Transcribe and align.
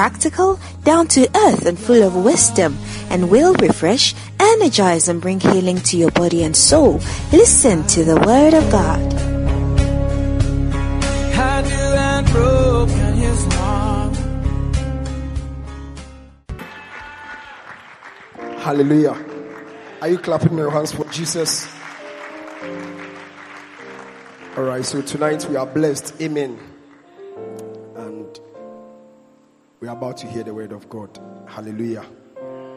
practical, 0.00 0.58
down 0.82 1.06
to 1.06 1.28
earth, 1.36 1.66
and 1.66 1.78
full 1.78 2.02
of 2.02 2.16
wisdom, 2.16 2.74
and 3.10 3.30
will 3.30 3.52
refresh, 3.56 4.14
energize, 4.40 5.08
and 5.08 5.20
bring 5.20 5.38
healing 5.38 5.76
to 5.76 5.98
your 5.98 6.10
body 6.12 6.42
and 6.42 6.56
soul. 6.56 6.98
Listen 7.32 7.86
to 7.86 8.02
the 8.02 8.16
Word 8.16 8.54
of 8.54 8.64
God. 8.72 8.98
I 11.36 11.60
knew 11.68 11.92
I'd 12.08 12.24
broken 12.32 13.14
his 13.14 13.44
heart. 13.52 14.16
Hallelujah. 18.64 19.22
Are 20.00 20.08
you 20.08 20.16
clapping 20.16 20.56
your 20.56 20.70
hands 20.70 20.92
for 20.92 21.04
Jesus? 21.10 21.68
All 24.56 24.64
right, 24.64 24.82
so 24.82 25.02
tonight 25.02 25.44
we 25.50 25.56
are 25.56 25.66
blessed. 25.66 26.14
Amen. 26.22 26.69
We 29.80 29.88
are 29.88 29.96
about 29.96 30.18
to 30.18 30.26
hear 30.26 30.42
the 30.42 30.52
word 30.52 30.72
of 30.72 30.88
God. 30.88 31.18
Hallelujah. 31.46 32.04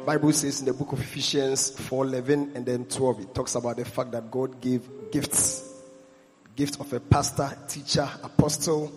Bible 0.06 0.32
says 0.32 0.60
in 0.62 0.66
the 0.66 0.74
book 0.74 0.94
of 0.94 1.02
Ephesians 1.02 1.72
4:11 1.72 2.56
and 2.56 2.66
then 2.66 2.86
12 2.86 3.20
it 3.22 3.36
talks 3.36 3.56
about 3.56 3.78
the 3.78 3.86
fact 3.86 4.12
that 4.12 4.32
God 4.32 4.62
gave 4.62 4.82
gifts. 5.12 5.70
Gift 6.56 6.80
of 6.80 6.92
a 6.94 7.00
pastor, 7.00 7.52
teacher, 7.68 8.10
apostle, 8.22 8.92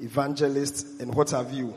evangelist 0.00 1.00
and 1.00 1.14
what 1.14 1.30
have 1.30 1.52
you. 1.52 1.74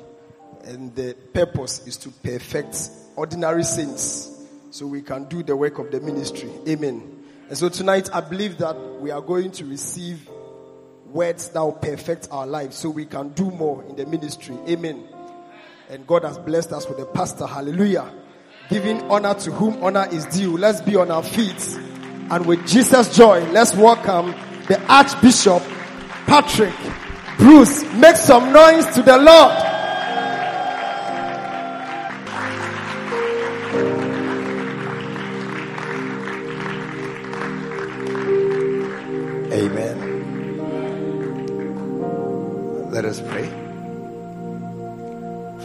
And 0.64 0.96
the 0.96 1.16
purpose 1.34 1.86
is 1.86 1.98
to 1.98 2.10
perfect 2.10 2.90
ordinary 3.16 3.64
saints 3.64 4.32
so 4.72 4.88
we 4.88 5.02
can 5.02 5.26
do 5.26 5.44
the 5.44 5.56
work 5.56 5.80
of 5.80 5.92
the 5.92 6.00
ministry. 6.00 6.50
Amen. 6.68 7.24
And 7.50 7.58
so 7.58 7.70
tonight 7.70 8.10
I 8.14 8.22
believe 8.22 8.58
that 8.60 8.76
we 9.02 9.12
are 9.12 9.22
going 9.22 9.52
to 9.52 9.66
receive 9.66 10.30
words 11.08 11.50
that 11.50 11.62
will 11.62 11.74
perfect 11.74 12.30
our 12.32 12.48
lives 12.48 12.78
so 12.78 12.90
we 12.90 13.06
can 13.06 13.30
do 13.30 13.52
more 13.52 13.84
in 13.84 13.96
the 13.96 14.06
ministry. 14.06 14.58
Amen. 14.68 15.08
And 15.90 16.08
God 16.08 16.24
has 16.24 16.40
blessed 16.40 16.72
us 16.72 16.90
with 16.90 17.00
a 17.00 17.06
pastor. 17.06 17.46
Hallelujah. 17.46 18.12
Giving 18.70 19.02
honor 19.12 19.36
to 19.36 19.52
whom 19.52 19.84
honor 19.84 20.08
is 20.12 20.26
due. 20.26 20.58
Let's 20.58 20.82
be 20.82 20.96
on 20.96 21.12
our 21.12 21.22
feet. 21.22 21.78
And 22.32 22.46
with 22.48 22.66
Jesus' 22.68 23.16
joy, 23.16 23.48
let's 23.52 23.76
welcome 23.76 24.32
the 24.68 24.82
Archbishop 24.92 25.62
Patrick 26.26 26.74
Bruce. 27.38 27.84
Make 27.94 28.16
some 28.16 28.52
noise 28.52 28.88
to 28.96 29.04
the 29.04 29.18
Lord. 29.18 29.75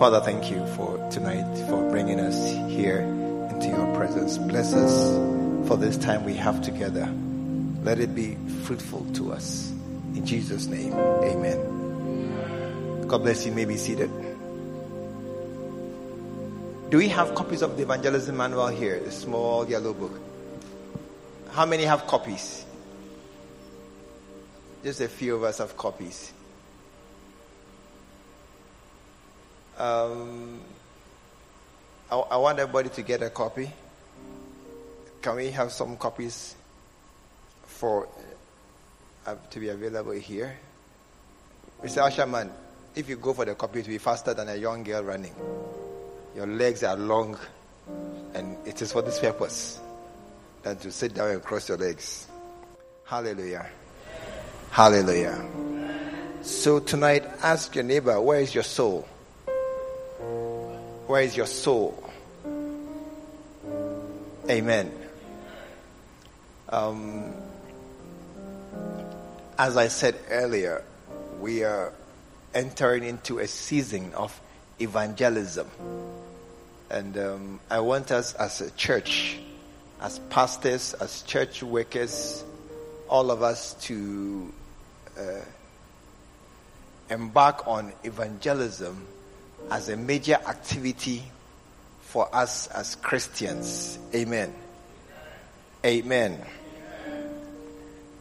Father, 0.00 0.20
thank 0.20 0.50
you 0.50 0.66
for 0.76 0.96
tonight, 1.10 1.44
for 1.68 1.90
bringing 1.90 2.20
us 2.20 2.52
here 2.72 3.00
into 3.50 3.68
your 3.68 3.94
presence. 3.94 4.38
Bless 4.38 4.72
us 4.72 5.14
for 5.68 5.76
this 5.76 5.98
time 5.98 6.24
we 6.24 6.32
have 6.36 6.62
together. 6.62 7.06
Let 7.82 8.00
it 8.00 8.14
be 8.14 8.38
fruitful 8.62 9.04
to 9.16 9.30
us. 9.30 9.70
In 10.14 10.24
Jesus' 10.24 10.68
name, 10.68 10.94
amen. 10.94 13.08
God 13.08 13.18
bless 13.18 13.44
you. 13.44 13.50
you 13.50 13.56
may 13.56 13.66
be 13.66 13.76
seated. 13.76 14.10
Do 16.88 16.96
we 16.96 17.08
have 17.08 17.34
copies 17.34 17.60
of 17.60 17.76
the 17.76 17.82
evangelism 17.82 18.38
manual 18.38 18.68
here? 18.68 19.00
The 19.00 19.12
small 19.12 19.68
yellow 19.68 19.92
book. 19.92 20.18
How 21.50 21.66
many 21.66 21.84
have 21.84 22.06
copies? 22.06 22.64
Just 24.82 25.02
a 25.02 25.08
few 25.08 25.36
of 25.36 25.44
us 25.44 25.58
have 25.58 25.76
copies. 25.76 26.32
Um, 29.80 30.60
I, 32.10 32.16
I 32.16 32.36
want 32.36 32.58
everybody 32.58 32.90
to 32.90 33.02
get 33.02 33.22
a 33.22 33.30
copy. 33.30 33.72
Can 35.22 35.36
we 35.36 35.50
have 35.52 35.72
some 35.72 35.96
copies 35.96 36.54
for 37.64 38.06
uh, 39.24 39.36
to 39.48 39.58
be 39.58 39.70
available 39.70 40.12
here? 40.12 40.54
Mr. 41.82 42.06
Asherman, 42.06 42.50
if 42.94 43.08
you 43.08 43.16
go 43.16 43.32
for 43.32 43.46
the 43.46 43.54
copy, 43.54 43.82
to 43.82 43.88
be 43.88 43.96
faster 43.96 44.34
than 44.34 44.50
a 44.50 44.56
young 44.56 44.82
girl 44.82 45.02
running. 45.02 45.34
Your 46.36 46.46
legs 46.46 46.82
are 46.82 46.96
long, 46.96 47.38
and 48.34 48.58
it 48.66 48.82
is 48.82 48.92
for 48.92 49.00
this 49.00 49.18
purpose 49.18 49.80
than 50.62 50.76
to 50.76 50.92
sit 50.92 51.14
down 51.14 51.30
and 51.30 51.42
cross 51.42 51.70
your 51.70 51.78
legs. 51.78 52.28
Hallelujah. 53.06 53.66
Hallelujah. 54.72 55.42
So 56.42 56.80
tonight, 56.80 57.24
ask 57.42 57.74
your 57.74 57.84
neighbor, 57.84 58.20
where 58.20 58.40
is 58.40 58.54
your 58.54 58.64
soul? 58.64 59.08
Where 61.10 61.22
is 61.22 61.36
your 61.36 61.46
soul? 61.46 62.08
Amen. 64.48 64.92
Um, 66.68 67.34
as 69.58 69.76
I 69.76 69.88
said 69.88 70.14
earlier, 70.30 70.84
we 71.40 71.64
are 71.64 71.92
entering 72.54 73.02
into 73.02 73.40
a 73.40 73.48
season 73.48 74.14
of 74.14 74.40
evangelism. 74.78 75.68
And 76.88 77.18
um, 77.18 77.60
I 77.68 77.80
want 77.80 78.12
us 78.12 78.34
as 78.34 78.60
a 78.60 78.70
church, 78.70 79.36
as 80.00 80.20
pastors, 80.30 80.94
as 80.94 81.22
church 81.22 81.64
workers, 81.64 82.44
all 83.08 83.32
of 83.32 83.42
us 83.42 83.74
to 83.86 84.54
uh, 85.18 85.40
embark 87.10 87.66
on 87.66 87.92
evangelism 88.04 89.08
as 89.70 89.88
a 89.88 89.96
major 89.96 90.34
activity 90.34 91.22
for 92.02 92.34
us 92.34 92.66
as 92.68 92.96
Christians. 92.96 93.98
Amen. 94.14 94.52
Amen. 95.84 96.44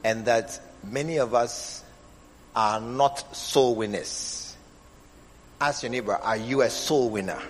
And 0.04 0.26
that 0.26 0.60
many 0.84 1.18
of 1.18 1.34
us 1.34 1.84
are 2.56 2.80
not 2.80 3.36
soul 3.36 3.76
winners. 3.76 4.56
Ask 5.60 5.84
your 5.84 5.92
neighbor, 5.92 6.16
are 6.16 6.38
you 6.38 6.62
a 6.62 6.70
soul 6.70 7.10
winner? 7.10 7.42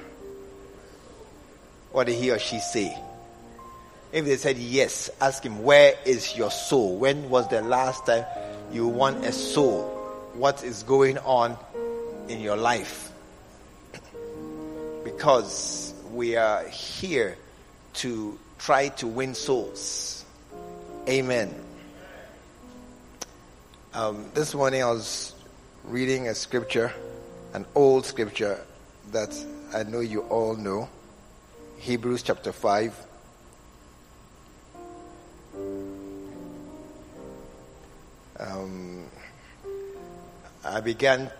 What 1.92 2.08
did 2.08 2.16
he 2.16 2.31
or 2.31 2.40
she 2.40 2.60
say? 2.60 2.98
If 4.12 4.26
they 4.26 4.38
said 4.38 4.58
yes, 4.58 5.10
ask 5.22 5.44
him, 5.44 5.64
where 5.64 5.94
is 6.06 6.36
your 6.36 6.50
soul? 6.50 6.98
When 6.98 7.30
was 7.30 7.48
the 7.50 7.62
last 7.62 8.06
time 8.08 8.26
you 8.72 8.88
won 8.88 9.16
a 9.24 9.31
soul? 9.31 9.84
What 10.34 10.64
is 10.64 10.84
going 10.84 11.18
on 11.20 11.58
in 12.28 12.40
your 12.40 12.58
life? 12.58 13.09
Because 15.04 15.94
we 16.12 16.36
are 16.36 16.64
here 16.68 17.38
to 17.96 18.38
try 18.58 18.90
to 18.90 19.08
win 19.08 19.34
souls. 19.34 20.26
Amen. 21.08 21.54
Um, 23.94 24.30
this 24.34 24.54
morning 24.54 24.84
I 24.84 24.92
was 24.92 25.34
reading 25.86 26.28
a 26.28 26.36
scripture, 26.36 26.94
an 27.54 27.66
old 27.76 28.06
scripture 28.06 28.64
that 29.12 29.34
I 29.74 29.84
know 29.84 30.02
you 30.02 30.22
all 30.22 30.56
know. 30.56 30.90
Hebrews 31.80 32.24
chapter 32.24 32.52
5. 32.52 33.07
Um, 38.40 39.06
I 40.63 40.81
began 40.81 41.31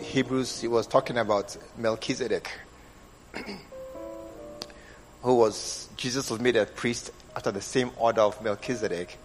Hebrews, 0.00 0.60
he 0.60 0.68
was 0.68 0.86
talking 0.86 1.18
about 1.18 1.56
Melchizedek, 1.78 2.50
who 5.22 5.34
was, 5.34 5.88
Jesus 5.96 6.30
was 6.30 6.40
made 6.40 6.56
a 6.56 6.66
priest 6.66 7.10
after 7.34 7.50
the 7.50 7.60
same 7.60 7.90
order 7.96 8.20
of 8.20 8.42
Melchizedek. 8.42 9.16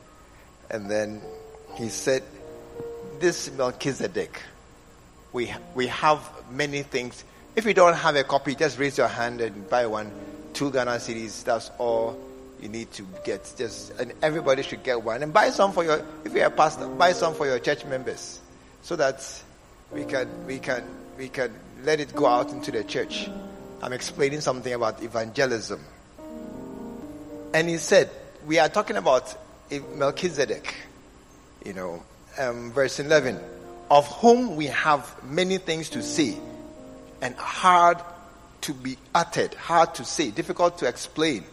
And 0.69 0.89
then 0.89 1.21
he 1.75 1.89
said, 1.89 2.24
This 3.19 3.51
Melchizedek, 3.51 4.41
we, 5.33 5.53
we 5.75 5.88
have 5.88 6.21
many 6.51 6.83
things. 6.83 7.23
If 7.56 7.65
you 7.65 7.73
don't 7.73 7.95
have 7.95 8.15
a 8.15 8.23
copy, 8.23 8.56
just 8.56 8.77
raise 8.77 8.97
your 8.97 9.07
hand 9.07 9.41
and 9.41 9.69
buy 9.69 9.88
one. 9.88 10.12
Two 10.53 10.71
Ghana 10.71 10.91
cedis, 10.91 11.44
that's 11.44 11.71
all 11.77 12.19
you 12.62 12.69
need 12.69 12.91
to 12.94 13.06
get. 13.23 13.53
Just 13.57 13.91
and 14.00 14.13
everybody 14.21 14.63
should 14.63 14.83
get 14.83 15.01
one. 15.03 15.23
And 15.23 15.33
buy 15.33 15.50
some 15.50 15.71
for 15.71 15.83
your 15.83 16.03
if 16.25 16.33
you're 16.33 16.45
a 16.45 16.51
pastor, 16.51 16.88
buy 16.88 17.13
some 17.13 17.33
for 17.33 17.45
your 17.45 17.59
church 17.59 17.85
members. 17.85 18.39
So 18.81 18.95
that 18.95 19.21
we 19.92 20.04
can 20.06 20.45
we 20.45 20.60
can 20.60 20.84
we 21.18 21.30
can 21.30 21.54
let 21.84 22.00
it 22.00 22.13
go 22.13 22.25
out 22.25 22.51
into 22.51 22.72
the 22.72 22.84
church. 22.84 23.30
I'm 23.81 23.94
explaining 23.94 24.42
something 24.42 24.74
about 24.74 25.04
evangelism. 25.04 25.84
And 27.54 27.69
he 27.69 27.78
said, 27.78 28.10
We 28.45 28.60
are 28.60 28.69
talking 28.69 28.98
about 28.98 29.36
Melchizedek, 29.95 30.75
you 31.66 31.74
know, 31.74 32.04
um, 32.38 32.72
verse 32.72 33.00
11, 33.00 33.39
of 33.89 34.07
whom 34.18 34.56
we 34.56 34.66
have 34.68 35.24
many 35.24 35.57
things 35.57 35.90
to 35.92 36.04
say 36.04 36.38
and 37.22 37.36
hard 37.36 38.00
to 38.62 38.74
be 38.74 38.98
uttered, 39.13 39.54
hard 39.54 39.95
to 39.95 40.06
say, 40.06 40.31
difficult 40.31 40.80
to 40.80 40.88
explain, 40.88 41.44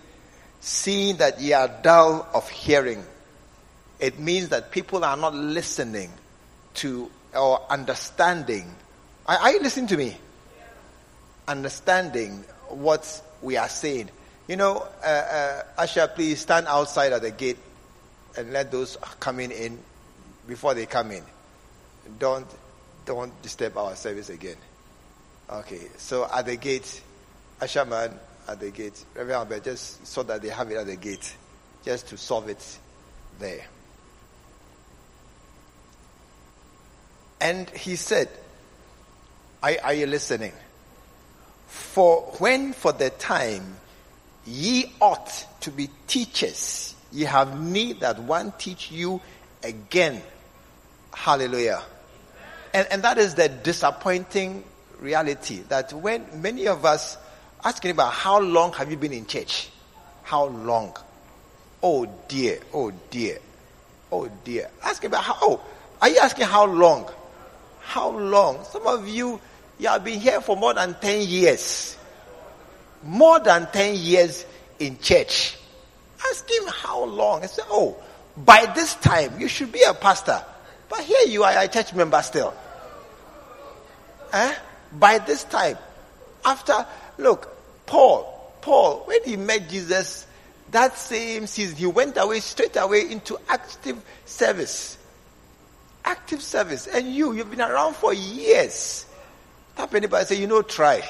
seeing 0.60 1.16
that 1.18 1.40
ye 1.40 1.52
are 1.52 1.68
dull 1.82 2.26
of 2.34 2.48
hearing. 2.48 3.04
It 4.00 4.18
means 4.18 4.48
that 4.48 4.72
people 4.72 5.04
are 5.04 5.16
not 5.16 5.34
listening 5.34 6.10
to 6.74 7.10
or 7.36 7.60
understanding. 7.70 8.74
Are, 9.26 9.36
are 9.38 9.52
you 9.52 9.60
listening 9.60 9.88
to 9.88 9.96
me? 9.96 10.16
Understanding 11.46 12.44
what 12.68 13.22
we 13.42 13.56
are 13.56 13.68
saying. 13.68 14.10
You 14.48 14.56
know, 14.56 14.86
uh, 15.02 15.06
uh, 15.06 15.62
Asha, 15.78 16.14
please 16.14 16.40
stand 16.40 16.66
outside 16.66 17.12
at 17.12 17.22
the 17.22 17.30
gate 17.30 17.58
and 18.36 18.52
let 18.52 18.70
those 18.70 18.96
coming 19.20 19.50
in 19.50 19.78
before 20.46 20.74
they 20.74 20.86
come 20.86 21.10
in. 21.10 21.22
Don't 22.18 22.46
don't 23.06 23.42
disturb 23.42 23.76
our 23.76 23.94
service 23.96 24.30
again. 24.30 24.56
Okay, 25.48 25.80
so 25.98 26.28
at 26.32 26.46
the 26.46 26.56
gate, 26.56 27.02
Ashaman 27.60 28.12
at 28.48 28.60
the 28.60 28.70
gate, 28.70 29.04
Reverend 29.14 29.32
Albert, 29.32 29.64
just 29.64 30.06
so 30.06 30.22
that 30.22 30.42
they 30.42 30.48
have 30.48 30.70
it 30.70 30.76
at 30.76 30.86
the 30.86 30.96
gate, 30.96 31.34
just 31.84 32.08
to 32.08 32.16
solve 32.16 32.48
it 32.48 32.78
there. 33.38 33.66
And 37.44 37.68
he 37.68 37.96
said, 37.96 38.30
are, 39.62 39.72
are 39.84 39.92
you 39.92 40.06
listening? 40.06 40.52
For 41.68 42.22
when 42.38 42.72
for 42.72 42.92
the 42.92 43.10
time 43.10 43.76
ye 44.46 44.90
ought 44.98 45.46
to 45.60 45.70
be 45.70 45.90
teachers, 46.06 46.94
ye 47.12 47.24
have 47.24 47.60
need 47.60 48.00
that 48.00 48.18
one 48.18 48.54
teach 48.58 48.90
you 48.90 49.20
again. 49.62 50.22
Hallelujah. 51.12 51.82
And, 52.72 52.88
and 52.90 53.02
that 53.02 53.18
is 53.18 53.34
the 53.34 53.50
disappointing 53.50 54.64
reality 54.98 55.60
that 55.68 55.92
when 55.92 56.24
many 56.40 56.66
of 56.66 56.86
us 56.86 57.18
asking 57.62 57.90
about 57.90 58.14
how 58.14 58.40
long 58.40 58.72
have 58.72 58.90
you 58.90 58.96
been 58.96 59.12
in 59.12 59.26
church? 59.26 59.68
How 60.22 60.46
long? 60.46 60.96
Oh 61.82 62.06
dear, 62.26 62.60
oh 62.72 62.90
dear, 63.10 63.38
oh 64.10 64.30
dear. 64.44 64.70
Asking 64.82 65.08
about 65.08 65.24
how, 65.24 65.36
oh, 65.42 65.60
are 66.00 66.08
you 66.08 66.18
asking 66.18 66.46
how 66.46 66.64
long? 66.64 67.10
How 67.84 68.10
long? 68.10 68.64
Some 68.64 68.86
of 68.86 69.06
you, 69.06 69.40
you 69.78 69.88
have 69.88 70.02
been 70.04 70.18
here 70.18 70.40
for 70.40 70.56
more 70.56 70.74
than 70.74 70.96
10 71.00 71.28
years. 71.28 71.96
More 73.02 73.38
than 73.38 73.70
10 73.70 73.96
years 73.96 74.44
in 74.78 74.98
church. 74.98 75.56
Ask 76.30 76.50
him 76.50 76.64
how 76.66 77.04
long. 77.04 77.42
I 77.42 77.46
said, 77.46 77.66
oh, 77.68 77.96
by 78.36 78.66
this 78.74 78.94
time 78.96 79.38
you 79.38 79.48
should 79.48 79.70
be 79.70 79.82
a 79.82 79.94
pastor. 79.94 80.42
But 80.88 81.00
here 81.00 81.26
you 81.28 81.44
are 81.44 81.56
a 81.56 81.68
church 81.68 81.94
member 81.94 82.20
still. 82.22 82.54
Eh? 84.32 84.54
By 84.92 85.18
this 85.18 85.44
time, 85.44 85.76
after, 86.44 86.86
look, 87.18 87.48
Paul, 87.86 88.52
Paul, 88.60 89.02
when 89.04 89.22
he 89.24 89.36
met 89.36 89.68
Jesus 89.68 90.26
that 90.70 90.96
same 90.96 91.46
season, 91.46 91.76
he 91.76 91.86
went 91.86 92.16
away 92.16 92.40
straight 92.40 92.76
away 92.76 93.10
into 93.10 93.38
active 93.48 94.02
service. 94.24 94.98
Active 96.04 96.42
service. 96.42 96.86
And 96.86 97.14
you, 97.14 97.32
you've 97.32 97.50
been 97.50 97.60
around 97.60 97.94
for 97.94 98.12
years. 98.12 99.06
Tap 99.76 99.94
anybody 99.94 100.24
say, 100.26 100.36
you 100.36 100.46
know, 100.46 100.62
try. 100.62 101.02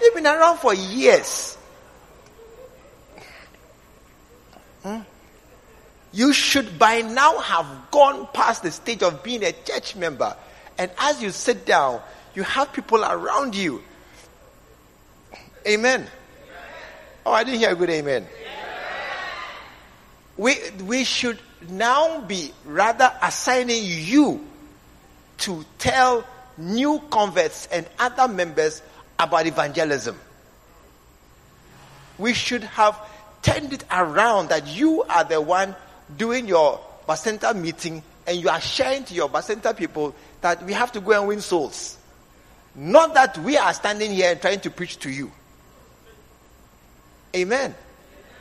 You've 0.00 0.14
been 0.14 0.26
around 0.26 0.58
for 0.58 0.74
years. 0.74 1.56
Hmm? 4.82 5.00
You 6.12 6.32
should 6.32 6.78
by 6.78 7.02
now 7.02 7.38
have 7.38 7.90
gone 7.90 8.28
past 8.32 8.62
the 8.62 8.70
stage 8.70 9.02
of 9.02 9.22
being 9.22 9.42
a 9.42 9.52
church 9.52 9.96
member. 9.96 10.36
And 10.78 10.90
as 10.98 11.22
you 11.22 11.30
sit 11.30 11.66
down, 11.66 12.00
you 12.34 12.42
have 12.44 12.72
people 12.72 13.04
around 13.04 13.54
you. 13.54 13.82
Amen. 15.66 16.06
Oh, 17.26 17.32
I 17.32 17.44
didn't 17.44 17.60
hear 17.60 17.70
a 17.70 17.74
good 17.74 17.90
amen. 17.90 18.26
We, 20.36 20.54
we 20.84 21.04
should 21.04 21.38
now 21.68 22.20
be 22.20 22.52
rather 22.64 23.12
assigning 23.22 23.82
you 23.84 24.46
to 25.38 25.64
tell 25.78 26.24
new 26.56 27.00
converts 27.10 27.66
and 27.70 27.86
other 27.98 28.28
members 28.28 28.82
about 29.18 29.46
evangelism. 29.46 30.18
We 32.18 32.34
should 32.34 32.64
have 32.64 32.98
turned 33.42 33.72
it 33.72 33.84
around 33.90 34.48
that 34.48 34.66
you 34.66 35.02
are 35.04 35.24
the 35.24 35.40
one 35.40 35.74
doing 36.16 36.46
your 36.48 36.80
Bacenta 37.08 37.54
meeting 37.54 38.02
and 38.26 38.36
you 38.36 38.48
are 38.48 38.60
sharing 38.60 39.04
to 39.04 39.14
your 39.14 39.28
Bacenta 39.28 39.76
people 39.76 40.14
that 40.40 40.62
we 40.64 40.72
have 40.72 40.92
to 40.92 41.00
go 41.00 41.12
and 41.12 41.28
win 41.28 41.40
souls. 41.40 41.96
Not 42.74 43.14
that 43.14 43.38
we 43.38 43.56
are 43.56 43.72
standing 43.72 44.12
here 44.12 44.32
and 44.32 44.40
trying 44.40 44.60
to 44.60 44.70
preach 44.70 44.98
to 45.00 45.10
you. 45.10 45.32
Amen. 47.34 47.74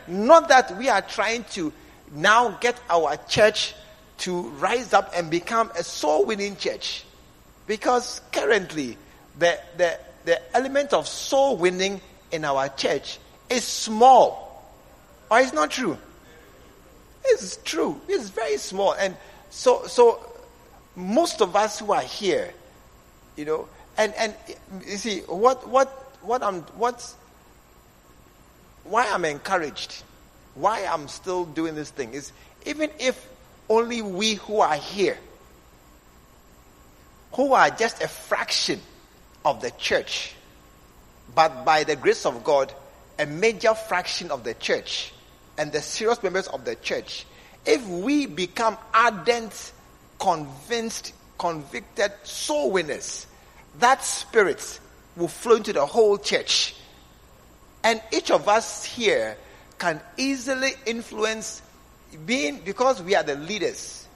Not 0.07 0.49
that 0.49 0.77
we 0.77 0.89
are 0.89 1.01
trying 1.01 1.43
to 1.51 1.71
now 2.11 2.51
get 2.61 2.79
our 2.89 3.17
church 3.27 3.75
to 4.19 4.41
rise 4.59 4.93
up 4.93 5.11
and 5.15 5.29
become 5.29 5.71
a 5.77 5.83
soul 5.83 6.25
winning 6.25 6.55
church. 6.55 7.03
Because 7.67 8.21
currently, 8.31 8.97
the, 9.37 9.59
the, 9.77 9.99
the 10.25 10.55
element 10.55 10.93
of 10.93 11.07
soul 11.07 11.57
winning 11.57 12.01
in 12.31 12.45
our 12.45 12.69
church 12.69 13.19
is 13.49 13.63
small. 13.63 14.65
Or 15.29 15.39
it's 15.39 15.53
not 15.53 15.71
true. 15.71 15.97
It's 17.25 17.57
true. 17.57 17.99
It's 18.07 18.29
very 18.29 18.57
small. 18.57 18.93
And 18.93 19.15
so, 19.49 19.85
so 19.87 20.25
most 20.95 21.41
of 21.41 21.55
us 21.55 21.79
who 21.79 21.91
are 21.91 22.01
here, 22.01 22.53
you 23.35 23.45
know, 23.45 23.67
and, 23.97 24.13
and 24.15 24.33
you 24.85 24.97
see, 24.97 25.19
what, 25.21 25.67
what, 25.67 25.87
what 26.21 26.41
I'm, 26.41 26.61
what's, 26.77 27.15
why 28.83 29.07
I'm 29.11 29.25
encouraged, 29.25 30.03
why 30.59 30.85
I'm 30.85 31.07
still 31.07 31.45
doing 31.45 31.75
this 31.75 31.89
thing 31.89 32.13
is 32.13 32.31
even 32.65 32.89
if 32.99 33.27
only 33.69 34.01
we 34.01 34.35
who 34.35 34.59
are 34.59 34.75
here, 34.75 35.17
who 37.33 37.53
are 37.53 37.69
just 37.69 38.01
a 38.01 38.07
fraction 38.07 38.79
of 39.45 39.61
the 39.61 39.71
church, 39.71 40.33
but 41.35 41.65
by 41.65 41.83
the 41.83 41.95
grace 41.95 42.25
of 42.25 42.43
God, 42.43 42.73
a 43.19 43.25
major 43.25 43.73
fraction 43.73 44.31
of 44.31 44.43
the 44.43 44.53
church 44.53 45.13
and 45.57 45.71
the 45.71 45.81
serious 45.81 46.21
members 46.23 46.47
of 46.47 46.65
the 46.65 46.75
church, 46.75 47.25
if 47.65 47.85
we 47.87 48.25
become 48.25 48.77
ardent, 48.93 49.71
convinced, 50.19 51.13
convicted 51.37 52.11
soul 52.23 52.71
winners, 52.71 53.27
that 53.79 54.03
spirit 54.03 54.79
will 55.15 55.27
flow 55.27 55.55
into 55.55 55.73
the 55.73 55.85
whole 55.85 56.17
church. 56.17 56.75
And 57.83 58.01
each 58.11 58.31
of 58.31 58.47
us 58.47 58.83
here 58.83 59.37
can 59.79 60.01
easily 60.17 60.71
influence 60.85 61.61
being 62.25 62.61
because 62.63 63.01
we 63.01 63.15
are 63.15 63.23
the 63.23 63.35
leaders 63.35 64.07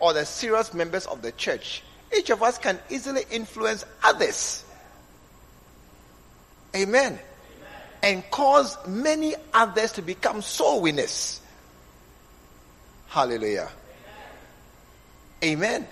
or 0.00 0.14
the 0.14 0.24
serious 0.24 0.72
members 0.72 1.06
of 1.06 1.22
the 1.22 1.32
church. 1.32 1.82
Each 2.16 2.30
of 2.30 2.42
us 2.42 2.58
can 2.58 2.78
easily 2.88 3.22
influence 3.30 3.84
others. 4.02 4.64
Amen. 6.74 7.04
Amen. 7.04 7.18
And 8.02 8.30
cause 8.30 8.76
many 8.86 9.34
others 9.52 9.92
to 9.92 10.02
become 10.02 10.42
soul 10.42 10.82
winners. 10.82 11.40
Hallelujah. 13.08 13.70
Amen. 15.42 15.58
Amen 15.82 15.88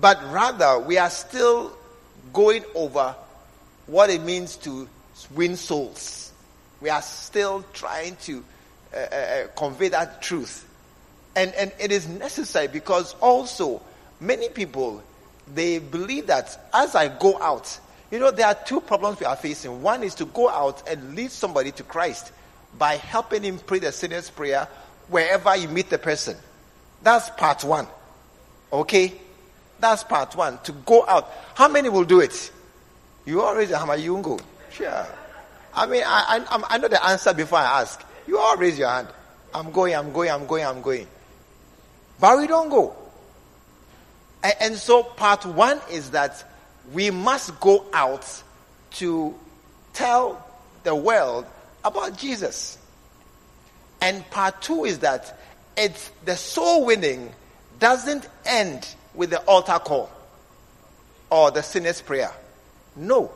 but 0.00 0.20
rather 0.30 0.78
we 0.78 0.98
are 0.98 1.10
still 1.10 1.76
going 2.32 2.64
over 2.74 3.14
what 3.86 4.10
it 4.10 4.22
means 4.22 4.56
to 4.56 4.88
win 5.30 5.56
souls. 5.56 6.32
We 6.80 6.90
are 6.90 7.02
still 7.02 7.64
trying 7.72 8.16
to 8.22 8.44
uh, 8.92 8.96
uh, 8.96 9.16
uh, 9.16 9.46
convey 9.56 9.88
that 9.88 10.22
truth. 10.22 10.68
And, 11.36 11.52
and 11.54 11.72
it 11.80 11.90
is 11.90 12.06
necessary 12.06 12.68
because 12.68 13.14
also 13.20 13.82
many 14.20 14.48
people, 14.48 15.02
they 15.52 15.78
believe 15.78 16.28
that 16.28 16.68
as 16.72 16.94
I 16.94 17.08
go 17.08 17.40
out, 17.40 17.78
you 18.10 18.18
know, 18.18 18.30
there 18.30 18.46
are 18.46 18.54
two 18.54 18.80
problems 18.80 19.18
we 19.18 19.26
are 19.26 19.36
facing. 19.36 19.82
One 19.82 20.02
is 20.02 20.14
to 20.16 20.26
go 20.26 20.48
out 20.48 20.88
and 20.88 21.16
lead 21.16 21.32
somebody 21.32 21.72
to 21.72 21.82
Christ 21.82 22.30
by 22.78 22.96
helping 22.96 23.42
him 23.42 23.58
pray 23.58 23.80
the 23.80 23.90
sinner's 23.90 24.30
prayer 24.30 24.68
wherever 25.08 25.56
you 25.56 25.68
meet 25.68 25.90
the 25.90 25.98
person. 25.98 26.36
That's 27.02 27.30
part 27.30 27.64
one. 27.64 27.88
Okay? 28.72 29.14
That's 29.80 30.04
part 30.04 30.36
one. 30.36 30.58
To 30.64 30.72
go 30.72 31.04
out. 31.06 31.30
How 31.54 31.68
many 31.68 31.88
will 31.88 32.04
do 32.04 32.20
it? 32.20 32.52
You 33.26 33.42
already 33.42 33.72
have 33.72 33.88
a 33.88 33.96
yungo. 33.96 34.40
Sure. 34.74 35.06
I 35.72 35.86
mean, 35.86 36.02
I, 36.04 36.44
I, 36.48 36.62
I 36.68 36.78
know 36.78 36.88
the 36.88 37.04
answer 37.04 37.32
before 37.32 37.58
I 37.58 37.80
ask. 37.80 38.04
You 38.26 38.38
all 38.38 38.56
raise 38.56 38.78
your 38.78 38.88
hand. 38.88 39.08
I'm 39.52 39.70
going, 39.70 39.94
I'm 39.94 40.12
going, 40.12 40.30
I'm 40.30 40.46
going, 40.46 40.64
I'm 40.64 40.82
going. 40.82 41.06
But 42.20 42.38
we 42.38 42.46
don't 42.46 42.68
go. 42.68 42.96
And, 44.42 44.54
and 44.60 44.76
so 44.76 45.02
part 45.02 45.46
one 45.46 45.80
is 45.90 46.10
that 46.10 46.44
we 46.92 47.10
must 47.10 47.58
go 47.60 47.86
out 47.92 48.42
to 48.92 49.34
tell 49.92 50.44
the 50.82 50.94
world 50.94 51.46
about 51.84 52.18
Jesus. 52.18 52.78
And 54.00 54.28
part 54.30 54.60
two 54.60 54.84
is 54.84 55.00
that 55.00 55.38
it's 55.76 56.10
the 56.24 56.36
soul 56.36 56.84
winning 56.84 57.32
doesn't 57.78 58.28
end 58.44 58.88
with 59.14 59.30
the 59.30 59.40
altar 59.40 59.78
call 59.78 60.10
or 61.30 61.50
the 61.50 61.62
sinner's 61.62 62.00
prayer. 62.00 62.32
No. 62.96 63.30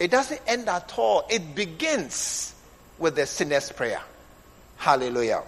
It 0.00 0.10
doesn't 0.10 0.40
end 0.46 0.68
at 0.68 0.98
all. 0.98 1.26
It 1.28 1.54
begins 1.54 2.54
with 2.98 3.16
the 3.16 3.26
sinner's 3.26 3.70
prayer. 3.70 4.00
Hallelujah. 4.78 5.42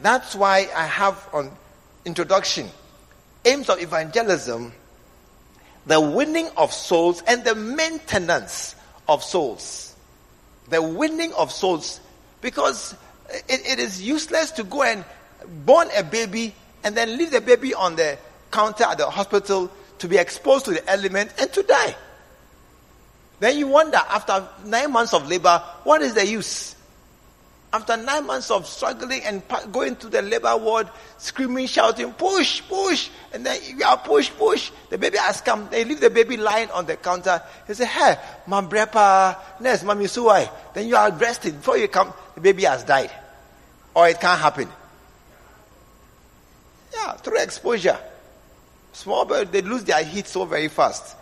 That's 0.00 0.36
why 0.36 0.68
I 0.74 0.86
have 0.86 1.28
on 1.32 1.50
introduction 2.04 2.70
aims 3.44 3.68
of 3.68 3.82
evangelism, 3.82 4.72
the 5.86 6.00
winning 6.00 6.48
of 6.56 6.72
souls 6.72 7.24
and 7.26 7.44
the 7.44 7.56
maintenance 7.56 8.76
of 9.08 9.24
souls. 9.24 9.96
The 10.68 10.80
winning 10.80 11.32
of 11.32 11.50
souls 11.50 12.00
because 12.40 12.94
it, 13.48 13.66
it 13.66 13.78
is 13.80 14.00
useless 14.00 14.52
to 14.52 14.64
go 14.64 14.84
and 14.84 15.04
born 15.66 15.88
a 15.96 16.04
baby 16.04 16.54
and 16.84 16.94
then 16.96 17.16
leave 17.16 17.32
the 17.32 17.40
baby 17.40 17.74
on 17.74 17.96
the 17.96 18.16
counter 18.52 18.84
at 18.84 18.98
the 18.98 19.10
hospital 19.10 19.72
to 19.98 20.08
be 20.08 20.18
exposed 20.18 20.66
to 20.66 20.70
the 20.70 20.88
element 20.88 21.32
and 21.40 21.52
to 21.52 21.64
die. 21.64 21.96
Then 23.42 23.58
you 23.58 23.66
wonder 23.66 23.96
after 23.96 24.46
nine 24.66 24.92
months 24.92 25.12
of 25.12 25.28
labor, 25.28 25.60
what 25.82 26.00
is 26.00 26.14
the 26.14 26.24
use? 26.24 26.76
After 27.72 27.96
nine 27.96 28.24
months 28.24 28.52
of 28.52 28.68
struggling 28.68 29.20
and 29.24 29.42
going 29.72 29.96
to 29.96 30.08
the 30.08 30.22
labor 30.22 30.56
ward, 30.56 30.88
screaming, 31.18 31.66
shouting, 31.66 32.12
push, 32.12 32.62
push, 32.68 33.10
and 33.32 33.44
then 33.44 33.58
you 33.64 33.84
are 33.84 33.98
push, 33.98 34.30
push. 34.30 34.70
The 34.90 34.96
baby 34.96 35.18
has 35.18 35.40
come. 35.40 35.66
They 35.72 35.84
leave 35.84 35.98
the 35.98 36.08
baby 36.08 36.36
lying 36.36 36.70
on 36.70 36.86
the 36.86 36.94
counter. 36.94 37.42
They 37.66 37.74
say, 37.74 37.86
hey, 37.86 38.14
my 38.46 38.60
brepa, 38.60 39.36
nurse, 39.58 39.82
mommy, 39.82 40.04
suwai. 40.04 40.48
Then 40.72 40.86
you 40.86 40.94
are 40.94 41.10
resting. 41.10 41.56
Before 41.56 41.76
you 41.76 41.88
come, 41.88 42.14
the 42.36 42.40
baby 42.40 42.62
has 42.62 42.84
died. 42.84 43.10
Or 43.92 44.08
it 44.08 44.20
can't 44.20 44.40
happen. 44.40 44.68
Yeah, 46.94 47.14
through 47.14 47.42
exposure. 47.42 47.98
Small 48.92 49.24
birds, 49.24 49.50
they 49.50 49.62
lose 49.62 49.82
their 49.82 50.04
heat 50.04 50.28
so 50.28 50.44
very 50.44 50.68
fast. 50.68 51.16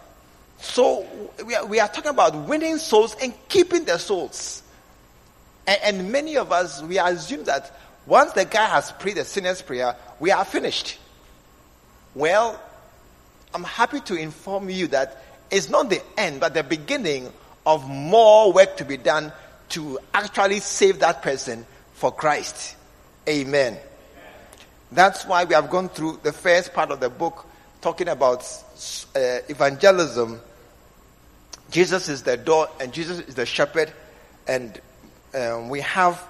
So 0.60 1.06
we 1.44 1.54
are, 1.54 1.66
we 1.66 1.80
are 1.80 1.88
talking 1.88 2.10
about 2.10 2.34
winning 2.48 2.76
souls 2.78 3.16
and 3.20 3.32
keeping 3.48 3.84
the 3.84 3.98
souls. 3.98 4.62
And, 5.66 5.78
and 5.82 6.12
many 6.12 6.36
of 6.36 6.52
us, 6.52 6.82
we 6.82 6.98
assume 6.98 7.44
that 7.44 7.74
once 8.06 8.32
the 8.32 8.44
guy 8.44 8.66
has 8.66 8.92
prayed 8.92 9.16
the 9.16 9.24
sinner's 9.24 9.62
prayer, 9.62 9.96
we 10.18 10.30
are 10.30 10.44
finished. 10.44 10.98
Well, 12.14 12.60
I'm 13.54 13.64
happy 13.64 14.00
to 14.00 14.14
inform 14.14 14.68
you 14.68 14.88
that 14.88 15.22
it's 15.50 15.68
not 15.68 15.90
the 15.90 16.02
end, 16.16 16.40
but 16.40 16.54
the 16.54 16.62
beginning 16.62 17.32
of 17.66 17.88
more 17.88 18.52
work 18.52 18.76
to 18.76 18.84
be 18.84 18.96
done 18.96 19.32
to 19.70 19.98
actually 20.12 20.60
save 20.60 21.00
that 21.00 21.22
person 21.22 21.66
for 21.94 22.12
Christ. 22.12 22.76
Amen. 23.28 23.78
That's 24.92 25.24
why 25.24 25.44
we 25.44 25.54
have 25.54 25.70
gone 25.70 25.88
through 25.88 26.20
the 26.22 26.32
first 26.32 26.74
part 26.74 26.90
of 26.90 27.00
the 27.00 27.10
book 27.10 27.46
talking 27.80 28.08
about 28.08 28.42
uh, 29.14 29.38
evangelism 29.48 30.40
Jesus 31.70 32.08
is 32.08 32.22
the 32.22 32.36
door 32.36 32.68
and 32.80 32.92
Jesus 32.92 33.20
is 33.20 33.34
the 33.34 33.46
shepherd. 33.46 33.92
And 34.46 34.78
um, 35.34 35.68
we 35.68 35.80
have 35.80 36.22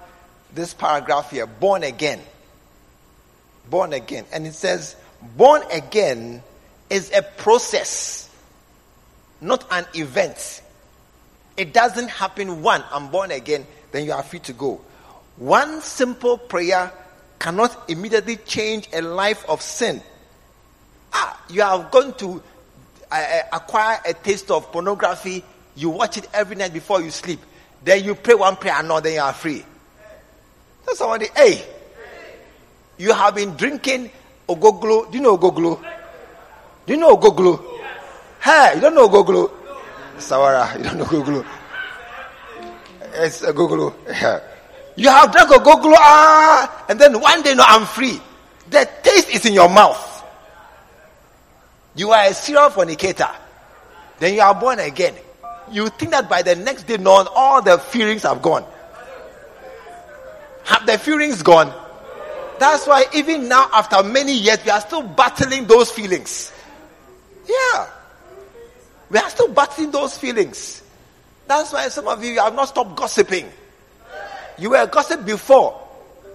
this 0.53 0.73
paragraph 0.73 1.31
here 1.31 1.47
born 1.47 1.83
again. 1.83 2.21
Born 3.69 3.93
again. 3.93 4.25
And 4.31 4.45
it 4.45 4.53
says, 4.53 4.95
born 5.35 5.61
again 5.71 6.43
is 6.89 7.11
a 7.11 7.21
process, 7.21 8.29
not 9.39 9.65
an 9.71 9.85
event. 9.95 10.61
It 11.57 11.73
doesn't 11.73 12.09
happen 12.09 12.61
one, 12.61 12.83
I'm 12.91 13.09
born 13.09 13.31
again, 13.31 13.65
then 13.91 14.05
you 14.05 14.13
are 14.13 14.23
free 14.23 14.39
to 14.39 14.53
go. 14.53 14.81
One 15.37 15.81
simple 15.81 16.37
prayer 16.37 16.91
cannot 17.39 17.89
immediately 17.89 18.35
change 18.35 18.89
a 18.93 19.01
life 19.01 19.43
of 19.49 19.61
sin. 19.61 20.01
Ah, 21.13 21.41
you 21.49 21.61
have 21.61 21.91
gone 21.91 22.13
to 22.15 22.41
acquire 23.51 23.99
a 24.05 24.13
taste 24.13 24.51
of 24.51 24.71
pornography, 24.71 25.43
you 25.75 25.89
watch 25.89 26.17
it 26.17 26.27
every 26.33 26.55
night 26.55 26.73
before 26.73 27.01
you 27.01 27.11
sleep. 27.11 27.39
Then 27.83 28.03
you 28.03 28.15
pray 28.15 28.35
one 28.35 28.55
prayer 28.55 28.75
and 28.75 28.87
no, 28.87 28.99
then 28.99 29.13
you 29.13 29.21
are 29.21 29.33
free. 29.33 29.65
Tell 30.85 30.95
somebody, 30.95 31.27
hey, 31.35 31.65
you 32.97 33.13
have 33.13 33.35
been 33.35 33.55
drinking 33.55 34.11
ogoglo. 34.47 35.11
Do 35.11 35.17
you 35.17 35.23
know 35.23 35.37
ogoglo? 35.37 35.81
Do 36.85 36.93
you 36.93 36.99
know 36.99 37.15
ogoglo? 37.17 37.79
Hey, 38.39 38.75
you 38.75 38.81
don't 38.81 38.95
know 38.95 39.07
ogoglo? 39.07 39.51
Sawara, 40.17 40.77
you 40.77 40.83
don't 40.83 40.97
know 40.97 41.05
ogoglo. 41.05 41.45
It's 43.13 43.41
ogoglo. 43.41 43.93
Yeah. 44.07 44.39
You 44.97 45.07
have 45.07 45.31
drunk 45.31 45.49
ogoglo, 45.51 45.95
ah, 45.97 46.85
and 46.89 46.99
then 46.99 47.19
one 47.19 47.41
day, 47.43 47.55
no, 47.55 47.63
I'm 47.65 47.85
free. 47.85 48.19
The 48.69 48.87
taste 49.01 49.29
is 49.29 49.45
in 49.45 49.53
your 49.53 49.69
mouth. 49.69 50.10
You 51.95 52.11
are 52.11 52.25
a 52.25 52.33
serial 52.33 52.69
fornicator. 52.69 53.29
Then 54.19 54.33
you 54.35 54.41
are 54.41 54.55
born 54.55 54.79
again. 54.79 55.15
You 55.71 55.89
think 55.89 56.11
that 56.11 56.29
by 56.29 56.41
the 56.41 56.55
next 56.55 56.83
day, 56.83 56.97
none, 56.97 57.27
all 57.35 57.61
the 57.61 57.77
feelings 57.77 58.23
have 58.23 58.41
gone. 58.41 58.65
Have 60.65 60.85
the 60.85 60.97
feelings 60.97 61.41
gone? 61.41 61.73
That's 62.59 62.85
why 62.85 63.05
even 63.13 63.47
now, 63.47 63.69
after 63.73 64.03
many 64.03 64.33
years, 64.33 64.63
we 64.63 64.71
are 64.71 64.81
still 64.81 65.01
battling 65.01 65.65
those 65.65 65.89
feelings. 65.91 66.51
Yeah. 67.47 67.87
We 69.09 69.17
are 69.17 69.29
still 69.29 69.47
battling 69.47 69.91
those 69.91 70.17
feelings. 70.17 70.83
That's 71.47 71.73
why 71.73 71.87
some 71.89 72.07
of 72.07 72.23
you 72.23 72.39
have 72.39 72.53
not 72.53 72.69
stopped 72.69 72.95
gossiping. 72.95 73.49
You 74.57 74.69
were 74.69 74.85
gossip 74.85 75.25
before, 75.25 75.81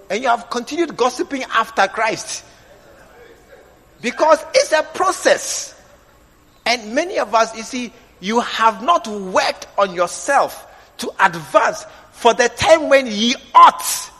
and 0.09 0.21
you 0.21 0.27
have 0.27 0.49
continued 0.49 0.97
gossiping 0.97 1.43
after 1.43 1.87
Christ. 1.87 2.43
Because 4.01 4.43
it's 4.53 4.71
a 4.71 4.83
process. 4.83 5.79
And 6.65 6.93
many 6.93 7.19
of 7.19 7.33
us, 7.33 7.55
you 7.55 7.63
see, 7.63 7.93
you 8.19 8.41
have 8.41 8.83
not 8.83 9.07
worked 9.07 9.67
on 9.77 9.93
yourself 9.93 10.65
to 10.97 11.11
advance 11.19 11.85
for 12.11 12.33
the 12.33 12.49
time 12.49 12.89
when 12.89 13.07
ye 13.07 13.35
ought. 13.53 14.11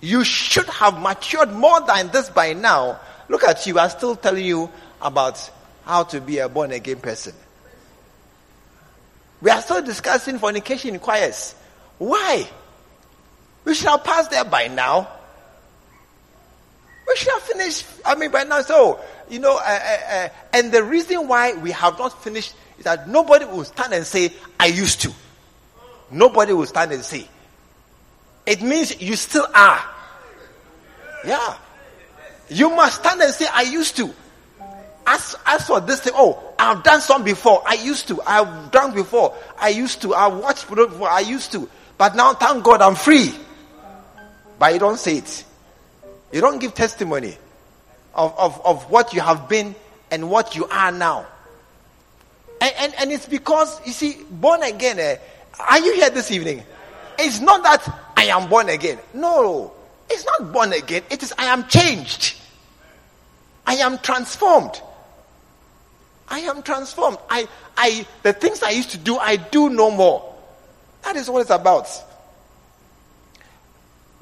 You 0.00 0.24
should 0.24 0.66
have 0.66 1.00
matured 1.00 1.52
more 1.52 1.80
than 1.80 2.10
this 2.10 2.30
by 2.30 2.52
now. 2.52 3.00
Look 3.28 3.44
at 3.44 3.66
you, 3.66 3.78
I'm 3.78 3.90
still 3.90 4.16
telling 4.16 4.44
you 4.44 4.70
about 5.02 5.50
how 5.84 6.04
to 6.04 6.20
be 6.20 6.38
a 6.38 6.48
born 6.48 6.70
again 6.70 7.00
person. 7.00 7.34
We 9.40 9.50
are 9.50 9.60
still 9.60 9.82
discussing 9.82 10.38
fornication 10.38 10.94
in 10.94 11.00
choirs. 11.00 11.54
Why? 11.98 12.48
We 13.64 13.76
have 13.76 14.04
passed 14.04 14.30
there 14.30 14.44
by 14.44 14.68
now. 14.68 15.08
We 17.08 17.16
should 17.16 17.32
have 17.32 17.42
finished. 17.42 17.86
I 18.04 18.14
mean, 18.14 18.30
by 18.30 18.44
now, 18.44 18.60
so, 18.60 19.00
you 19.30 19.38
know, 19.38 19.56
uh, 19.56 19.60
uh, 19.60 20.14
uh, 20.14 20.28
and 20.52 20.70
the 20.70 20.84
reason 20.84 21.26
why 21.26 21.54
we 21.54 21.70
have 21.70 21.98
not 21.98 22.22
finished 22.22 22.54
is 22.78 22.84
that 22.84 23.08
nobody 23.08 23.46
will 23.46 23.64
stand 23.64 23.94
and 23.94 24.06
say, 24.06 24.32
I 24.60 24.66
used 24.66 25.00
to. 25.02 25.12
Nobody 26.10 26.52
will 26.52 26.66
stand 26.66 26.92
and 26.92 27.02
say. 27.02 27.26
It 28.46 28.62
means 28.62 29.00
you 29.00 29.16
still 29.16 29.46
are. 29.54 29.82
Yeah. 31.24 31.56
You 32.50 32.70
must 32.70 33.00
stand 33.00 33.20
and 33.22 33.32
say, 33.32 33.46
I 33.52 33.62
used 33.62 33.96
to. 33.96 34.12
As, 35.06 35.36
as 35.46 35.66
for 35.66 35.80
this 35.80 36.00
thing, 36.00 36.12
oh, 36.14 36.52
I've 36.58 36.82
done 36.82 37.00
some 37.00 37.24
before. 37.24 37.62
I 37.66 37.74
used 37.74 38.08
to. 38.08 38.20
I've 38.26 38.70
done 38.70 38.94
before. 38.94 39.34
I 39.58 39.70
used 39.70 40.02
to. 40.02 40.14
I've 40.14 40.36
watched 40.36 40.68
before. 40.68 41.08
I 41.08 41.20
used 41.20 41.52
to. 41.52 41.68
But 41.96 42.14
now, 42.14 42.34
thank 42.34 42.62
God, 42.62 42.82
I'm 42.82 42.94
free. 42.94 43.32
But 44.58 44.74
you 44.74 44.78
don't 44.78 44.98
say 44.98 45.16
it. 45.16 45.44
You 46.32 46.40
don't 46.40 46.58
give 46.58 46.74
testimony 46.74 47.36
of, 48.14 48.38
of, 48.38 48.60
of 48.64 48.90
what 48.90 49.12
you 49.12 49.20
have 49.20 49.48
been 49.48 49.74
and 50.10 50.30
what 50.30 50.54
you 50.56 50.66
are 50.66 50.92
now. 50.92 51.26
And, 52.60 52.74
and, 52.78 52.94
and 52.98 53.12
it's 53.12 53.26
because, 53.26 53.80
you 53.86 53.92
see, 53.92 54.18
born 54.30 54.62
again, 54.62 54.98
eh, 54.98 55.16
are 55.58 55.78
you 55.78 55.94
here 55.94 56.10
this 56.10 56.30
evening? 56.30 56.62
It's 57.18 57.40
not 57.40 57.62
that 57.62 58.12
I 58.16 58.24
am 58.24 58.48
born 58.48 58.68
again. 58.68 58.98
No, 59.14 59.72
it's 60.10 60.24
not 60.24 60.52
born 60.52 60.72
again. 60.72 61.02
It 61.10 61.22
is 61.22 61.32
I 61.38 61.46
am 61.46 61.66
changed. 61.68 62.36
I 63.66 63.74
am 63.76 63.98
transformed. 63.98 64.80
I 66.28 66.40
am 66.40 66.62
transformed. 66.62 67.18
I, 67.28 67.48
I, 67.76 68.06
the 68.22 68.32
things 68.32 68.62
I 68.62 68.70
used 68.70 68.90
to 68.90 68.98
do, 68.98 69.16
I 69.18 69.36
do 69.36 69.68
no 69.68 69.90
more. 69.90 70.34
That 71.02 71.16
is 71.16 71.30
what 71.30 71.40
it's 71.40 71.50
about 71.50 71.88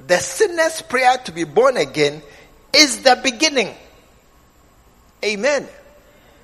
the 0.07 0.17
sinner's 0.17 0.81
prayer 0.81 1.17
to 1.25 1.31
be 1.31 1.43
born 1.43 1.77
again 1.77 2.21
is 2.73 3.03
the 3.03 3.19
beginning. 3.21 3.73
Amen. 5.23 5.67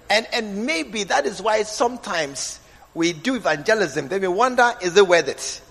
And, 0.09 0.27
and 0.33 0.65
maybe 0.65 1.03
that 1.05 1.25
is 1.25 1.41
why 1.41 1.63
sometimes 1.63 2.59
we 2.93 3.13
do 3.13 3.35
evangelism. 3.35 4.09
Then 4.09 4.21
we 4.21 4.27
wonder, 4.27 4.73
is 4.81 4.95
it 4.97 5.07
worth 5.07 5.27
it? 5.27 5.61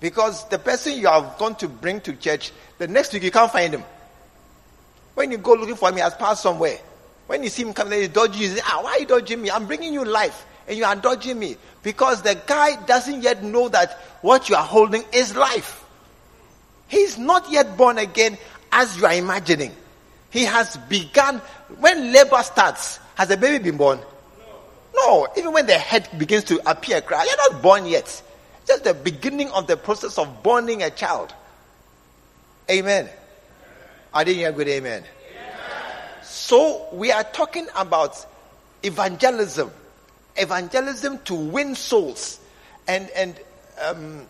Because 0.00 0.46
the 0.48 0.58
person 0.58 0.94
you 0.94 1.06
have 1.06 1.38
gone 1.38 1.54
to 1.56 1.68
bring 1.68 2.00
to 2.02 2.14
church, 2.14 2.52
the 2.78 2.88
next 2.88 3.12
week 3.12 3.22
you 3.22 3.30
can't 3.30 3.50
find 3.50 3.72
him. 3.72 3.84
When 5.14 5.30
you 5.30 5.38
go 5.38 5.54
looking 5.54 5.76
for 5.76 5.88
him, 5.88 5.94
he 5.94 6.00
has 6.02 6.14
passed 6.14 6.42
somewhere. 6.42 6.78
When 7.26 7.42
you 7.42 7.48
see 7.48 7.62
him 7.62 7.72
coming, 7.72 8.00
he's 8.00 8.10
dodging 8.10 8.42
you. 8.42 8.48
Say, 8.48 8.60
ah, 8.64 8.80
why 8.82 8.92
are 8.92 8.98
you 8.98 9.06
dodging 9.06 9.40
me? 9.40 9.50
I'm 9.50 9.66
bringing 9.66 9.94
you 9.94 10.04
life, 10.04 10.44
and 10.68 10.76
you 10.76 10.84
are 10.84 10.94
dodging 10.94 11.38
me 11.38 11.56
because 11.82 12.22
the 12.22 12.38
guy 12.46 12.76
doesn't 12.84 13.22
yet 13.22 13.42
know 13.42 13.68
that 13.70 13.92
what 14.20 14.48
you 14.48 14.56
are 14.56 14.62
holding 14.62 15.04
is 15.12 15.34
life. 15.34 15.85
He's 16.88 17.18
not 17.18 17.50
yet 17.50 17.76
born 17.76 17.98
again 17.98 18.38
as 18.72 18.96
you 18.96 19.06
are 19.06 19.14
imagining. 19.14 19.74
He 20.30 20.44
has 20.44 20.76
begun 20.88 21.38
when 21.78 22.12
labor 22.12 22.42
starts. 22.42 22.98
Has 23.14 23.28
the 23.28 23.36
baby 23.36 23.62
been 23.64 23.76
born? 23.76 23.98
No. 24.94 25.24
No. 25.24 25.28
Even 25.36 25.52
when 25.52 25.66
the 25.66 25.78
head 25.78 26.08
begins 26.18 26.44
to 26.44 26.60
appear, 26.70 27.00
cry, 27.00 27.24
you're 27.24 27.52
not 27.52 27.62
born 27.62 27.86
yet. 27.86 28.22
Just 28.66 28.84
the 28.84 28.94
beginning 28.94 29.50
of 29.50 29.66
the 29.66 29.76
process 29.76 30.18
of 30.18 30.42
borning 30.42 30.82
a 30.82 30.90
child. 30.90 31.32
Amen. 32.70 33.08
I 34.12 34.24
didn't 34.24 34.38
hear 34.38 34.52
good 34.52 34.68
amen. 34.68 35.04
So 36.22 36.88
we 36.92 37.12
are 37.12 37.22
talking 37.22 37.66
about 37.76 38.26
evangelism, 38.82 39.70
evangelism 40.36 41.18
to 41.24 41.34
win 41.34 41.74
souls, 41.74 42.40
and 42.88 43.08
and 43.10 43.38
um, 43.82 44.26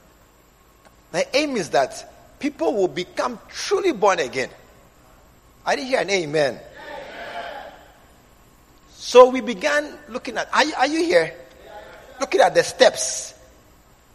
the 1.12 1.36
aim 1.36 1.56
is 1.56 1.70
that 1.70 2.15
people 2.38 2.74
will 2.74 2.88
become 2.88 3.38
truly 3.48 3.92
born 3.92 4.18
again. 4.18 4.50
I 5.64 5.76
didn't 5.76 5.88
hear 5.88 6.00
an 6.00 6.10
amen. 6.10 6.54
amen. 6.54 6.62
So 8.92 9.30
we 9.30 9.40
began 9.40 9.92
looking 10.08 10.36
at. 10.36 10.48
Are 10.52 10.64
you, 10.64 10.74
are 10.76 10.86
you 10.86 11.04
here? 11.04 11.34
Looking 12.20 12.40
at 12.40 12.54
the 12.54 12.62
steps. 12.62 13.34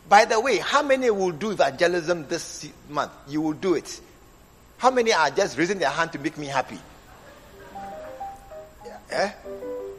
By 0.07 0.25
the 0.25 0.39
way, 0.39 0.57
how 0.57 0.81
many 0.83 1.09
will 1.09 1.31
do 1.31 1.51
evangelism 1.51 2.27
this 2.27 2.67
month? 2.89 3.11
You 3.27 3.41
will 3.41 3.53
do 3.53 3.75
it. 3.75 4.01
How 4.77 4.91
many 4.91 5.13
are 5.13 5.29
just 5.29 5.57
raising 5.57 5.79
their 5.79 5.89
hand 5.89 6.11
to 6.13 6.19
make 6.19 6.37
me 6.37 6.47
happy? 6.47 6.79
Eh? 9.11 9.31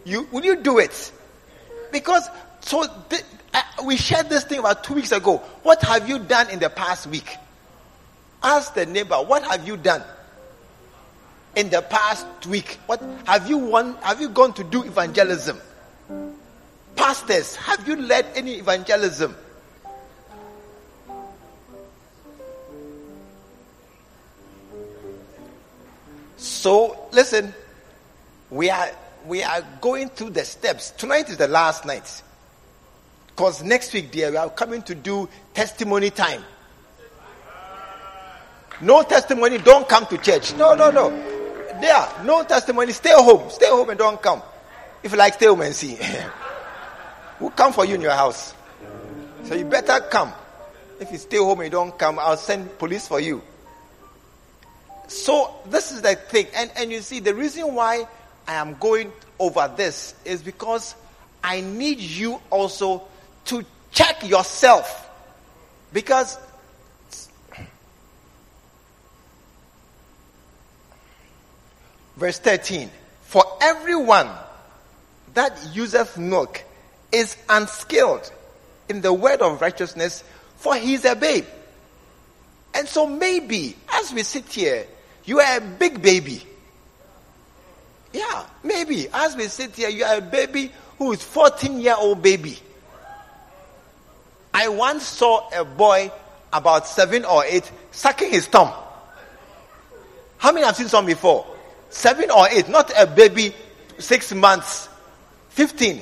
You 0.05 0.27
will 0.33 0.45
you 0.45 0.57
do 0.57 0.79
it? 0.79 1.13
Because 1.93 2.29
so 2.61 2.85
th- 3.09 3.23
uh, 3.55 3.63
we 3.85 3.97
shared 3.97 4.29
this 4.29 4.45
thing 4.45 4.59
about 4.59 4.83
two 4.83 4.95
weeks 4.95 5.13
ago. 5.13 5.39
What 5.63 5.83
have 5.83 6.09
you 6.09 6.19
done 6.19 6.51
in 6.51 6.59
the 6.59 6.71
past 6.71 7.07
week? 7.07 7.37
Ask 8.43 8.75
the 8.75 8.87
neighbor, 8.87 9.17
what 9.17 9.45
have 9.45 9.67
you 9.67 9.77
done 9.77 10.03
in 11.55 11.71
the 11.71 11.83
past 11.83 12.27
week? 12.47 12.79
What 12.87 13.03
have 13.27 13.49
you 13.49 13.59
won? 13.59 13.97
Have 14.03 14.21
you 14.21 14.29
gone 14.29 14.53
to 14.55 14.65
do 14.65 14.83
evangelism? 14.83 15.61
Pastors, 16.97 17.57
have 17.57 17.87
you 17.87 17.97
led 17.97 18.27
any 18.35 18.55
evangelism? 18.55 19.37
So 26.37 27.07
listen, 27.13 27.55
we 28.51 28.69
are 28.69 28.91
we 29.27 29.43
are 29.45 29.63
going 29.81 30.09
through 30.09 30.31
the 30.31 30.45
steps. 30.45 30.91
Tonight 30.91 31.31
is 31.31 31.37
the 31.37 31.49
last 31.49 31.85
night. 31.85 32.23
Because 33.29 33.63
next 33.63 33.95
week, 33.95 34.11
dear, 34.11 34.31
we 34.31 34.37
are 34.37 34.51
coming 34.51 34.83
to 34.83 34.95
do 34.95 35.29
testimony 35.55 36.11
time. 36.11 36.45
No 38.83 39.05
testimony, 39.05 39.59
don't 39.59 39.89
come 39.89 40.07
to 40.07 40.19
church. 40.19 40.55
No, 40.57 40.75
no, 40.75 40.91
no. 40.91 41.11
There, 41.81 42.09
no 42.25 42.43
testimony, 42.43 42.93
stay 42.93 43.13
home. 43.13 43.49
Stay 43.49 43.69
home 43.69 43.91
and 43.91 43.99
don't 43.99 44.21
come. 44.21 44.43
If 45.05 45.13
you 45.13 45.19
like, 45.19 45.35
stay 45.35 45.47
home 45.47 45.61
and 45.63 45.75
see. 45.75 45.97
we'll 47.41 47.51
come 47.51 47.73
for 47.73 47.85
you 47.85 47.95
in 47.95 48.01
your 48.01 48.13
house. 48.13 48.55
So 49.45 49.55
you 49.55 49.65
better 49.65 50.01
come. 50.01 50.33
If 50.99 51.13
you 51.13 51.19
stay 51.19 51.37
home 51.39 51.61
and 51.61 51.67
you 51.67 51.71
don't 51.71 51.97
come, 51.97 52.19
I'll 52.19 52.37
send 52.37 52.77
police 52.79 53.07
for 53.07 53.21
you. 53.21 53.43
So 55.07 55.55
this 55.67 55.93
is 55.93 56.03
the 56.03 56.17
thing. 56.17 56.47
And, 56.55 56.71
and 56.77 56.91
you 56.91 57.03
see, 57.03 57.21
the 57.21 57.35
reason 57.35 57.75
why 57.75 58.09
I 58.49 58.55
am 58.55 58.75
going 58.81 59.13
over 59.39 59.73
this 59.77 60.15
is 60.25 60.43
because 60.43 60.97
I 61.43 61.61
need 61.61 62.01
you 62.01 62.41
also 62.51 63.03
to 63.47 63.65
check 63.93 64.29
yourself. 64.29 65.09
Because 65.93 66.37
verse 72.17 72.39
13 72.39 72.91
For 73.23 73.45
everyone 73.61 74.29
that 75.35 75.71
useth 75.73 76.19
milk 76.19 76.63
is 77.11 77.37
unskilled 77.49 78.31
in 78.89 79.01
the 79.01 79.13
word 79.13 79.41
of 79.41 79.61
righteousness, 79.61 80.25
for 80.57 80.75
he 80.75 80.95
is 80.95 81.05
a 81.05 81.15
babe. 81.15 81.47
And 82.75 82.89
so 82.89 83.07
maybe 83.07 83.77
as 83.91 84.13
we 84.13 84.23
sit 84.23 84.49
here, 84.49 84.87
you 85.25 85.41
are 85.41 85.59
a 85.59 85.61
big 85.61 86.03
baby. 86.03 86.43
Yeah, 88.13 88.47
maybe. 88.63 89.09
As 89.13 89.37
we 89.37 89.49
sit 89.49 89.75
here, 89.75 89.89
you 89.89 90.05
are 90.05 90.19
a 90.19 90.21
baby 90.21 90.73
who 90.99 91.13
is 91.13 91.23
14 91.23 91.81
year 91.81 91.95
old 91.99 92.23
baby. 92.23 92.59
I 94.53 94.69
once 94.69 95.07
saw 95.07 95.49
a 95.59 95.65
boy 95.65 96.13
about 96.53 96.87
seven 96.87 97.25
or 97.25 97.45
eight 97.45 97.71
sucking 97.91 98.31
his 98.31 98.47
thumb. 98.47 98.73
How 100.37 100.53
many 100.53 100.67
have 100.67 100.77
seen 100.77 100.89
some 100.89 101.07
before? 101.07 101.47
Seven 101.93 102.31
or 102.31 102.49
eight, 102.49 102.71
not 102.71 102.91
a 102.97 103.07
baby, 103.07 103.55
six 103.99 104.33
months, 104.33 104.89
15. 105.51 106.01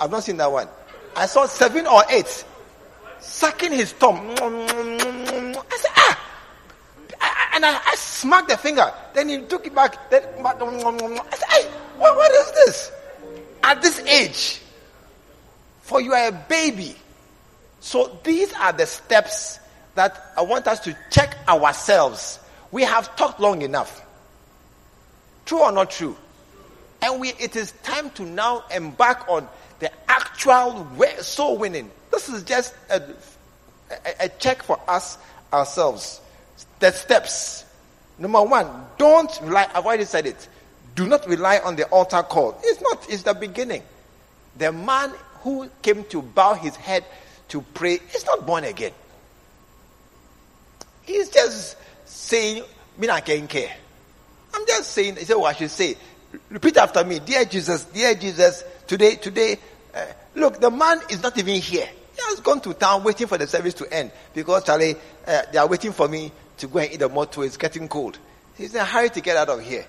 I've 0.00 0.10
not 0.10 0.24
seen 0.24 0.36
that 0.38 0.50
one. 0.50 0.66
I 1.14 1.26
saw 1.26 1.46
seven 1.46 1.86
or 1.86 2.02
eight 2.10 2.44
sucking 3.20 3.70
his 3.70 3.92
thumb. 3.92 4.18
I 4.30 5.76
said, 5.76 5.90
ah, 5.96 7.50
and 7.54 7.64
I, 7.64 7.80
I 7.86 7.94
smacked 7.94 8.48
the 8.48 8.56
finger. 8.56 8.92
Then 9.14 9.28
he 9.28 9.38
took 9.42 9.64
it 9.64 9.74
back. 9.76 10.10
Then 10.10 10.24
I 10.44 10.54
said, 10.58 11.48
hey, 11.50 11.70
what, 11.98 12.16
what 12.16 12.32
is 12.32 12.52
this? 12.52 12.92
At 13.62 13.80
this 13.80 14.00
age, 14.00 14.60
for 15.82 16.00
you 16.00 16.14
are 16.14 16.28
a 16.28 16.32
baby. 16.32 16.96
So 17.78 18.18
these 18.24 18.52
are 18.54 18.72
the 18.72 18.86
steps 18.86 19.60
that 19.94 20.32
I 20.36 20.42
want 20.42 20.66
us 20.66 20.80
to 20.80 20.96
check 21.10 21.36
ourselves. 21.46 22.40
We 22.72 22.82
have 22.82 23.14
talked 23.14 23.38
long 23.38 23.62
enough. 23.62 24.04
True 25.48 25.62
or 25.62 25.72
not 25.72 25.90
true? 25.90 26.14
And 27.00 27.20
we, 27.20 27.30
it 27.30 27.56
is 27.56 27.72
time 27.82 28.10
to 28.10 28.22
now 28.22 28.64
embark 28.70 29.26
on 29.30 29.48
the 29.78 29.90
actual 30.06 30.86
soul 31.22 31.56
winning. 31.56 31.90
This 32.12 32.28
is 32.28 32.42
just 32.42 32.74
a, 32.90 33.00
a, 33.90 34.26
a 34.26 34.28
check 34.28 34.62
for 34.62 34.78
us 34.86 35.16
ourselves 35.50 36.20
the 36.80 36.90
steps. 36.90 37.64
Number 38.18 38.42
one, 38.42 38.66
don't 38.98 39.30
rely, 39.42 39.68
I've 39.74 39.86
already 39.86 40.04
said 40.04 40.26
it. 40.26 40.48
Do 40.94 41.06
not 41.06 41.26
rely 41.26 41.58
on 41.58 41.76
the 41.76 41.84
altar 41.86 42.22
call. 42.22 42.60
It's 42.62 42.82
not, 42.82 43.08
it's 43.08 43.22
the 43.22 43.32
beginning. 43.32 43.82
The 44.58 44.70
man 44.70 45.12
who 45.40 45.70
came 45.80 46.04
to 46.04 46.20
bow 46.20 46.52
his 46.52 46.76
head 46.76 47.06
to 47.48 47.62
pray 47.74 48.00
is 48.14 48.26
not 48.26 48.46
born 48.46 48.64
again. 48.64 48.92
He's 51.04 51.30
just 51.30 51.78
saying, 52.04 52.64
Me 52.98 53.08
I 53.08 53.22
can 53.22 53.46
care. 53.48 53.74
I'm 54.54 54.66
just 54.66 54.92
saying, 54.92 55.16
he 55.16 55.24
said, 55.24 55.36
what 55.36 55.54
I 55.54 55.58
should 55.58 55.70
say. 55.70 55.96
Repeat 56.50 56.76
after 56.76 57.04
me. 57.04 57.20
Dear 57.20 57.44
Jesus, 57.44 57.84
dear 57.84 58.14
Jesus, 58.14 58.64
today, 58.86 59.16
today, 59.16 59.58
uh, 59.94 60.04
look, 60.34 60.60
the 60.60 60.70
man 60.70 61.00
is 61.10 61.22
not 61.22 61.36
even 61.38 61.60
here. 61.60 61.88
He 62.14 62.22
has 62.22 62.40
gone 62.40 62.60
to 62.62 62.74
town 62.74 63.04
waiting 63.04 63.26
for 63.26 63.38
the 63.38 63.46
service 63.46 63.74
to 63.74 63.92
end 63.92 64.10
because 64.34 64.64
Charlie, 64.64 64.96
uh, 65.26 65.42
they 65.52 65.58
are 65.58 65.66
waiting 65.66 65.92
for 65.92 66.08
me 66.08 66.32
to 66.58 66.66
go 66.66 66.80
and 66.80 66.92
eat 66.92 66.98
the 66.98 67.08
motor. 67.08 67.44
It's 67.44 67.56
getting 67.56 67.88
cold. 67.88 68.18
He's 68.56 68.74
in 68.74 68.80
a 68.80 68.84
hurry 68.84 69.10
to 69.10 69.20
get 69.20 69.36
out 69.36 69.48
of 69.48 69.62
here. 69.62 69.86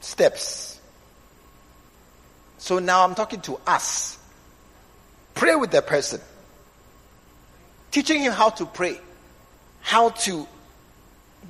Steps. 0.00 0.80
So 2.58 2.80
now 2.80 3.04
I'm 3.04 3.14
talking 3.14 3.40
to 3.42 3.60
us. 3.66 4.18
Pray 5.34 5.54
with 5.54 5.70
the 5.70 5.82
person. 5.82 6.20
Teaching 7.90 8.20
him 8.20 8.32
how 8.32 8.50
to 8.50 8.66
pray. 8.66 8.98
How 9.80 10.10
to 10.10 10.46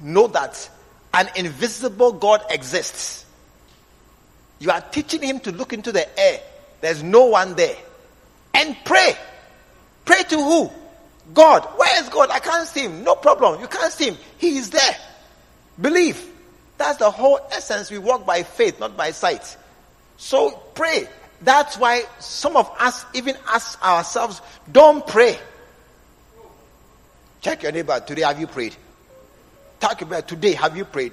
know 0.02 0.26
that 0.28 0.68
an 1.14 1.28
invisible 1.36 2.12
God 2.12 2.44
exists. 2.50 3.24
You 4.58 4.70
are 4.70 4.80
teaching 4.80 5.22
him 5.22 5.40
to 5.40 5.52
look 5.52 5.72
into 5.72 5.92
the 5.92 6.18
air. 6.18 6.40
There's 6.80 7.02
no 7.02 7.26
one 7.26 7.54
there 7.54 7.76
and 8.54 8.76
pray. 8.84 9.16
Pray 10.04 10.22
to 10.24 10.36
who? 10.36 10.70
God. 11.34 11.64
Where 11.76 12.02
is 12.02 12.08
God? 12.08 12.30
I 12.30 12.38
can't 12.38 12.66
see 12.66 12.84
him. 12.84 13.04
No 13.04 13.14
problem. 13.16 13.60
You 13.60 13.68
can't 13.68 13.92
see 13.92 14.10
him. 14.10 14.16
He 14.38 14.58
is 14.58 14.70
there. 14.70 14.96
Believe. 15.80 16.32
That's 16.78 16.98
the 16.98 17.10
whole 17.10 17.40
essence. 17.50 17.90
We 17.90 17.98
walk 17.98 18.26
by 18.26 18.42
faith, 18.42 18.78
not 18.80 18.96
by 18.96 19.10
sight. 19.10 19.56
So 20.16 20.50
pray. 20.74 21.08
That's 21.42 21.76
why 21.78 22.04
some 22.18 22.56
of 22.56 22.70
us 22.78 23.04
even 23.14 23.36
ask 23.48 23.82
ourselves, 23.84 24.40
don't 24.70 25.06
pray. 25.06 25.38
Check 27.46 27.62
your 27.62 27.70
neighbor. 27.70 28.00
Today, 28.00 28.22
have 28.22 28.40
you 28.40 28.48
prayed? 28.48 28.74
Talk 29.78 30.02
about 30.02 30.26
today, 30.26 30.54
have 30.54 30.76
you 30.76 30.84
prayed? 30.84 31.12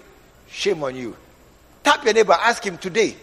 Shame 0.50 0.84
on 0.84 0.96
you. 0.96 1.16
Tap 1.84 2.04
your 2.04 2.16
neighbor, 2.16 2.34
ask 2.34 2.66
him 2.66 2.80
today. 2.80 3.16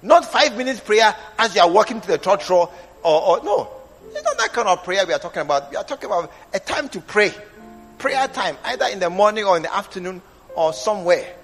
Not 0.00 0.24
five 0.26 0.56
minutes 0.56 0.78
prayer 0.78 1.12
as 1.40 1.56
you 1.56 1.60
are 1.60 1.68
walking 1.68 2.00
to 2.00 2.06
the 2.06 2.18
church 2.18 2.48
row 2.48 2.70
or, 3.02 3.20
or 3.20 3.42
no, 3.42 3.68
it's 4.14 4.22
not 4.22 4.38
that 4.38 4.52
kind 4.52 4.68
of 4.68 4.84
prayer 4.84 5.04
we 5.04 5.12
are 5.12 5.18
talking 5.18 5.42
about. 5.42 5.72
We 5.72 5.76
are 5.76 5.82
talking 5.82 6.06
about 6.06 6.30
a 6.54 6.60
time 6.60 6.88
to 6.90 7.00
pray. 7.00 7.34
prayer 7.98 8.28
time, 8.28 8.56
either 8.62 8.86
in 8.92 9.00
the 9.00 9.10
morning 9.10 9.42
or 9.42 9.56
in 9.56 9.64
the 9.64 9.74
afternoon 9.74 10.22
or 10.54 10.72
somewhere. 10.72 11.34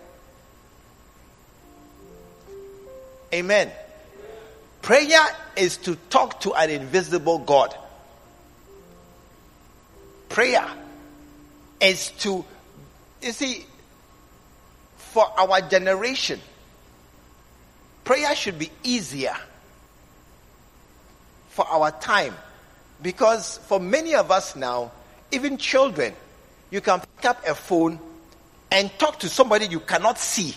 Amen. 3.35 3.73
Prayer 4.83 5.27
is 5.57 5.79
to 5.79 5.97
talk 6.11 6.39
to 6.43 6.55
an 6.55 6.71
invisible 6.71 7.41
God. 7.41 7.75
Prayer 10.29 10.65
is 11.81 12.11
to, 12.19 12.45
you 13.23 13.33
see, 13.33 13.67
for 14.97 15.27
our 15.39 15.61
generation, 15.63 16.41
prayer 18.05 18.35
should 18.35 18.59
be 18.59 18.71
easier 18.83 19.37
for 21.51 21.67
our 21.67 21.91
time. 21.91 22.35
Because 23.03 23.59
for 23.59 23.79
many 23.79 24.15
of 24.15 24.31
us 24.31 24.57
now, 24.57 24.91
even 25.31 25.57
children, 25.57 26.15
you 26.71 26.81
can 26.81 27.01
pick 27.01 27.25
up 27.25 27.47
a 27.47 27.55
phone 27.55 27.99
and 28.71 28.91
talk 28.99 29.21
to 29.21 29.29
somebody 29.29 29.67
you 29.67 29.81
cannot 29.81 30.19
see, 30.19 30.55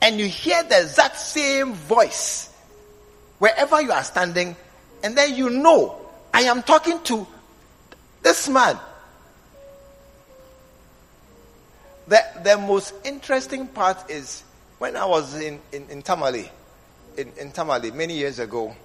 and 0.00 0.18
you 0.18 0.26
hear 0.26 0.62
the 0.62 0.80
exact 0.80 1.18
same 1.18 1.72
voice 1.74 2.50
wherever 3.38 3.80
you 3.82 3.92
are 3.92 4.04
standing, 4.04 4.56
and 5.02 5.16
then 5.16 5.34
you 5.34 5.50
know, 5.50 6.00
I 6.32 6.42
am 6.42 6.62
talking 6.62 7.02
to 7.04 7.26
this 8.22 8.48
man. 8.48 8.78
The, 12.08 12.22
the 12.44 12.56
most 12.56 12.94
interesting 13.04 13.66
part 13.66 14.10
is 14.10 14.42
when 14.78 14.96
I 14.96 15.04
was 15.06 15.34
in, 15.40 15.60
in, 15.72 15.88
in 15.90 16.02
Tamale, 16.02 16.48
in, 17.16 17.32
in 17.38 17.50
Tamale 17.52 17.90
many 17.90 18.16
years 18.16 18.38
ago, 18.38 18.76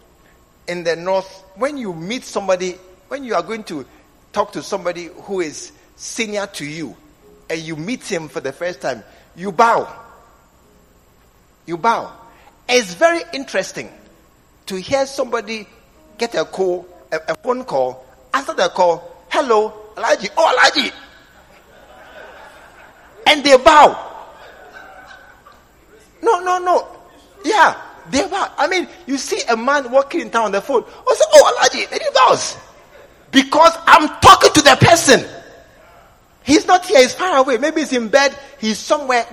in 0.68 0.84
the 0.84 0.96
north, 0.96 1.44
when 1.56 1.78
you 1.78 1.94
meet 1.94 2.24
somebody, 2.24 2.78
when 3.10 3.24
you 3.24 3.36
are 3.36 3.44
going 3.44 3.64
to 3.66 3.86
talk 4.32 4.54
to 4.54 4.64
somebody 4.64 5.06
who 5.24 5.42
is 5.42 5.72
senior 5.96 6.48
to 6.48 6.66
you, 6.66 6.96
and 7.50 7.60
you 7.60 7.76
meet 7.76 8.04
him 8.04 8.30
for 8.30 8.40
the 8.40 8.54
first 8.54 8.82
time, 8.82 9.04
you 9.36 9.52
bow. 9.52 9.94
You 11.66 11.78
bow. 11.78 12.14
It's 12.70 12.94
very 12.94 13.22
interesting 13.34 13.90
to 14.68 14.76
hear 14.78 15.06
somebody 15.06 15.68
get 16.18 16.34
a 16.36 16.46
call, 16.46 16.88
a, 17.12 17.20
a 17.30 17.36
phone 17.36 17.66
call, 17.66 18.06
answer 18.34 18.54
the 18.54 18.70
call, 18.70 19.04
hello, 19.30 19.74
Alaji, 19.96 20.30
oh 20.38 20.58
Alaji. 20.58 20.92
And 23.28 23.44
they 23.44 23.58
bow. 23.58 24.08
No, 26.22 26.40
no, 26.40 26.60
no. 26.60 26.88
Yeah, 27.44 27.80
they 28.10 28.28
bow. 28.28 28.52
I 28.58 28.68
mean, 28.68 28.88
you 29.08 29.18
see 29.18 29.42
a 29.50 29.58
man 29.58 29.92
walking 29.92 30.22
in 30.22 30.30
town 30.30 30.46
on 30.46 30.52
the 30.52 30.62
phone. 30.62 30.84
Oh, 30.86 31.16
say, 31.16 31.26
oh 31.34 31.58
Alaji, 31.60 31.92
he 31.92 32.10
bows. 32.14 32.58
Because 33.32 33.74
I'm 33.86 34.08
talking 34.20 34.52
to 34.54 34.62
the 34.62 34.78
person. 34.80 35.26
He's 36.44 36.66
not 36.66 36.86
here, 36.86 37.00
he's 37.00 37.14
far 37.14 37.38
away. 37.38 37.58
Maybe 37.58 37.82
he's 37.82 37.94
in 37.94 38.10
bed, 38.10 38.38
he's 38.60 38.80
somewhere. 38.80 39.26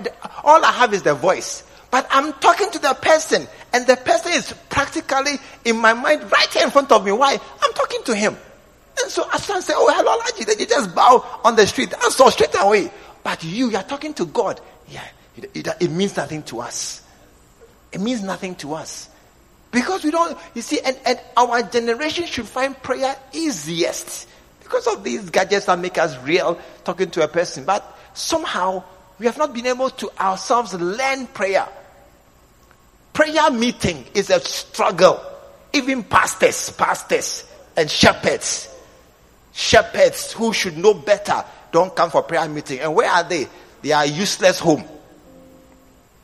All 0.43 0.63
I 0.63 0.71
have 0.71 0.93
is 0.93 1.03
the 1.03 1.15
voice. 1.15 1.63
But 1.91 2.07
I'm 2.11 2.33
talking 2.33 2.69
to 2.71 2.79
the 2.79 2.93
person, 2.93 3.47
and 3.73 3.87
the 3.87 3.95
person 3.97 4.33
is 4.33 4.53
practically 4.69 5.33
in 5.65 5.77
my 5.77 5.93
mind 5.93 6.31
right 6.31 6.47
here 6.53 6.63
in 6.63 6.69
front 6.69 6.91
of 6.91 7.03
me. 7.03 7.11
Why? 7.11 7.39
I'm 7.61 7.73
talking 7.73 8.03
to 8.05 8.15
him. 8.15 8.37
And 9.01 9.09
so 9.09 9.27
as 9.33 9.49
I 9.49 9.59
say, 9.59 9.73
Oh, 9.75 9.91
hello, 9.91 10.19
Laji, 10.19 10.45
then 10.45 10.59
you 10.59 10.65
just 10.67 10.93
bow 10.93 11.25
on 11.43 11.55
the 11.55 11.65
street. 11.65 11.93
I 11.99 12.09
saw 12.09 12.29
straight 12.29 12.55
away. 12.59 12.91
But 13.23 13.43
you, 13.43 13.69
you're 13.69 13.83
talking 13.83 14.13
to 14.15 14.25
God. 14.25 14.61
Yeah, 14.87 15.03
it, 15.37 15.51
it, 15.53 15.67
it 15.79 15.91
means 15.91 16.15
nothing 16.15 16.43
to 16.43 16.61
us. 16.61 17.03
It 17.91 18.01
means 18.01 18.21
nothing 18.21 18.55
to 18.55 18.73
us. 18.73 19.09
Because 19.71 20.03
we 20.03 20.11
don't, 20.11 20.37
you 20.55 20.61
see, 20.61 20.79
and, 20.79 20.97
and 21.05 21.19
our 21.37 21.61
generation 21.63 22.25
should 22.25 22.47
find 22.47 22.81
prayer 22.81 23.15
easiest 23.33 24.27
because 24.63 24.87
of 24.87 25.03
these 25.03 25.29
gadgets 25.29 25.65
that 25.67 25.77
make 25.79 25.97
us 25.97 26.17
real 26.23 26.59
talking 26.83 27.11
to 27.11 27.23
a 27.23 27.27
person. 27.27 27.65
But 27.65 27.83
somehow 28.13 28.83
we 29.19 29.25
have 29.25 29.37
not 29.37 29.53
been 29.53 29.67
able 29.67 29.89
to 29.91 30.09
ourselves 30.19 30.73
learn 30.73 31.27
prayer. 31.27 31.67
Prayer 33.13 33.51
meeting 33.51 34.05
is 34.13 34.29
a 34.29 34.39
struggle. 34.39 35.19
Even 35.73 36.03
pastors, 36.03 36.71
pastors, 36.71 37.45
and 37.75 37.89
shepherds, 37.91 38.73
shepherds 39.53 40.31
who 40.33 40.51
should 40.51 40.77
know 40.77 40.93
better 40.93 41.43
don't 41.71 41.95
come 41.95 42.09
for 42.09 42.23
prayer 42.23 42.47
meeting. 42.47 42.79
And 42.79 42.95
where 42.95 43.09
are 43.09 43.23
they? 43.23 43.47
They 43.81 43.91
are 43.91 44.05
useless 44.05 44.59
home. 44.59 44.83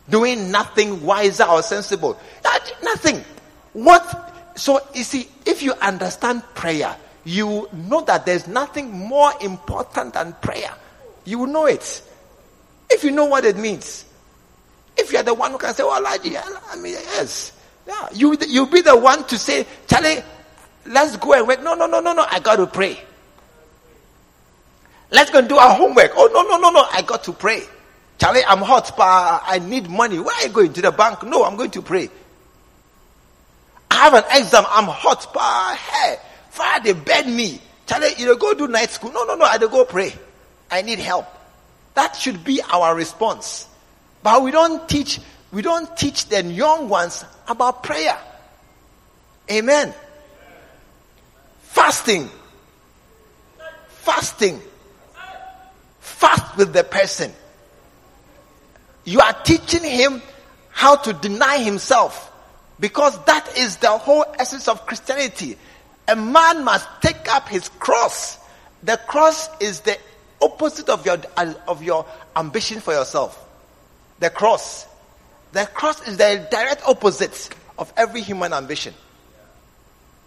Doing 0.10 0.52
nothing 0.52 1.04
wiser 1.04 1.46
or 1.46 1.62
sensible. 1.62 2.20
Nothing. 2.84 3.24
What? 3.74 4.54
So 4.56 4.80
you 4.94 5.04
see, 5.04 5.28
if 5.46 5.62
you 5.62 5.74
understand 5.74 6.44
prayer, 6.54 6.96
you 7.24 7.68
know 7.74 8.02
that 8.02 8.26
there's 8.26 8.48
nothing 8.48 8.92
more 8.92 9.32
important 9.42 10.14
than 10.14 10.34
prayer. 10.34 10.72
You 11.26 11.40
will 11.40 11.48
know 11.48 11.66
it. 11.66 12.02
If 12.90 13.04
you 13.04 13.12
know 13.12 13.26
what 13.26 13.46
it 13.46 13.58
means. 13.58 14.06
If 14.98 15.12
you're 15.12 15.24
the 15.24 15.34
one 15.34 15.52
who 15.52 15.58
can 15.58 15.74
say, 15.74 15.84
oh, 15.84 15.98
Elijah, 15.98 16.42
I 16.70 16.76
mean, 16.78 16.94
yes. 16.94 17.52
Yeah, 17.88 18.08
you, 18.14 18.38
you'll 18.48 18.68
be 18.68 18.82
the 18.82 18.96
one 18.98 19.26
to 19.26 19.38
say, 19.38 19.66
Charlie, 19.88 20.24
let's 20.86 21.18
go 21.18 21.34
and 21.34 21.48
wait. 21.48 21.62
No, 21.62 21.74
no, 21.74 21.86
no, 21.86 22.00
no, 22.00 22.14
no, 22.14 22.26
I 22.30 22.40
got 22.40 22.56
to 22.58 22.68
pray. 22.68 23.00
Let's 25.12 25.32
go 25.32 25.40
and 25.40 25.50
do 25.50 25.58
our 25.58 25.76
homework. 25.76 26.12
Oh, 26.16 26.30
no, 26.34 26.42
no, 26.44 26.58
no, 26.58 26.70
no, 26.72 26.86
I 26.92 27.02
got 27.02 27.24
to 27.26 27.34
pray. 27.34 27.64
Charlie, 28.18 28.44
I'm 28.46 28.60
hot, 28.60 28.96
but 28.98 29.44
I 29.46 29.60
need 29.60 29.90
money. 29.90 30.20
Where 30.20 30.36
are 30.36 30.48
you 30.48 30.50
going? 30.50 30.74
To 30.74 30.82
the 30.82 30.92
bank? 30.92 31.24
No, 31.24 31.44
I'm 31.44 31.56
going 31.56 31.72
to 31.72 31.82
pray. 31.82 32.10
I 33.92 33.96
have 33.96 34.14
an 34.14 34.24
exam. 34.32 34.66
I'm 34.68 34.86
hot, 34.86 35.32
but 35.34 35.76
hey, 35.78 36.18
they 36.84 36.94
beg 36.94 37.28
me. 37.28 37.62
Charlie, 37.86 38.10
you 38.18 38.26
know, 38.26 38.36
go 38.36 38.54
do 38.54 38.68
night 38.68 38.90
school. 38.90 39.12
No, 39.12 39.24
no, 39.26 39.36
no, 39.36 39.46
I 39.46 39.58
go 39.58 39.86
pray. 39.86 40.14
I 40.72 40.82
need 40.82 41.00
help. 41.00 41.28
That 41.94 42.16
should 42.16 42.44
be 42.44 42.62
our 42.62 42.96
response. 42.96 43.68
But 44.24 44.44
we 44.44 44.52
don't 44.52 44.88
teach, 44.90 45.20
we 45.52 45.62
don't 45.62 45.96
teach 45.96 46.28
the 46.28 46.44
young 46.44 46.90
ones 46.90 47.24
about 47.48 47.84
prayer. 47.84 48.18
Amen. 49.52 49.94
Fasting. 51.62 52.30
Fasting. 53.88 54.62
Fast 56.26 56.58
with 56.58 56.74
the 56.74 56.84
person. 56.84 57.32
You 59.04 59.20
are 59.20 59.34
teaching 59.44 59.84
him 59.84 60.24
how 60.72 60.96
to 60.96 61.14
deny 61.14 61.60
himself. 61.60 62.32
Because 62.80 63.24
that 63.26 63.56
is 63.56 63.78
the 63.78 63.92
whole 63.92 64.26
essence 64.40 64.68
of 64.68 64.88
Christianity. 64.88 65.56
A 66.08 66.16
man 66.16 66.64
must 66.64 66.88
take 67.02 67.32
up 67.32 67.48
his 67.48 67.70
cross. 67.70 68.40
The 68.82 68.98
cross 69.06 69.50
is 69.60 69.82
the 69.82 70.00
opposite 70.42 70.90
of 70.90 71.06
your, 71.06 71.20
of 71.68 71.84
your 71.84 72.08
ambition 72.36 72.80
for 72.80 72.94
yourself. 72.94 73.40
The 74.20 74.32
cross. 74.32 74.88
The 75.52 75.68
cross 75.68 76.08
is 76.08 76.18
the 76.18 76.48
direct 76.50 76.88
opposite 76.88 77.50
of 77.78 77.94
every 77.96 78.22
human 78.22 78.52
ambition. 78.52 78.96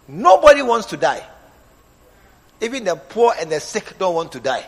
Nobody 0.07 0.61
wants 0.61 0.87
to 0.87 0.97
die. 0.97 1.27
Even 2.61 2.85
the 2.85 2.95
poor 2.95 3.33
and 3.37 3.51
the 3.51 3.59
sick 3.59 3.95
don't 3.99 4.15
want 4.15 4.31
to 4.31 4.39
die. 4.39 4.65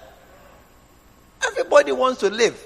Everybody 1.45 1.91
wants 1.91 2.19
to 2.21 2.30
live. 2.30 2.62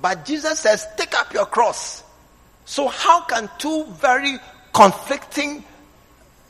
But 0.00 0.24
Jesus 0.24 0.60
says, 0.60 0.86
take 0.96 1.14
up 1.14 1.32
your 1.32 1.46
cross. 1.46 2.04
So 2.64 2.88
how 2.88 3.22
can 3.22 3.48
two 3.58 3.84
very 3.84 4.38
conflicting 4.72 5.64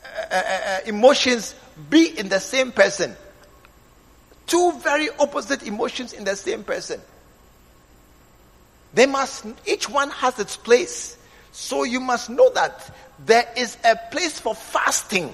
uh, 0.03 0.33
uh, 0.33 0.35
uh, 0.35 0.79
emotions 0.85 1.55
be 1.89 2.17
in 2.17 2.29
the 2.29 2.39
same 2.39 2.71
person? 2.71 3.15
Two 4.45 4.73
very 4.79 5.09
opposite 5.19 5.63
emotions 5.63 6.13
in 6.13 6.23
the 6.23 6.35
same 6.35 6.63
person. 6.63 7.01
They 8.93 9.05
must, 9.05 9.45
each 9.65 9.89
one 9.89 10.09
has 10.09 10.39
its 10.39 10.57
place. 10.57 11.17
So 11.51 11.83
you 11.83 11.99
must 11.99 12.29
know 12.29 12.49
that 12.51 12.93
there 13.25 13.47
is 13.55 13.77
a 13.83 13.95
place 14.11 14.39
for 14.39 14.55
fasting. 14.55 15.33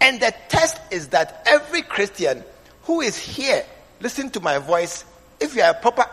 And 0.00 0.20
the 0.20 0.34
test 0.48 0.78
is 0.90 1.08
that 1.08 1.42
every 1.46 1.82
Christian 1.82 2.42
who 2.86 3.00
is 3.00 3.18
here, 3.18 3.64
listen 4.00 4.30
to 4.30 4.40
my 4.40 4.58
voice. 4.58 5.04
If 5.40 5.54
you 5.54 5.62
are 5.62 5.70
a 5.70 5.74
proper, 5.74 6.06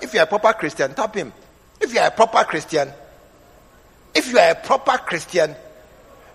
if 0.00 0.14
you 0.14 0.20
are 0.20 0.22
a 0.22 0.26
proper 0.26 0.52
Christian, 0.52 0.94
tap 0.94 1.14
him. 1.14 1.32
If 1.80 1.92
you 1.92 2.00
are 2.00 2.06
a 2.06 2.10
proper 2.10 2.44
Christian, 2.44 2.90
if 4.14 4.30
you 4.30 4.38
are 4.38 4.52
a 4.52 4.54
proper 4.54 4.96
Christian, 4.98 5.54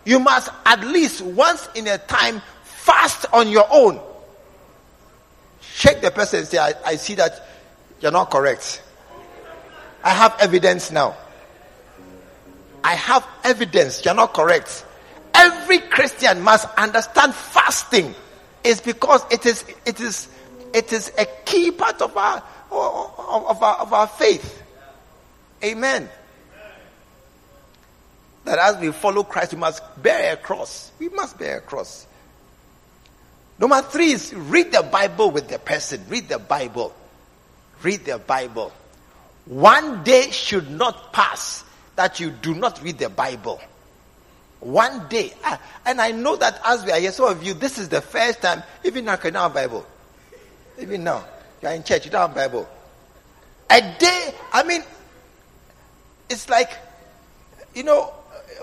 you 0.03 0.19
must 0.19 0.49
at 0.65 0.81
least 0.81 1.21
once 1.21 1.67
in 1.75 1.87
a 1.87 1.97
time 1.97 2.41
fast 2.63 3.25
on 3.33 3.49
your 3.49 3.65
own. 3.71 3.99
Shake 5.61 6.01
the 6.01 6.11
person 6.11 6.39
and 6.39 6.47
say, 6.47 6.57
I, 6.57 6.73
I 6.85 6.95
see 6.97 7.15
that 7.15 7.47
you're 8.01 8.11
not 8.11 8.29
correct. 8.29 8.83
I 10.03 10.11
have 10.11 10.35
evidence 10.39 10.91
now. 10.91 11.15
I 12.83 12.93
have 12.93 13.25
evidence 13.43 14.05
you're 14.05 14.13
not 14.13 14.33
correct. 14.33 14.85
Every 15.33 15.79
Christian 15.79 16.41
must 16.41 16.67
understand 16.77 17.33
fasting 17.33 18.13
is 18.65 18.81
because 18.81 19.23
it 19.31 19.45
is 19.45 19.63
it 19.85 20.01
is 20.01 20.27
it 20.73 20.91
is 20.91 21.11
a 21.17 21.25
key 21.45 21.71
part 21.71 22.01
of 22.01 22.17
our 22.17 22.43
of 22.71 23.63
our, 23.63 23.75
of 23.77 23.93
our 23.93 24.07
faith. 24.07 24.63
Amen. 25.63 26.09
That 28.43 28.59
as 28.59 28.77
we 28.77 28.91
follow 28.91 29.23
Christ, 29.23 29.53
we 29.53 29.59
must 29.59 29.81
bear 30.01 30.33
a 30.33 30.37
cross. 30.37 30.91
We 30.99 31.09
must 31.09 31.37
bear 31.37 31.57
a 31.57 31.61
cross. 31.61 32.05
Number 33.57 33.81
three 33.81 34.11
is 34.11 34.33
read 34.33 34.71
the 34.71 34.83
Bible 34.83 35.31
with 35.31 35.47
the 35.47 35.59
person. 35.59 36.03
Read 36.09 36.27
the 36.27 36.39
Bible. 36.39 36.93
Read 37.81 38.05
the 38.05 38.17
Bible. 38.17 38.73
One 39.45 40.03
day 40.03 40.31
should 40.31 40.69
not 40.69 41.13
pass 41.13 41.63
that 41.95 42.19
you 42.19 42.31
do 42.31 42.53
not 42.53 42.83
read 42.83 42.97
the 42.97 43.09
Bible. 43.09 43.61
One 44.65 45.07
day. 45.09 45.31
Ah, 45.43 45.61
and 45.85 46.01
I 46.01 46.09
know 46.09 46.35
that 46.37 46.59
as 46.65 46.83
we 46.83 46.91
are 46.91 46.99
here, 46.99 47.11
some 47.11 47.27
of 47.27 47.43
you, 47.43 47.53
this 47.53 47.77
is 47.77 47.87
the 47.87 48.01
first 48.01 48.41
time, 48.41 48.63
even 48.83 49.05
now, 49.05 49.11
you 49.11 49.29
don't 49.29 49.35
have 49.35 49.53
Bible. 49.53 49.85
Even 50.79 51.03
now, 51.03 51.23
you 51.61 51.67
are 51.67 51.75
in 51.75 51.83
church, 51.83 52.05
you 52.05 52.11
don't 52.11 52.21
have 52.21 52.35
Bible. 52.35 52.67
A 53.69 53.79
day, 53.99 54.33
I 54.51 54.63
mean, 54.63 54.81
it's 56.31 56.49
like, 56.49 56.71
you 57.75 57.83
know, 57.83 58.05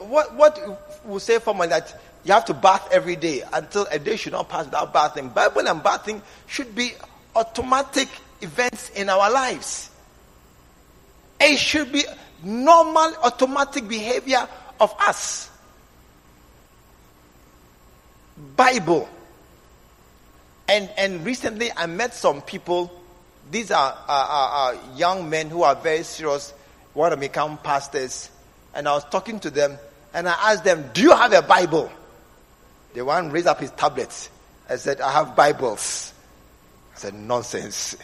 what, 0.01 0.35
what 0.35 1.05
we 1.07 1.21
say 1.21 1.39
formally 1.39 1.69
that 1.69 1.97
you 2.25 2.33
have 2.33 2.47
to 2.47 2.55
bath 2.55 2.89
every 2.91 3.15
day 3.15 3.45
until 3.53 3.87
a 3.93 4.01
day 4.01 4.17
should 4.17 4.33
not 4.33 4.49
pass 4.49 4.65
without 4.65 4.93
bathing. 4.93 5.29
Bible 5.29 5.69
and 5.69 5.85
bathing 5.85 6.21
should 6.49 6.75
be 6.75 6.95
automatic 7.37 8.09
events 8.41 8.91
in 8.91 9.09
our 9.09 9.31
lives. 9.31 9.89
It 11.41 11.61
should 11.61 11.93
be 11.93 12.03
normal, 12.43 13.15
automatic 13.23 13.87
behavior 13.87 14.49
of 14.81 14.93
us. 14.99 15.51
Bible. 18.57 19.09
And, 20.69 20.91
and 20.97 21.25
recently 21.25 21.71
I 21.77 21.87
met 21.87 22.15
some 22.15 22.41
people. 22.43 22.93
These 23.51 23.71
are, 23.71 23.97
are, 24.09 24.75
young 24.97 25.29
men 25.29 25.51
who 25.51 25.63
are 25.63 25.75
very 25.75 26.03
serious, 26.03 26.55
want 26.95 27.13
to 27.13 27.17
become 27.17 27.59
pastors. 27.59 28.31
And 28.75 28.89
I 28.89 28.93
was 28.93 29.05
talking 29.05 29.41
to 29.41 29.51
them 29.51 29.77
and 30.15 30.29
I 30.29 30.53
asked 30.53 30.65
them, 30.65 30.91
Do 30.95 31.03
you 31.03 31.15
have 31.15 31.33
a 31.33 31.43
Bible? 31.43 31.91
The 32.95 33.05
one 33.05 33.31
raised 33.31 33.47
up 33.47 33.61
his 33.61 33.71
tablets. 33.73 34.31
I 34.69 34.77
said, 34.77 35.01
I 35.01 35.13
have 35.13 35.35
Bibles. 35.35 36.13
I 36.95 36.99
said, 36.99 37.15
Nonsense. 37.15 37.97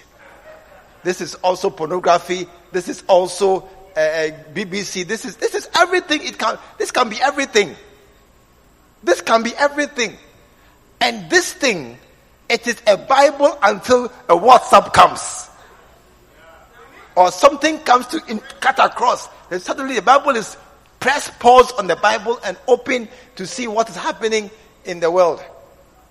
This 1.04 1.20
is 1.20 1.34
also 1.36 1.70
pornography. 1.70 2.46
This 2.72 2.88
is 2.88 3.04
also 3.06 3.68
uh, 3.96 4.00
uh 4.00 4.30
BBC. 4.52 5.06
This 5.06 5.24
is, 5.24 5.36
this 5.36 5.54
is 5.54 5.68
everything. 5.74 6.22
It 6.22 6.38
can, 6.38 6.58
this 6.76 6.90
can 6.90 7.08
be 7.08 7.20
everything. 7.22 7.76
This 9.02 9.20
can 9.20 9.42
be 9.42 9.54
everything. 9.56 10.16
And 11.00 11.30
this 11.30 11.52
thing, 11.52 11.98
it 12.48 12.66
is 12.66 12.80
a 12.86 12.96
Bible 12.96 13.56
until 13.62 14.06
a 14.06 14.36
WhatsApp 14.36 14.92
comes. 14.92 15.48
Or 17.16 17.30
something 17.30 17.78
comes 17.80 18.06
to 18.08 18.22
in, 18.28 18.40
cut 18.60 18.78
across. 18.78 19.28
Then 19.50 19.60
suddenly 19.60 19.96
the 19.96 20.02
Bible 20.02 20.36
is 20.36 20.56
press 21.00 21.30
pause 21.38 21.72
on 21.72 21.86
the 21.86 21.96
Bible 21.96 22.38
and 22.44 22.56
open 22.66 23.08
to 23.36 23.46
see 23.46 23.66
what 23.66 23.88
is 23.88 23.96
happening 23.96 24.50
in 24.84 25.00
the 25.00 25.10
world. 25.10 25.42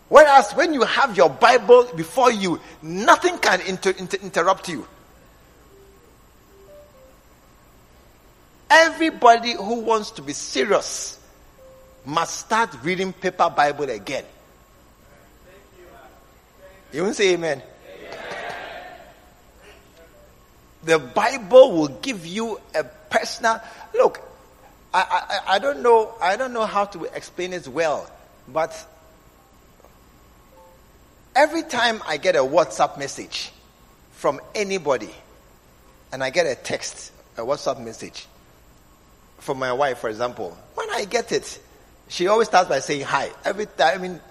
Whereas 0.10 0.52
when 0.54 0.74
you 0.74 0.84
have 0.84 1.18
your 1.18 1.30
Bible 1.30 1.90
before 1.96 2.32
you, 2.32 2.62
nothing 2.82 3.38
can 3.40 3.60
inter- 3.62 3.94
inter- 3.98 4.18
interrupt 4.22 4.70
you. 4.70 4.88
Everybody 8.70 9.54
who 9.54 9.82
wants 9.82 10.12
to 10.12 10.22
be 10.22 10.34
serious 10.34 11.17
must 12.08 12.40
start 12.40 12.70
reading 12.84 13.12
paper 13.12 13.50
Bible 13.50 13.90
again. 13.90 14.24
You 16.94 17.04
won't 17.04 17.18
say 17.18 17.34
amen. 17.34 17.62
The 20.84 21.00
Bible 21.00 21.74
will 21.74 21.90
give 21.90 22.26
you 22.26 22.62
a 22.74 22.86
personal 22.86 23.62
look. 23.94 24.22
I, 24.94 25.42
I, 25.48 25.56
I 25.56 25.60
don't 25.60 25.82
know 25.82 26.14
I 26.22 26.38
don't 26.38 26.54
know 26.54 26.66
how 26.66 26.86
to 26.86 27.04
explain 27.14 27.52
it 27.52 27.68
well, 27.68 28.10
but 28.48 28.74
every 31.36 31.64
time 31.64 32.02
I 32.08 32.16
get 32.16 32.38
a 32.38 32.40
WhatsApp 32.40 32.98
message 32.98 33.52
from 34.14 34.40
anybody, 34.56 35.14
and 36.14 36.24
I 36.24 36.30
get 36.30 36.46
a 36.46 36.56
text, 36.56 37.12
a 37.36 37.42
WhatsApp 37.42 37.84
message 37.84 38.28
from 39.40 39.60
my 39.60 39.74
wife, 39.74 40.00
for 40.00 40.10
example, 40.10 40.58
when 40.76 40.90
I 40.90 41.04
get 41.04 41.34
it, 41.34 41.60
she 42.08 42.28
always 42.28 42.48
starts 42.48 42.70
by 42.70 42.80
saying 42.80 43.02
hi. 43.02 43.32
Every 43.44 43.66
time, 43.66 43.94
I 43.94 43.98
mean, 43.98 44.22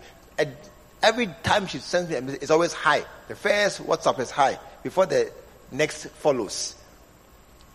every 1.02 1.28
time 1.42 1.66
she 1.66 1.78
sends 1.78 2.10
me 2.10 2.16
a 2.16 2.22
message, 2.22 2.42
it's 2.42 2.50
always 2.50 2.72
hi. 2.72 3.04
The 3.28 3.34
first 3.34 3.82
WhatsApp 3.82 4.18
is 4.20 4.30
hi 4.30 4.58
before 4.82 5.06
the 5.06 5.30
next 5.70 6.06
follows. 6.08 6.74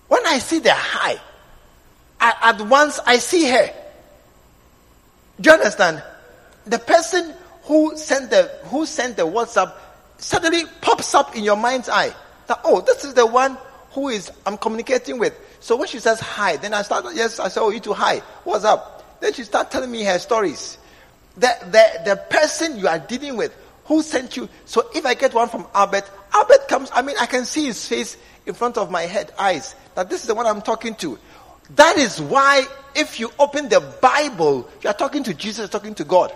When 0.08 0.26
I 0.26 0.40
see 0.40 0.60
the 0.60 0.74
hi, 0.74 1.20
I, 2.20 2.36
at 2.50 2.62
once 2.62 3.00
I 3.06 3.18
see 3.18 3.50
her. 3.50 3.74
Do 5.40 5.50
you 5.50 5.56
understand? 5.56 6.04
The 6.66 6.80
person 6.80 7.34
who 7.64 7.98
sent 7.98 8.30
the 8.30 8.44
who 8.66 8.86
sent 8.86 9.18
the 9.18 9.24
WhatsApp 9.24 9.74
suddenly 10.18 10.66
pops 10.82 11.16
up 11.16 11.36
in 11.36 11.44
your 11.44 11.56
mind's 11.56 11.90
eye. 11.90 12.14
That 12.48 12.62
oh, 12.64 12.82
this 12.82 13.04
is 13.06 13.14
the 13.14 13.26
one 13.26 13.58
who 13.92 14.10
is 14.10 14.32
I'm 14.46 14.58
communicating 14.58 15.18
with. 15.18 15.38
So 15.60 15.76
when 15.76 15.88
she 15.88 16.00
says 16.00 16.20
hi, 16.20 16.58
then 16.58 16.74
I 16.74 16.82
start 16.82 17.06
yes, 17.14 17.40
I 17.40 17.48
say, 17.48 17.62
Oh, 17.62 17.70
you 17.70 17.80
too 17.80 17.94
hi. 17.94 18.20
What's 18.44 18.66
up? 18.66 19.01
Then 19.22 19.34
she 19.34 19.44
starts 19.44 19.72
telling 19.72 19.90
me 19.90 20.04
her 20.04 20.20
stories 20.20 20.78
the, 21.38 21.58
the, 21.66 22.12
the 22.12 22.16
person 22.16 22.78
you 22.78 22.88
are 22.88 23.00
dealing 23.00 23.38
with 23.38 23.56
who 23.86 24.02
sent 24.02 24.38
you. 24.38 24.50
So 24.66 24.90
if 24.94 25.06
I 25.06 25.14
get 25.14 25.34
one 25.34 25.50
from 25.50 25.66
Albert, 25.74 26.10
Albert 26.34 26.68
comes, 26.68 26.90
I 26.94 27.02
mean, 27.02 27.16
I 27.20 27.26
can 27.26 27.46
see 27.46 27.66
his 27.66 27.88
face 27.88 28.18
in 28.46 28.54
front 28.54 28.78
of 28.78 28.92
my 28.92 29.04
head, 29.04 29.32
eyes, 29.38 29.76
that 29.96 30.10
this 30.10 30.22
is 30.22 30.28
the 30.28 30.36
one 30.36 30.46
I'm 30.46 30.62
talking 30.62 30.96
to. 30.96 31.18
That 31.76 31.98
is 31.98 32.22
why 32.22 32.66
if 32.96 33.20
you 33.20 33.32
open 33.40 33.70
the 33.70 33.80
Bible, 34.02 34.70
you 34.82 34.90
are 34.90 34.94
talking 34.94 35.24
to 35.24 35.34
Jesus, 35.34 35.70
talking 35.70 35.96
to 35.96 36.04
God. 36.04 36.34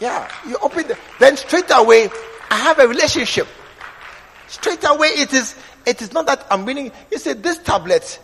Yeah, 0.00 0.28
you 0.46 0.56
open 0.62 0.88
the, 0.88 0.98
then 1.20 1.36
straight 1.36 1.70
away, 1.70 2.08
I 2.50 2.56
have 2.56 2.78
a 2.78 2.88
relationship. 2.88 3.46
Straight 4.48 4.84
away, 4.84 5.08
it 5.08 5.32
is, 5.32 5.54
it 5.86 6.02
is 6.02 6.12
not 6.12 6.26
that 6.26 6.46
I'm 6.50 6.64
reading. 6.64 6.92
You 7.10 7.18
say, 7.18 7.34
this 7.34 7.58
tablet, 7.58 8.18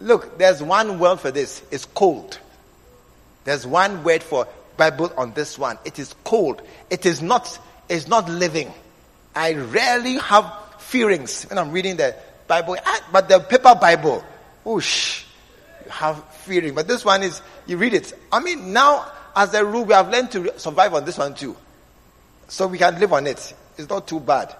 look, 0.00 0.38
there's 0.38 0.62
one 0.62 0.98
word 0.98 1.20
for 1.20 1.30
this. 1.30 1.62
It's 1.70 1.84
cold. 1.84 2.38
There's 3.44 3.66
one 3.66 4.04
word 4.04 4.22
for 4.22 4.46
Bible 4.76 5.12
on 5.16 5.32
this 5.32 5.58
one. 5.58 5.78
It 5.84 5.98
is 5.98 6.14
cold. 6.24 6.62
It 6.88 7.06
is 7.06 7.22
not, 7.22 7.58
it's 7.88 8.08
not 8.08 8.28
living. 8.28 8.72
I 9.34 9.54
rarely 9.54 10.16
have 10.18 10.52
feelings 10.78 11.44
when 11.44 11.58
I'm 11.58 11.70
reading 11.70 11.96
the 11.96 12.16
Bible, 12.46 12.76
ah, 12.84 13.08
but 13.12 13.28
the 13.28 13.38
paper 13.40 13.74
Bible, 13.74 14.24
whoosh, 14.64 15.24
you 15.84 15.90
have 15.90 16.24
feeling. 16.34 16.74
But 16.74 16.88
this 16.88 17.04
one 17.04 17.22
is, 17.22 17.40
you 17.66 17.76
read 17.76 17.94
it. 17.94 18.12
I 18.32 18.40
mean, 18.40 18.72
now, 18.72 19.10
as 19.36 19.54
a 19.54 19.64
rule, 19.64 19.84
we 19.84 19.94
have 19.94 20.10
learned 20.10 20.32
to 20.32 20.58
survive 20.58 20.94
on 20.94 21.04
this 21.04 21.18
one 21.18 21.34
too. 21.34 21.56
So 22.48 22.66
we 22.66 22.78
can 22.78 22.98
live 22.98 23.12
on 23.12 23.26
it. 23.26 23.54
It's 23.78 23.88
not 23.88 24.08
too 24.08 24.18
bad. 24.18 24.54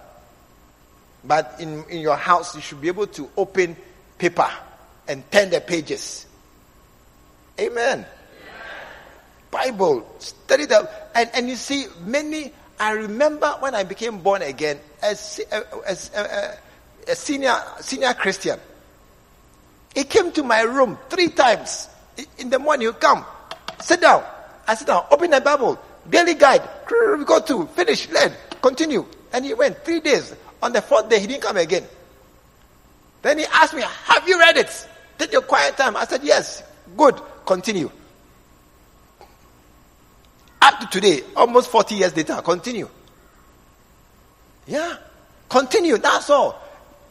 But 1.25 1.57
in, 1.59 1.85
in 1.90 1.99
your 1.99 2.16
house, 2.16 2.55
you 2.55 2.61
should 2.61 2.81
be 2.81 2.88
able 2.88 3.09
to 3.09 3.29
open 3.37 3.77
paper 4.19 4.49
and 5.09 5.29
turn 5.31 5.51
the 5.51 5.61
pages. 5.61 6.27
Amen. 7.59 8.07
Bible, 9.51 10.07
study 10.19 10.67
that. 10.67 11.11
And, 11.15 11.31
and 11.35 11.49
you 11.49 11.57
see, 11.57 11.87
many, 12.05 12.53
I 12.79 12.93
remember 12.93 13.49
when 13.61 13.75
I 13.75 13.83
became 13.85 14.19
born 14.19 14.43
again 14.43 14.79
as, 15.03 15.41
as, 15.87 16.11
a, 16.15 16.59
a 17.09 17.15
senior, 17.15 17.57
senior 17.81 18.15
Christian. 18.15 18.59
He 19.95 20.05
came 20.05 20.31
to 20.33 20.43
my 20.43 20.61
room 20.63 20.99
three 21.09 21.29
times. 21.29 21.89
In 22.39 22.51
the 22.51 22.59
morning, 22.59 22.83
you 22.83 22.93
come, 22.93 23.25
sit 23.81 24.01
down. 24.01 24.25
I 24.67 24.75
sit 24.75 24.87
down, 24.87 25.05
open 25.11 25.31
the 25.31 25.41
Bible, 25.41 25.81
daily 26.09 26.35
guide, 26.35 26.63
we 27.19 27.25
go 27.25 27.41
to, 27.41 27.67
finish, 27.69 28.09
learn, 28.11 28.33
continue. 28.63 29.05
And 29.33 29.45
he 29.45 29.55
went 29.55 29.85
three 29.85 30.01
days. 30.01 30.35
On 30.63 30.73
the 30.73 30.83
fourth 30.83 31.09
day, 31.09 31.19
he 31.21 31.27
didn't 31.27 31.43
come 31.43 31.57
again. 31.57 31.85
Then 33.23 33.39
he 33.39 33.47
asked 33.47 33.75
me, 33.75 33.83
Have 33.83 34.29
you 34.29 34.39
read 34.39 34.57
it? 34.57 34.89
Take 35.19 35.33
your 35.33 35.43
quiet 35.43 35.77
time. 35.77 35.97
I 35.97 36.05
said, 36.05 36.23
Yes. 36.23 36.63
Good. 36.97 37.21
Continue. 37.47 37.91
Up 40.62 40.81
to 40.81 40.87
today, 40.88 41.23
almost 41.37 41.70
40 41.70 41.94
years 41.94 42.16
later, 42.16 42.40
continue. 42.42 42.88
Yeah. 44.66 44.96
Continue. 45.49 45.99
That's 45.99 46.31
all. 46.31 46.61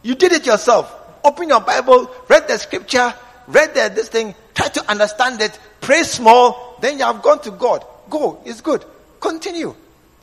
You 0.02 0.14
did 0.14 0.32
it 0.32 0.46
yourself. 0.46 0.96
Open 1.22 1.48
your 1.48 1.60
Bible, 1.60 2.10
read 2.28 2.48
the 2.48 2.56
scripture, 2.56 3.12
read 3.46 3.74
the, 3.74 3.92
this 3.94 4.08
thing, 4.08 4.34
try 4.54 4.68
to 4.68 4.90
understand 4.90 5.40
it, 5.42 5.58
pray 5.82 6.02
small, 6.02 6.78
then 6.80 6.98
you 6.98 7.04
have 7.04 7.20
gone 7.20 7.40
to 7.42 7.50
God. 7.50 7.84
Go. 8.08 8.40
It's 8.46 8.62
good. 8.62 8.84
Continue. 9.20 9.74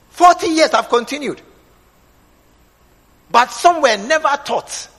40 0.10 0.48
years 0.48 0.74
I've 0.74 0.90
continued. 0.90 1.42
But 3.30 3.52
some 3.52 3.82
were 3.82 3.98
never 3.98 4.36
taught. 4.44 4.90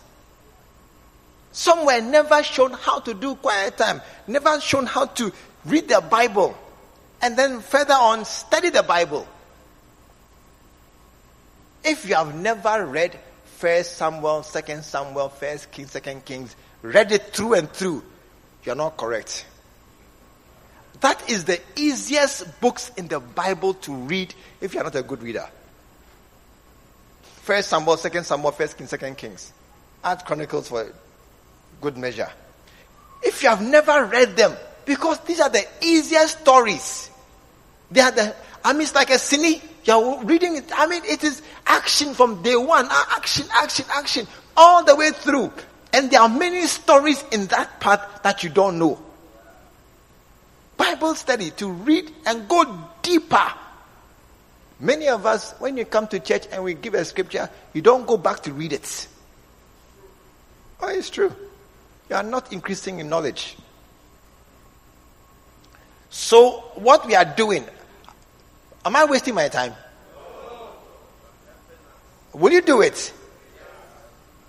Some 1.50 1.84
were 1.84 2.00
never 2.00 2.42
shown 2.44 2.72
how 2.72 3.00
to 3.00 3.14
do 3.14 3.34
quiet 3.34 3.76
time, 3.76 4.00
never 4.28 4.60
shown 4.60 4.86
how 4.86 5.06
to 5.06 5.32
read 5.64 5.88
the 5.88 6.00
Bible 6.08 6.56
and 7.20 7.36
then 7.36 7.60
further 7.60 7.94
on 7.94 8.24
study 8.24 8.70
the 8.70 8.82
Bible. 8.82 9.26
If 11.84 12.08
you 12.08 12.14
have 12.14 12.34
never 12.34 12.86
read 12.86 13.18
First 13.56 13.96
Samuel, 13.96 14.42
Second 14.42 14.84
Samuel, 14.84 15.28
First 15.28 15.70
Kings, 15.70 15.90
Second 15.90 16.24
Kings, 16.24 16.54
read 16.82 17.12
it 17.12 17.32
through 17.32 17.54
and 17.54 17.70
through, 17.72 18.04
you 18.64 18.72
are 18.72 18.76
not 18.76 18.96
correct. 18.96 19.46
That 21.00 21.30
is 21.30 21.44
the 21.44 21.60
easiest 21.76 22.60
books 22.60 22.90
in 22.96 23.08
the 23.08 23.20
Bible 23.20 23.74
to 23.74 23.94
read 23.94 24.34
if 24.60 24.74
you 24.74 24.80
are 24.80 24.84
not 24.84 24.96
a 24.96 25.02
good 25.02 25.22
reader. 25.22 25.48
First 27.22 27.70
Samuel, 27.70 27.96
Second 27.96 28.24
Samuel, 28.24 28.52
First 28.52 28.76
Kings, 28.76 28.90
Second 28.90 29.16
Kings. 29.16 29.52
Add 30.04 30.24
Chronicles 30.24 30.68
for 30.68 30.92
good 31.80 31.96
measure. 31.96 32.30
If 33.22 33.42
you 33.42 33.48
have 33.48 33.62
never 33.62 34.04
read 34.04 34.36
them, 34.36 34.56
because 34.88 35.20
these 35.20 35.38
are 35.40 35.50
the 35.50 35.64
easiest 35.82 36.40
stories. 36.40 37.10
They 37.90 38.00
are 38.00 38.10
the, 38.10 38.34
I 38.64 38.72
mean, 38.72 38.82
it's 38.82 38.94
like 38.94 39.10
a 39.10 39.14
cine. 39.14 39.62
You're 39.84 40.24
reading 40.24 40.56
it. 40.56 40.64
I 40.74 40.86
mean, 40.86 41.02
it 41.04 41.22
is 41.22 41.42
action 41.66 42.14
from 42.14 42.42
day 42.42 42.56
one. 42.56 42.86
Ah, 42.90 43.16
Action, 43.16 43.46
action, 43.52 43.84
action. 43.94 44.26
All 44.56 44.84
the 44.84 44.96
way 44.96 45.10
through. 45.10 45.52
And 45.92 46.10
there 46.10 46.20
are 46.20 46.28
many 46.28 46.66
stories 46.66 47.22
in 47.30 47.46
that 47.46 47.80
part 47.80 48.00
that 48.22 48.42
you 48.42 48.50
don't 48.50 48.78
know. 48.78 48.98
Bible 50.76 51.14
study 51.14 51.50
to 51.52 51.70
read 51.70 52.10
and 52.26 52.48
go 52.48 52.64
deeper 53.02 53.52
Many 54.80 55.08
of 55.08 55.26
us, 55.26 55.54
when 55.58 55.76
you 55.76 55.84
come 55.84 56.06
to 56.08 56.20
church 56.20 56.46
and 56.52 56.62
we 56.62 56.74
give 56.74 56.94
a 56.94 57.04
scripture, 57.04 57.50
you 57.72 57.82
don't 57.82 58.06
go 58.06 58.16
back 58.16 58.42
to 58.44 58.52
read 58.52 58.72
it. 58.72 59.08
Oh, 60.80 60.88
it's 60.88 61.10
true. 61.10 61.34
You 62.08 62.16
are 62.16 62.22
not 62.22 62.52
increasing 62.52 63.00
in 63.00 63.08
knowledge. 63.08 63.56
So, 66.10 66.64
what 66.74 67.06
we 67.06 67.14
are 67.14 67.24
doing, 67.24 67.64
am 68.84 68.96
I 68.96 69.04
wasting 69.04 69.34
my 69.34 69.48
time? 69.48 69.74
Will 72.32 72.52
you 72.52 72.62
do 72.62 72.80
it? 72.82 73.12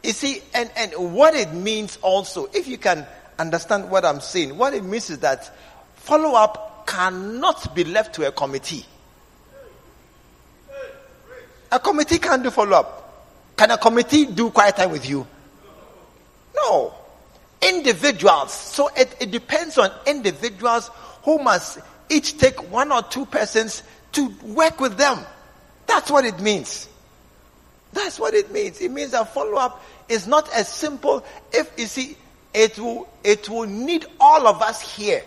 You 0.04 0.13
see, 0.13 0.41
and, 0.54 0.69
and 0.78 1.13
what 1.13 1.36
it 1.36 1.54
means 1.54 1.98
also, 2.02 2.45
if 2.54 2.67
you 2.67 2.78
can 2.78 3.06
understand 3.38 3.89
what 3.89 4.06
I'm 4.06 4.22
saying, 4.22 4.58
what 4.58 4.74
it 4.74 4.84
means 4.84 5.10
is 5.10 5.19
that 5.19 5.52
follow 5.95 6.36
up 6.36 6.88
cannot 6.88 7.76
be 7.76 7.84
left 7.84 8.15
to 8.15 8.28
a 8.28 8.32
committee. 8.32 8.86
A 11.72 11.80
committee 11.80 12.17
can't 12.17 12.41
do 12.41 12.50
follow 12.50 12.78
up. 12.78 13.56
Can 13.56 13.72
a 13.72 13.78
committee 13.78 14.26
do 14.26 14.50
quiet 14.50 14.78
time 14.78 14.91
with 14.91 15.08
you? 15.08 15.28
No. 16.56 16.93
Individuals. 17.62 18.54
So 18.54 18.89
it, 18.95 19.15
it 19.19 19.32
depends 19.32 19.78
on 19.78 19.91
individuals 20.08 20.89
who 21.24 21.40
must 21.40 21.80
each 22.10 22.38
take 22.38 22.72
one 22.72 22.92
or 22.92 23.04
two 23.04 23.26
persons 23.26 23.84
to 24.14 24.30
work 24.44 24.80
with 24.80 24.98
them. 24.98 25.20
That's 25.88 26.10
what 26.10 26.26
it 26.26 26.40
means. 26.40 26.88
That's 27.94 28.20
what 28.20 28.34
it 28.34 28.52
means. 28.52 28.82
It 28.82 28.92
means 28.92 29.12
that 29.12 29.34
follow 29.34 29.58
up 29.58 29.84
is 30.08 30.28
not 30.28 30.52
as 30.54 30.68
simple. 30.68 31.24
If 31.52 31.72
you 31.78 31.88
see, 31.88 32.18
it 32.54 32.78
will, 32.78 33.08
it 33.24 33.50
will 33.50 33.66
need 33.66 34.06
all 34.20 34.48
of 34.48 34.62
us 34.62 34.96
here 34.96 35.24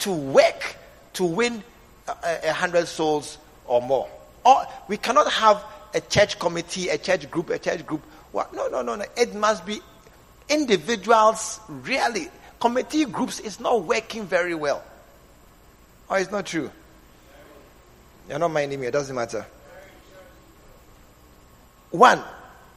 to 0.00 0.12
work 0.12 0.76
to 1.14 1.24
win 1.24 1.62
a, 2.08 2.48
a 2.48 2.52
hundred 2.52 2.86
souls 2.86 3.38
or 3.66 3.82
more. 3.82 4.08
Or 4.44 4.66
we 4.88 4.96
cannot 4.96 5.30
have 5.32 5.62
a 5.94 6.00
church 6.00 6.38
committee, 6.38 6.88
a 6.88 6.98
church 6.98 7.30
group, 7.30 7.50
a 7.50 7.58
church 7.58 7.86
group. 7.86 8.02
What? 8.32 8.54
No, 8.54 8.68
no, 8.68 8.82
no, 8.82 8.96
no. 8.96 9.04
It 9.16 9.34
must 9.34 9.66
be 9.66 9.80
individuals, 10.48 11.60
really. 11.68 12.28
Committee 12.60 13.04
groups 13.04 13.40
is 13.40 13.60
not 13.60 13.84
working 13.84 14.26
very 14.26 14.54
well. 14.54 14.82
Or 16.10 16.18
it's 16.18 16.30
not 16.30 16.44
true. 16.44 16.70
You're 18.28 18.40
not 18.40 18.50
minding 18.50 18.80
me, 18.80 18.88
it 18.88 18.90
doesn't 18.90 19.14
matter. 19.14 19.46
One, 21.90 22.20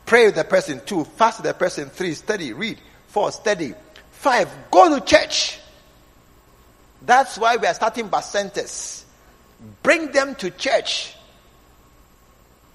pray 0.05 0.27
with 0.27 0.35
the 0.35 0.43
person. 0.43 0.81
Two, 0.85 1.03
fast 1.03 1.39
with 1.39 1.47
the 1.47 1.53
person. 1.53 1.89
Three, 1.89 2.13
study, 2.13 2.53
read. 2.53 2.77
Four, 3.07 3.31
study. 3.31 3.73
Five, 4.11 4.49
go 4.71 4.97
to 4.97 5.03
church. 5.03 5.59
That's 7.01 7.37
why 7.37 7.57
we 7.57 7.67
are 7.67 7.73
starting 7.73 8.09
bacentas. 8.09 9.03
Bring 9.81 10.11
them 10.11 10.35
to 10.35 10.49
church. 10.51 11.15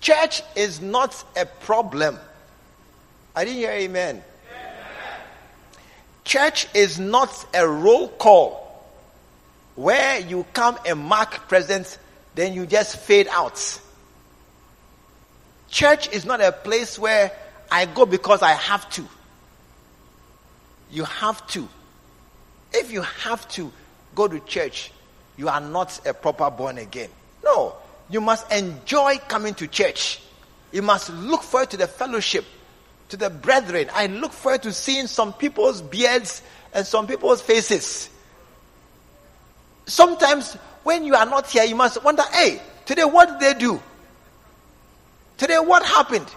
Church 0.01 0.43
is 0.55 0.81
not 0.81 1.25
a 1.37 1.47
problem. 1.47 2.19
I 3.35 3.45
didn't 3.45 3.59
hear 3.59 3.71
amen. 3.71 4.23
Church 6.25 6.69
is 6.75 6.99
not 6.99 7.47
a 7.55 7.67
roll 7.67 8.09
call 8.09 8.68
where 9.79 10.19
you 10.19 10.45
come 10.55 10.77
and 10.85 10.99
mark 10.99 11.49
presence, 11.49 11.99
then 12.35 12.53
you 12.53 12.67
just 12.67 12.97
fade 12.97 13.29
out. 13.29 13.81
Church 15.69 16.09
is 16.11 16.25
not 16.25 16.41
a 16.41 16.51
place 16.51 16.99
where 16.99 17.31
I 17.71 17.87
go 17.87 18.05
because 18.05 18.43
I 18.43 18.55
have 18.55 18.91
to. 18.95 19.05
You 20.91 21.05
have 21.05 21.47
to. 21.49 21.69
If 22.73 22.91
you 22.91 23.03
have 23.03 23.49
to 23.51 23.73
go 24.17 24.27
to 24.27 24.41
church, 24.41 24.91
you 25.37 25.49
are 25.49 25.61
not 25.61 26.05
a 26.05 26.13
proper 26.13 26.51
born 26.51 26.79
again. 26.79 27.11
No. 27.45 27.77
You 28.11 28.21
must 28.21 28.51
enjoy 28.51 29.19
coming 29.29 29.55
to 29.55 29.69
church. 29.69 30.21
You 30.73 30.83
must 30.83 31.09
look 31.11 31.45
forward 31.45 31.71
to 31.71 31.77
the 31.77 31.87
fellowship, 31.87 32.45
to 33.11 33.17
the 33.17 33.31
brethren. 33.31 33.91
I 33.95 34.09
look 34.09 34.33
forward 34.33 34.65
to 34.65 34.73
seeing 34.73 35.07
some 35.07 35.33
people's 35.33 35.83
beards 35.83 36.43
and 36.75 36.85
some 36.85 37.07
people's 37.07 37.41
faces. 37.41 38.11
Sometimes 39.89 40.55
when 40.85 41.05
you 41.05 41.17
are 41.17 41.27
not 41.27 41.49
here, 41.49 41.65
you 41.65 41.75
must 41.75 42.03
wonder, 42.05 42.23
hey, 42.33 42.63
today 42.87 43.05
what 43.05 43.29
did 43.29 43.41
they 43.41 43.59
do? 43.59 43.83
Today 45.37 45.59
what 45.59 45.85
happened? 45.85 46.33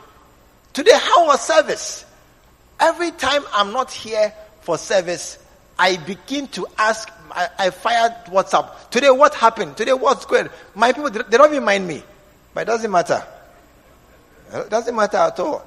Today 0.74 0.96
how 0.96 1.28
was 1.28 1.42
service? 1.42 2.06
Every 2.80 3.12
time 3.12 3.44
I'm 3.54 3.72
not 3.72 3.92
here 3.92 4.34
for 4.62 4.78
service, 4.78 5.38
I 5.78 5.98
begin 5.98 6.48
to 6.50 6.66
ask 6.78 7.12
I, 7.34 7.50
I 7.58 7.70
fired 7.70 8.14
WhatsApp. 8.26 8.90
Today, 8.90 9.10
what 9.10 9.34
happened? 9.34 9.78
Today, 9.78 9.94
what's 9.94 10.26
going 10.26 10.50
My 10.76 10.92
people, 10.92 11.10
they 11.10 11.38
don't 11.38 11.52
even 11.52 11.64
mind 11.64 11.88
me. 11.88 12.04
But 12.54 12.62
it 12.62 12.66
doesn't 12.66 12.92
matter. 12.92 13.24
It 14.54 14.70
doesn't 14.70 14.96
matter 14.96 15.18
at 15.18 15.40
all. 15.40 15.66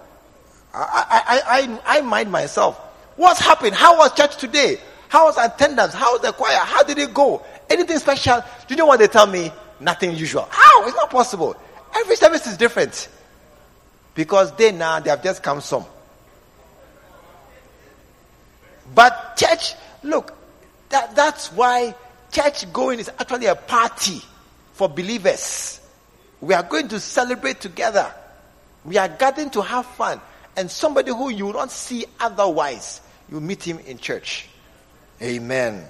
I, 0.75 1.23
I, 1.27 1.43
I, 1.47 1.99
I 1.99 2.01
mind 2.03 2.31
myself. 2.31 2.77
What's 3.17 3.41
happened? 3.41 3.75
How 3.75 3.97
was 3.97 4.13
church 4.15 4.37
today? 4.37 4.79
How 5.09 5.27
was 5.27 5.39
attendance? 5.39 5.95
How 5.95 6.13
was 6.13 6.23
the 6.23 6.33
choir? 6.33 6.59
How 6.59 6.83
did 6.83 6.99
it 6.99 7.15
go? 7.15 7.45
Anything 7.71 7.99
special? 7.99 8.41
Do 8.41 8.75
you 8.75 8.77
know 8.77 8.87
what 8.87 8.99
they 8.99 9.09
tell 9.09 9.27
me? 9.27 9.51
Nothing 9.81 10.15
usual. 10.15 10.47
How? 10.51 10.87
It's 10.87 10.97
not 10.97 11.11
possible. 11.11 11.57
Every 11.95 12.17
service 12.17 12.47
is 12.47 12.57
different. 12.57 13.09
Because 14.15 14.55
they 14.57 14.73
now, 14.73 15.01
they 15.01 15.11
have 15.11 15.23
just 15.23 15.43
come 15.43 15.61
some. 15.61 15.85
But 18.95 19.37
church, 19.37 19.75
look, 20.03 20.37
that, 20.91 21.17
that's 21.17 21.51
why 21.53 21.95
church 22.31 22.73
going 22.73 23.01
is 23.01 23.11
actually 23.19 23.47
a 23.47 23.55
party 23.55 24.21
for 24.75 24.89
believers. 24.89 25.81
We 26.41 26.55
are 26.55 26.63
going 26.63 26.89
to 26.89 27.01
celebrate 27.01 27.61
together. 27.61 28.13
We 28.85 28.99
are 28.99 29.09
gathering 29.09 29.51
to 29.51 29.63
have 29.63 29.87
fun. 29.87 30.21
And 30.57 30.71
somebody 30.71 31.11
who 31.11 31.31
you 31.31 31.53
not 31.53 31.71
see 31.71 32.05
otherwise, 32.21 33.01
you 33.31 33.41
meet 33.41 33.63
him 33.63 33.79
in 33.81 33.99
church. 33.99 34.49
Amen. 35.21 35.85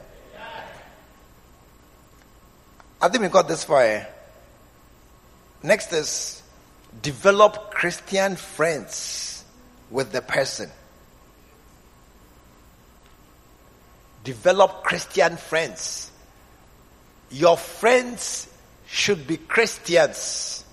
I 3.04 3.08
think 3.08 3.22
we 3.22 3.28
got 3.28 3.48
this 3.48 3.64
far. 3.64 3.82
Eh? 3.82 4.04
Next 5.62 5.92
is 5.92 6.42
develop 7.02 7.70
Christian 7.70 8.36
friends 8.36 9.44
with 9.90 10.12
the 10.12 10.22
person. 10.22 10.70
develop 14.24 14.82
Christian 14.82 15.36
friends. 15.36 16.10
Your 17.30 17.56
friends 17.56 18.48
should 18.86 19.26
be 19.26 19.36
Christians. 19.36 20.64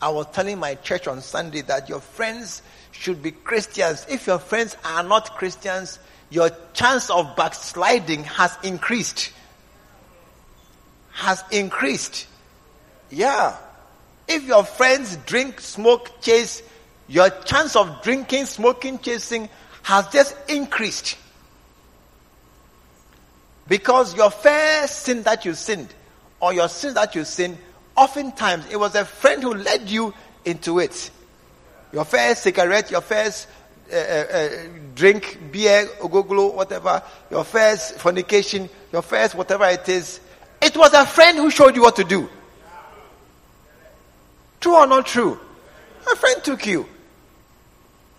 I 0.00 0.08
was 0.08 0.26
telling 0.32 0.58
my 0.58 0.76
church 0.76 1.06
on 1.06 1.20
Sunday 1.20 1.60
that 1.62 1.88
your 1.88 2.00
friends 2.00 2.62
should 2.92 3.22
be 3.22 3.32
Christians. 3.32 4.06
If 4.08 4.26
your 4.26 4.38
friends 4.38 4.76
are 4.84 5.02
not 5.02 5.36
Christians, 5.36 5.98
your 6.30 6.50
chance 6.72 7.10
of 7.10 7.36
backsliding 7.36 8.24
has 8.24 8.56
increased. 8.62 9.32
Has 11.12 11.44
increased. 11.50 12.26
Yeah. 13.10 13.56
If 14.26 14.44
your 14.44 14.64
friends 14.64 15.16
drink, 15.26 15.60
smoke, 15.60 16.20
chase, 16.20 16.62
your 17.08 17.28
chance 17.44 17.76
of 17.76 18.02
drinking, 18.02 18.46
smoking, 18.46 18.98
chasing 18.98 19.48
has 19.82 20.08
just 20.08 20.34
increased. 20.48 21.18
Because 23.68 24.16
your 24.16 24.30
first 24.30 25.00
sin 25.00 25.22
that 25.24 25.44
you 25.44 25.54
sinned, 25.54 25.92
or 26.40 26.52
your 26.52 26.68
sin 26.68 26.94
that 26.94 27.14
you 27.14 27.24
sinned, 27.24 27.58
oftentimes 27.96 28.66
it 28.70 28.76
was 28.78 28.94
a 28.94 29.04
friend 29.04 29.42
who 29.42 29.54
led 29.54 29.90
you 29.90 30.14
into 30.44 30.78
it. 30.78 31.10
Your 31.92 32.04
first 32.04 32.42
cigarette, 32.42 32.90
your 32.90 33.02
first 33.02 33.48
uh, 33.92 33.96
uh, 33.96 33.98
uh, 33.98 34.48
drink, 34.94 35.38
beer, 35.50 35.86
ogoglo, 36.00 36.54
whatever, 36.54 37.02
your 37.30 37.44
first 37.44 37.98
fornication, 37.98 38.68
your 38.90 39.02
first 39.02 39.34
whatever 39.34 39.66
it 39.66 39.88
is, 39.88 40.20
it 40.62 40.76
was 40.76 40.92
a 40.94 41.04
friend 41.04 41.38
who 41.38 41.50
showed 41.50 41.76
you 41.76 41.82
what 41.82 41.96
to 41.96 42.04
do. 42.04 42.28
True 44.60 44.76
or 44.76 44.86
not 44.86 45.06
true? 45.06 45.38
A 46.10 46.16
friend 46.16 46.42
took 46.42 46.66
you. 46.66 46.86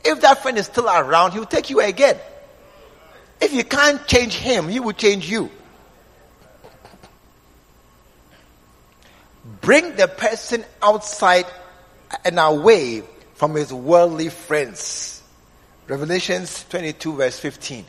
If 0.03 0.21
that 0.21 0.41
friend 0.41 0.57
is 0.57 0.65
still 0.65 0.87
around, 0.87 1.31
he'll 1.31 1.45
take 1.45 1.69
you 1.69 1.79
again. 1.79 2.17
If 3.39 3.53
you 3.53 3.63
can't 3.63 4.05
change 4.07 4.35
him, 4.35 4.67
he 4.67 4.79
will 4.79 4.93
change 4.93 5.29
you. 5.29 5.49
bring 9.63 9.95
the 9.95 10.07
person 10.07 10.63
outside 10.81 11.45
and 12.23 12.37
away 12.37 13.01
from 13.35 13.55
his 13.55 13.73
worldly 13.73 14.29
friends. 14.29 15.23
Revelations 15.87 16.65
22 16.69 17.15
verse 17.15 17.39
15. 17.39 17.85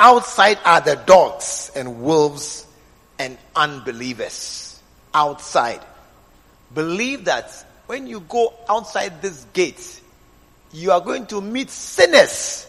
Outside 0.00 0.58
are 0.64 0.80
the 0.80 0.96
dogs 0.96 1.70
and 1.74 2.02
wolves 2.02 2.63
and 3.18 3.38
unbelievers. 3.54 4.80
Outside. 5.12 5.80
Believe 6.72 7.26
that 7.26 7.50
when 7.86 8.06
you 8.06 8.20
go 8.20 8.52
outside 8.68 9.22
this 9.22 9.46
gate, 9.52 10.00
you 10.72 10.90
are 10.90 11.00
going 11.00 11.26
to 11.26 11.40
meet 11.40 11.70
sinners. 11.70 12.66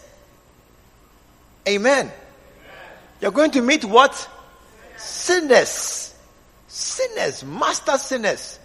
Amen. 1.68 2.12
You're 3.20 3.32
going 3.32 3.52
to 3.52 3.62
meet 3.62 3.84
what? 3.84 4.30
Sinners. 4.98 6.14
Sinners. 6.68 7.44
Master 7.44 7.98
sinners. 7.98 8.60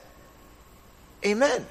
Amen. 1.24 1.66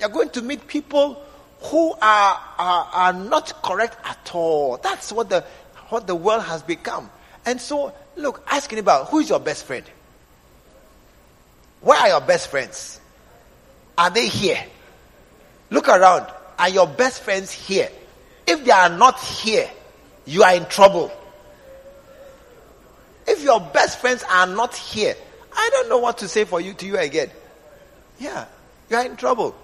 You're 0.00 0.10
going 0.10 0.30
to 0.30 0.42
meet 0.42 0.66
people 0.66 1.22
who 1.60 1.92
are, 1.92 2.40
are, 2.58 2.90
are 2.92 3.12
not 3.12 3.62
correct 3.62 3.96
at 4.04 4.30
all. 4.34 4.76
That's 4.76 5.12
what 5.12 5.30
the, 5.30 5.44
what 5.88 6.06
the 6.06 6.14
world 6.14 6.42
has 6.44 6.62
become. 6.62 7.10
And 7.48 7.58
so, 7.58 7.94
look, 8.14 8.44
asking 8.46 8.78
about 8.78 9.08
who 9.08 9.20
is 9.20 9.30
your 9.30 9.40
best 9.40 9.64
friend? 9.64 9.86
Where 11.80 11.98
are 11.98 12.08
your 12.08 12.20
best 12.20 12.48
friends? 12.48 13.00
Are 13.96 14.10
they 14.10 14.28
here? 14.28 14.62
Look 15.70 15.88
around. 15.88 16.26
Are 16.58 16.68
your 16.68 16.86
best 16.86 17.22
friends 17.22 17.50
here? 17.50 17.88
If 18.46 18.66
they 18.66 18.70
are 18.70 18.90
not 18.90 19.18
here, 19.18 19.66
you 20.26 20.42
are 20.42 20.54
in 20.56 20.66
trouble. 20.66 21.10
If 23.26 23.42
your 23.42 23.60
best 23.60 23.98
friends 23.98 24.22
are 24.30 24.46
not 24.46 24.76
here, 24.76 25.14
I 25.50 25.70
don't 25.72 25.88
know 25.88 25.98
what 26.00 26.18
to 26.18 26.28
say 26.28 26.44
for 26.44 26.60
you 26.60 26.74
to 26.74 26.86
you 26.86 26.98
again. 26.98 27.30
Yeah, 28.20 28.44
you 28.90 28.96
are 28.98 29.06
in 29.06 29.16
trouble. 29.16 29.56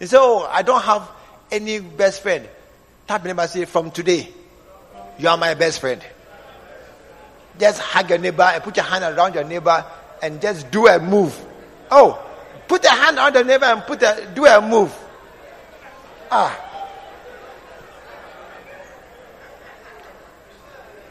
You 0.00 0.06
say, 0.06 0.16
Oh, 0.18 0.48
I 0.50 0.62
don't 0.62 0.82
have 0.82 1.06
any 1.50 1.78
best 1.78 2.22
friend. 2.22 2.48
Tap 3.06 3.22
neighbor 3.22 3.46
say, 3.48 3.66
From 3.66 3.90
today, 3.90 4.30
you 5.18 5.28
are 5.28 5.36
my 5.36 5.52
best 5.52 5.80
friend. 5.80 6.02
Just 7.58 7.80
hug 7.80 8.10
your 8.10 8.18
neighbor 8.18 8.42
and 8.42 8.62
put 8.62 8.76
your 8.76 8.84
hand 8.84 9.04
around 9.04 9.34
your 9.34 9.44
neighbor 9.44 9.84
and 10.22 10.40
just 10.40 10.70
do 10.70 10.86
a 10.86 10.98
move. 10.98 11.34
Oh, 11.90 12.22
put 12.68 12.84
a 12.84 12.90
hand 12.90 13.18
on 13.18 13.32
the 13.32 13.44
neighbor 13.44 13.66
and 13.66 13.82
put 13.82 14.02
a 14.02 14.28
do 14.34 14.44
a 14.46 14.60
move. 14.60 14.94
Ah. 16.30 16.62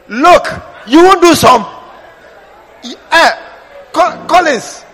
Look, 0.08 0.48
you 0.88 1.04
won't 1.04 1.22
do 1.22 1.34
some. 1.34 1.66
Uh, 3.12 3.32
Collins, 3.92 4.86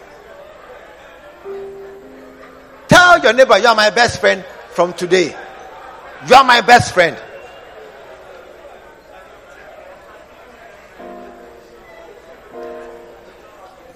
Tell 2.92 3.24
your 3.24 3.32
neighbor, 3.32 3.58
you 3.58 3.68
are 3.68 3.76
my 3.76 3.90
best 3.90 4.20
friend 4.20 4.44
from 4.72 4.94
today. 4.94 5.34
You 6.28 6.36
are 6.36 6.44
my 6.44 6.60
best 6.60 6.94
friend. 6.94 7.18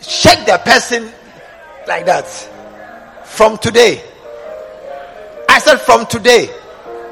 Shake 0.07 0.45
the 0.45 0.57
person 0.63 1.11
like 1.87 2.05
that. 2.05 2.27
From 3.25 3.57
today. 3.57 4.03
I 5.49 5.59
said, 5.59 5.77
from 5.77 6.05
today, 6.05 6.49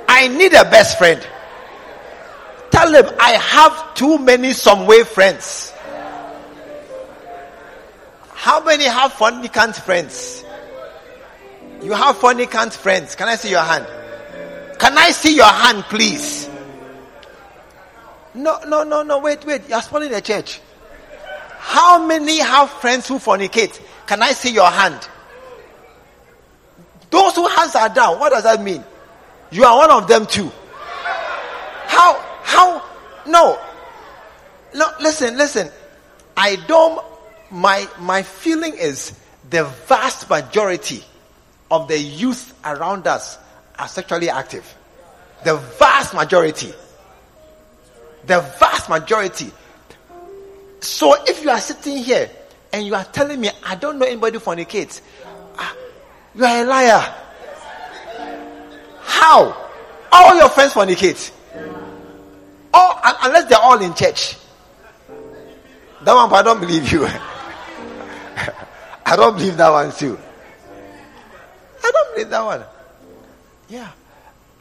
I 0.07 0.27
need 0.27 0.53
a 0.53 0.63
best 0.63 0.97
friend. 0.97 1.25
Tell 2.71 2.91
them 2.91 3.13
I 3.19 3.31
have 3.31 3.95
too 3.95 4.17
many 4.17 4.53
some 4.53 4.85
way 4.85 5.03
friends. 5.03 5.71
How 8.29 8.63
many 8.63 8.85
have 8.85 9.13
fornicant 9.13 9.75
friends? 9.81 10.43
You 11.81 11.93
have 11.93 12.17
fornicant 12.17 12.73
friends. 12.73 13.15
Can 13.15 13.27
I 13.27 13.35
see 13.35 13.49
your 13.51 13.61
hand? 13.61 13.87
Can 14.79 14.97
I 14.97 15.11
see 15.11 15.35
your 15.35 15.45
hand, 15.47 15.83
please? 15.85 16.49
No, 18.33 18.59
no, 18.67 18.83
no, 18.83 19.03
no. 19.03 19.19
Wait, 19.19 19.45
wait. 19.45 19.69
You're 19.69 19.81
spoiling 19.81 20.11
the 20.11 20.21
church. 20.21 20.59
How 21.65 22.05
many 22.05 22.39
have 22.39 22.69
friends 22.69 23.07
who 23.07 23.19
fornicate? 23.19 23.79
Can 24.05 24.21
I 24.21 24.33
see 24.33 24.51
your 24.51 24.69
hand? 24.69 25.07
Those 27.09 27.35
who 27.35 27.47
hands 27.47 27.73
are 27.75 27.87
down. 27.87 28.19
What 28.19 28.33
does 28.33 28.43
that 28.43 28.61
mean? 28.61 28.83
You 29.49 29.63
are 29.63 29.77
one 29.77 29.89
of 29.89 30.07
them 30.09 30.25
too. 30.25 30.51
How? 31.87 32.19
How? 32.43 32.83
No. 33.25 33.57
No. 34.75 34.87
Listen, 34.99 35.37
listen. 35.37 35.69
I 36.35 36.57
don't. 36.67 37.03
My 37.49 37.87
my 37.97 38.23
feeling 38.23 38.73
is 38.75 39.17
the 39.49 39.63
vast 39.63 40.29
majority 40.29 41.01
of 41.71 41.87
the 41.87 41.97
youth 41.97 42.59
around 42.65 43.07
us 43.07 43.37
are 43.79 43.87
sexually 43.87 44.29
active. 44.29 44.65
The 45.45 45.55
vast 45.55 46.13
majority. 46.13 46.73
The 48.25 48.41
vast 48.59 48.89
majority. 48.89 49.51
So 50.83 51.15
if 51.25 51.41
you 51.41 51.49
are 51.49 51.61
sitting 51.61 51.97
here 51.97 52.29
and 52.73 52.85
you 52.85 52.93
are 52.93 53.05
telling 53.05 53.39
me, 53.39 53.49
I 53.65 53.75
don't 53.75 53.97
know 53.97 54.05
anybody 54.05 54.37
fornicates, 54.37 55.01
ah, 55.57 55.73
you 56.35 56.43
are 56.43 56.61
a 56.61 56.65
liar. 56.65 57.15
How? 58.99 59.69
All 60.11 60.35
your 60.35 60.49
friends 60.49 60.73
fornicate. 60.73 61.31
All, 62.73 62.99
unless 63.23 63.47
they're 63.47 63.61
all 63.61 63.81
in 63.81 63.93
church. 63.93 64.35
That 66.01 66.13
one, 66.13 66.33
I 66.33 66.41
don't 66.41 66.59
believe 66.59 66.91
you. 66.91 67.05
I 69.05 69.15
don't 69.15 69.37
believe 69.37 69.55
that 69.55 69.69
one 69.69 69.93
too. 69.93 70.19
I 71.81 71.91
don't 71.91 72.13
believe 72.13 72.29
that 72.29 72.43
one. 72.43 72.63
Yeah. 73.69 73.89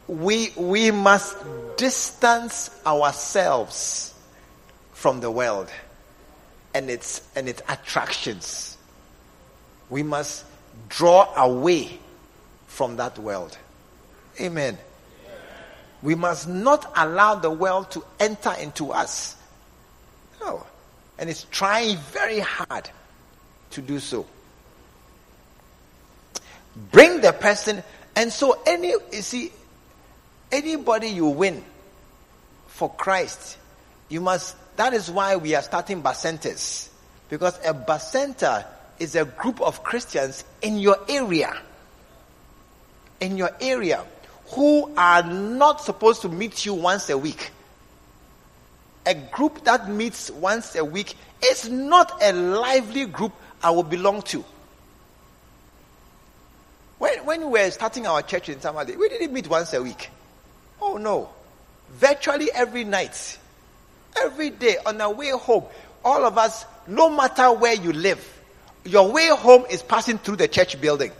We, 0.07 0.53
we 0.57 0.93
must 0.93 1.37
distance 1.77 2.71
ourselves 2.87 4.15
from 4.93 5.19
the 5.19 5.33
world 5.33 5.69
and 6.75 6.91
its, 6.91 7.23
and 7.37 7.49
its 7.49 7.63
attractions. 7.69 8.77
We 9.91 10.03
must 10.03 10.45
draw 10.89 11.33
away 11.37 11.99
from 12.67 12.97
that 12.97 13.19
world. 13.19 13.57
Amen. 14.41 14.79
We 16.03 16.15
must 16.15 16.49
not 16.49 16.91
allow 16.97 17.37
the 17.37 17.51
world 17.51 17.91
to 17.93 18.05
enter 18.19 18.53
into 18.61 18.93
us. 18.93 19.37
No. 20.41 20.67
And 21.19 21.31
it's 21.31 21.45
trying 21.51 21.99
very 21.99 22.41
hard 22.41 22.91
to 23.71 23.83
do 23.83 23.99
so 24.01 24.27
bring 26.77 27.21
the 27.21 27.33
person 27.33 27.83
and 28.17 28.33
so 28.33 28.61
any 28.67 28.89
you 28.89 29.23
see 29.23 29.53
anybody 30.51 31.09
you 31.09 31.27
win 31.27 31.63
for 32.67 32.91
christ 32.91 33.59
you 34.09 34.21
must 34.21 34.57
that 34.77 34.95
is 34.95 35.11
why 35.11 35.37
we 35.37 35.55
are 35.55 35.63
starting 35.63 36.03
centers 36.15 36.91
because 37.29 37.59
a 37.65 38.01
center 38.01 38.65
is 38.99 39.15
a 39.15 39.25
group 39.25 39.61
of 39.61 39.83
christians 39.83 40.45
in 40.61 40.79
your 40.79 40.99
area 41.09 41.53
in 43.21 43.37
your 43.37 43.51
area 43.61 44.05
who 44.49 44.93
are 44.97 45.23
not 45.23 45.81
supposed 45.81 46.23
to 46.23 46.29
meet 46.29 46.67
you 46.67 46.75
once 46.75 47.09
a 47.11 47.17
week 47.17 47.51
a 49.07 49.15
group 49.15 49.65
that 49.65 49.89
meets 49.91 50.31
once 50.31 50.77
a 50.77 50.85
week 50.85 51.15
is 51.45 51.69
not 51.69 52.23
a 52.23 52.33
lively 52.33 53.07
group 53.07 53.33
i 53.63 53.71
will 53.71 53.83
belong 53.83 54.23
to 54.23 54.45
when, 57.03 57.27
when 57.27 57.41
we 57.51 57.61
were 57.61 57.71
starting 57.73 58.07
our 58.07 58.23
church 58.23 58.49
in 58.49 58.61
Tamale, 58.61 58.95
we 58.95 59.09
didn't 59.09 59.33
meet 59.33 59.49
once 59.49 59.73
a 59.73 59.83
week. 59.83 60.09
Oh 60.81 60.99
no. 60.99 61.31
Virtually 61.91 62.49
every 62.55 62.85
night, 62.85 63.39
every 64.17 64.51
day 64.51 64.77
on 64.85 65.01
our 65.01 65.13
way 65.13 65.31
home, 65.31 65.65
all 66.05 66.25
of 66.25 66.39
us, 66.39 66.65
no 66.87 67.09
matter 67.09 67.53
where 67.53 67.75
you 67.75 67.93
live, 67.93 68.41
your 68.85 69.11
way 69.13 69.29
home 69.29 69.65
is 69.71 69.83
passing 69.83 70.19
through 70.19 70.37
the 70.37 70.49
church 70.49 70.81
building. 70.81 71.13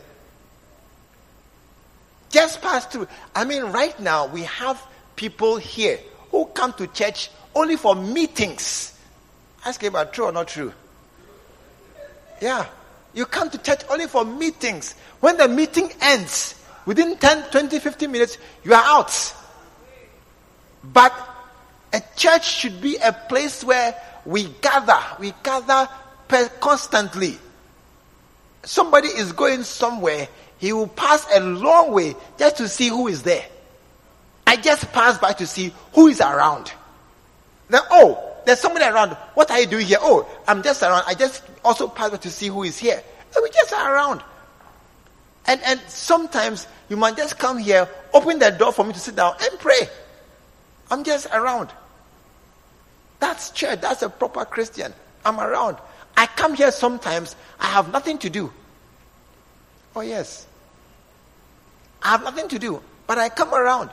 Just 2.29 2.61
pass 2.61 2.85
through. 2.85 3.07
I 3.35 3.45
mean, 3.45 3.63
right 3.65 3.97
now 3.99 4.27
we 4.27 4.41
have 4.43 4.81
people 5.15 5.57
here 5.57 5.99
who 6.31 6.45
come 6.47 6.73
to 6.73 6.87
church 6.87 7.29
only 7.55 7.77
for 7.77 7.95
meetings. 7.95 8.97
Ask 9.65 9.81
him 9.81 9.93
about 9.93 10.13
true 10.13 10.25
or 10.25 10.31
not 10.31 10.47
true. 10.47 10.73
Yeah. 12.41 12.65
You 13.13 13.25
come 13.25 13.49
to 13.51 13.57
church 13.59 13.81
only 13.89 14.07
for 14.07 14.25
meetings. 14.25 14.95
When 15.19 15.37
the 15.37 15.47
meeting 15.47 15.91
ends, 16.01 16.55
within 16.85 17.15
10, 17.17 17.51
20, 17.51 17.79
15 17.79 18.11
minutes, 18.11 18.37
you 18.63 18.73
are 18.73 18.83
out. 18.83 19.35
But 20.83 21.13
a 21.93 22.01
church 22.15 22.45
should 22.45 22.81
be 22.81 22.97
a 22.97 23.13
place 23.13 23.63
where 23.63 23.95
we 24.25 24.45
gather. 24.61 24.99
We 25.19 25.33
gather 25.43 25.87
constantly. 26.59 27.37
Somebody 28.63 29.09
is 29.09 29.31
going 29.31 29.63
somewhere, 29.63 30.27
he 30.57 30.73
will 30.73 30.87
pass 30.87 31.25
a 31.33 31.39
long 31.41 31.91
way 31.91 32.15
just 32.39 32.57
to 32.57 32.67
see 32.67 32.87
who 32.87 33.07
is 33.07 33.21
there. 33.23 33.45
I 34.47 34.55
just 34.55 34.91
pass 34.91 35.17
by 35.17 35.33
to 35.33 35.45
see 35.45 35.73
who 35.93 36.07
is 36.07 36.21
around. 36.21 36.71
Then, 37.69 37.81
oh, 37.91 38.33
there's 38.45 38.59
somebody 38.59 38.85
around. 38.85 39.11
What 39.35 39.51
are 39.51 39.59
you 39.59 39.67
doing 39.67 39.85
here? 39.85 39.97
Oh, 40.01 40.27
I'm 40.47 40.63
just 40.63 40.81
around. 40.81 41.03
I 41.05 41.13
just 41.13 41.43
also 41.63 41.87
pass 41.87 42.09
by 42.09 42.17
to 42.17 42.29
see 42.29 42.47
who 42.47 42.63
is 42.63 42.77
here. 42.77 43.01
And 43.35 43.43
we 43.43 43.49
just 43.51 43.73
are 43.73 43.93
around. 43.93 44.23
And, 45.45 45.61
and 45.63 45.79
sometimes 45.87 46.67
you 46.89 46.97
might 46.97 47.17
just 47.17 47.37
come 47.37 47.57
here, 47.57 47.89
open 48.13 48.39
the 48.39 48.49
door 48.51 48.71
for 48.71 48.85
me 48.85 48.93
to 48.93 48.99
sit 48.99 49.15
down 49.15 49.35
and 49.41 49.59
pray. 49.59 49.89
I'm 50.89 51.03
just 51.03 51.27
around. 51.27 51.69
That's 53.23 53.51
church. 53.51 53.79
That's 53.79 54.01
a 54.01 54.09
proper 54.09 54.43
Christian. 54.43 54.93
I'm 55.23 55.39
around. 55.39 55.77
I 56.17 56.25
come 56.25 56.55
here 56.55 56.73
sometimes. 56.73 57.37
I 57.57 57.67
have 57.67 57.89
nothing 57.89 58.17
to 58.17 58.29
do. 58.29 58.51
Oh, 59.95 60.01
yes. 60.01 60.45
I 62.01 62.09
have 62.09 62.23
nothing 62.25 62.49
to 62.49 62.59
do. 62.59 62.83
But 63.07 63.19
I 63.19 63.29
come 63.29 63.53
around. 63.53 63.91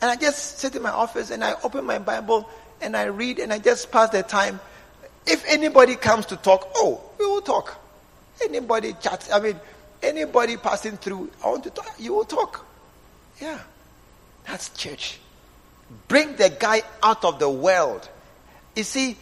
And 0.00 0.08
I 0.08 0.14
just 0.14 0.60
sit 0.60 0.76
in 0.76 0.82
my 0.82 0.90
office 0.90 1.32
and 1.32 1.42
I 1.42 1.56
open 1.64 1.84
my 1.84 1.98
Bible 1.98 2.48
and 2.80 2.96
I 2.96 3.06
read 3.06 3.40
and 3.40 3.52
I 3.52 3.58
just 3.58 3.90
pass 3.90 4.10
the 4.10 4.22
time. 4.22 4.60
If 5.26 5.44
anybody 5.48 5.96
comes 5.96 6.24
to 6.26 6.36
talk, 6.36 6.70
oh, 6.76 7.02
we 7.18 7.26
will 7.26 7.42
talk. 7.42 7.76
Anybody 8.44 8.94
chats, 9.00 9.32
I 9.32 9.40
mean, 9.40 9.58
anybody 10.00 10.56
passing 10.56 10.96
through, 10.96 11.32
I 11.44 11.48
want 11.48 11.64
to 11.64 11.70
talk, 11.70 11.92
you 11.98 12.14
will 12.14 12.24
talk. 12.24 12.64
Yeah. 13.40 13.58
That's 14.46 14.68
church. 14.68 15.18
Bring 16.06 16.36
the 16.36 16.50
guy 16.50 16.82
out 17.02 17.24
of 17.24 17.40
the 17.40 17.50
world. 17.50 18.08
You 18.78 18.84
see, 18.84 19.16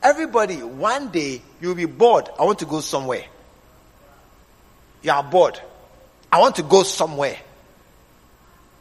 everybody, 0.00 0.62
one 0.62 1.10
day 1.10 1.42
you'll 1.60 1.74
be 1.74 1.86
bored. 1.86 2.28
I 2.38 2.44
want 2.44 2.60
to 2.60 2.66
go 2.66 2.78
somewhere. 2.78 3.24
You 5.02 5.10
are 5.10 5.24
bored. 5.24 5.60
I 6.30 6.38
want 6.38 6.54
to 6.54 6.62
go 6.62 6.84
somewhere. 6.84 7.36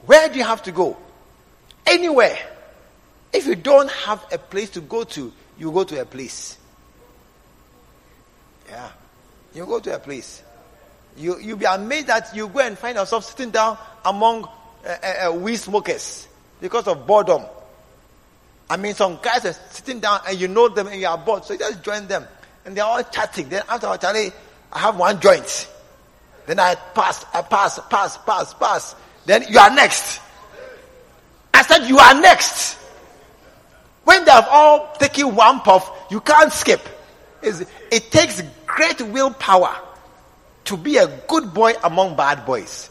Where 0.06 0.30
do 0.30 0.38
you 0.38 0.44
have 0.44 0.62
to 0.64 0.72
go? 0.72 0.96
Anywhere. 1.88 2.38
If 3.34 3.48
you 3.48 3.56
don't 3.56 3.90
have 3.90 4.24
a 4.32 4.38
place 4.38 4.70
to 4.72 4.82
go 4.82 5.06
to, 5.06 5.34
you 5.58 5.72
go 5.72 5.84
to 5.84 6.00
a 6.00 6.06
place. 6.06 6.60
Yeah. 8.70 8.92
You 9.56 9.66
go 9.66 9.80
to 9.80 9.96
a 9.96 9.98
place. 9.98 10.44
You, 11.18 11.40
you'll 11.40 11.58
be 11.58 11.66
amazed 11.66 12.06
that 12.08 12.36
you 12.36 12.48
go 12.48 12.60
and 12.60 12.78
find 12.78 12.96
yourself 12.96 13.26
sitting 13.26 13.50
down 13.50 13.76
among 14.06 14.44
uh, 14.46 14.50
uh, 14.86 15.30
uh, 15.30 15.34
weed 15.34 15.56
smokers 15.56 16.28
because 16.62 16.88
of 16.88 17.08
boredom. 17.08 17.42
I 18.70 18.78
mean, 18.78 18.94
some 18.94 19.18
guys 19.22 19.46
are 19.46 19.54
sitting 19.72 20.00
down 20.00 20.22
and 20.28 20.40
you 20.40 20.48
know 20.48 20.70
them 20.70 20.88
and 20.88 21.02
you 21.02 21.08
are 21.08 21.18
bored, 21.18 21.44
so 21.44 21.54
you 21.54 21.60
just 21.60 21.84
join 21.84 22.08
them. 22.08 22.26
And 22.66 22.78
they're 22.78 22.86
all 22.86 23.02
chatting. 23.04 23.50
Then 23.50 23.64
after 23.68 23.98
Charlie, 23.98 24.32
I 24.72 24.80
have 24.80 24.98
one 24.98 25.20
joint. 25.20 25.68
Then 26.46 26.60
I 26.60 26.76
pass, 26.76 27.26
I 27.34 27.42
pass, 27.42 27.80
pass, 27.90 28.18
pass, 28.18 28.54
pass. 28.54 28.96
Then 29.26 29.46
you 29.50 29.58
are 29.58 29.74
next. 29.74 30.22
I 31.54 31.64
said, 31.64 31.88
You 31.88 31.98
are 31.98 32.20
next. 32.22 32.76
When 34.04 34.24
they 34.26 34.32
have 34.32 34.48
all 34.50 34.96
taken 34.98 35.36
one 35.36 35.62
puff, 35.62 35.90
you 36.10 36.22
can't 36.22 36.52
skip. 36.52 36.82
It's, 37.42 37.64
it 37.92 38.12
takes 38.12 38.42
great 38.66 39.02
willpower 39.02 39.76
to 40.66 40.78
be 40.78 40.98
a 40.98 41.08
good 41.28 41.54
boy 41.54 41.74
among 41.84 42.16
bad 42.16 42.46
boys. 42.46 42.90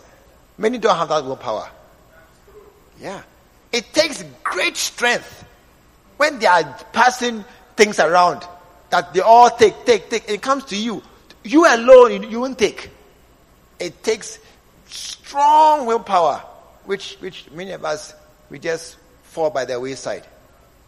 Many 0.56 0.78
don't 0.78 0.96
have 0.96 1.08
that 1.08 1.24
willpower. 1.24 1.68
Yeah. 3.00 3.22
It 3.72 3.92
takes 3.92 4.24
great 4.42 4.76
strength 4.76 5.44
when 6.18 6.38
they 6.38 6.46
are 6.46 6.64
passing 6.92 7.44
things 7.76 7.98
around 7.98 8.46
that 8.90 9.14
they 9.14 9.20
all 9.20 9.50
take, 9.50 9.86
take, 9.86 10.10
take. 10.10 10.28
It 10.28 10.42
comes 10.42 10.64
to 10.66 10.76
you. 10.76 11.02
You 11.44 11.66
alone, 11.66 12.30
you, 12.30 12.40
won't 12.40 12.58
take. 12.58 12.90
It 13.78 14.02
takes 14.02 14.38
strong 14.86 15.86
willpower, 15.86 16.42
which, 16.84 17.14
which 17.20 17.50
many 17.52 17.70
of 17.70 17.84
us, 17.84 18.14
we 18.50 18.58
just 18.58 18.96
fall 19.22 19.50
by 19.50 19.64
the 19.64 19.78
wayside. 19.78 20.26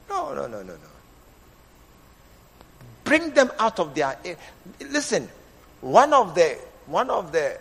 No, 0.08 0.34
no, 0.34 0.46
no, 0.46 0.62
no, 0.62 0.72
no. 0.72 0.90
Bring 3.04 3.30
them 3.30 3.50
out 3.58 3.78
of 3.78 3.94
their. 3.94 4.18
Eh, 4.24 4.34
listen, 4.90 5.28
one 5.80 6.12
of 6.12 6.34
the 6.34 6.58
one 6.86 7.10
of 7.10 7.32
the 7.32 7.58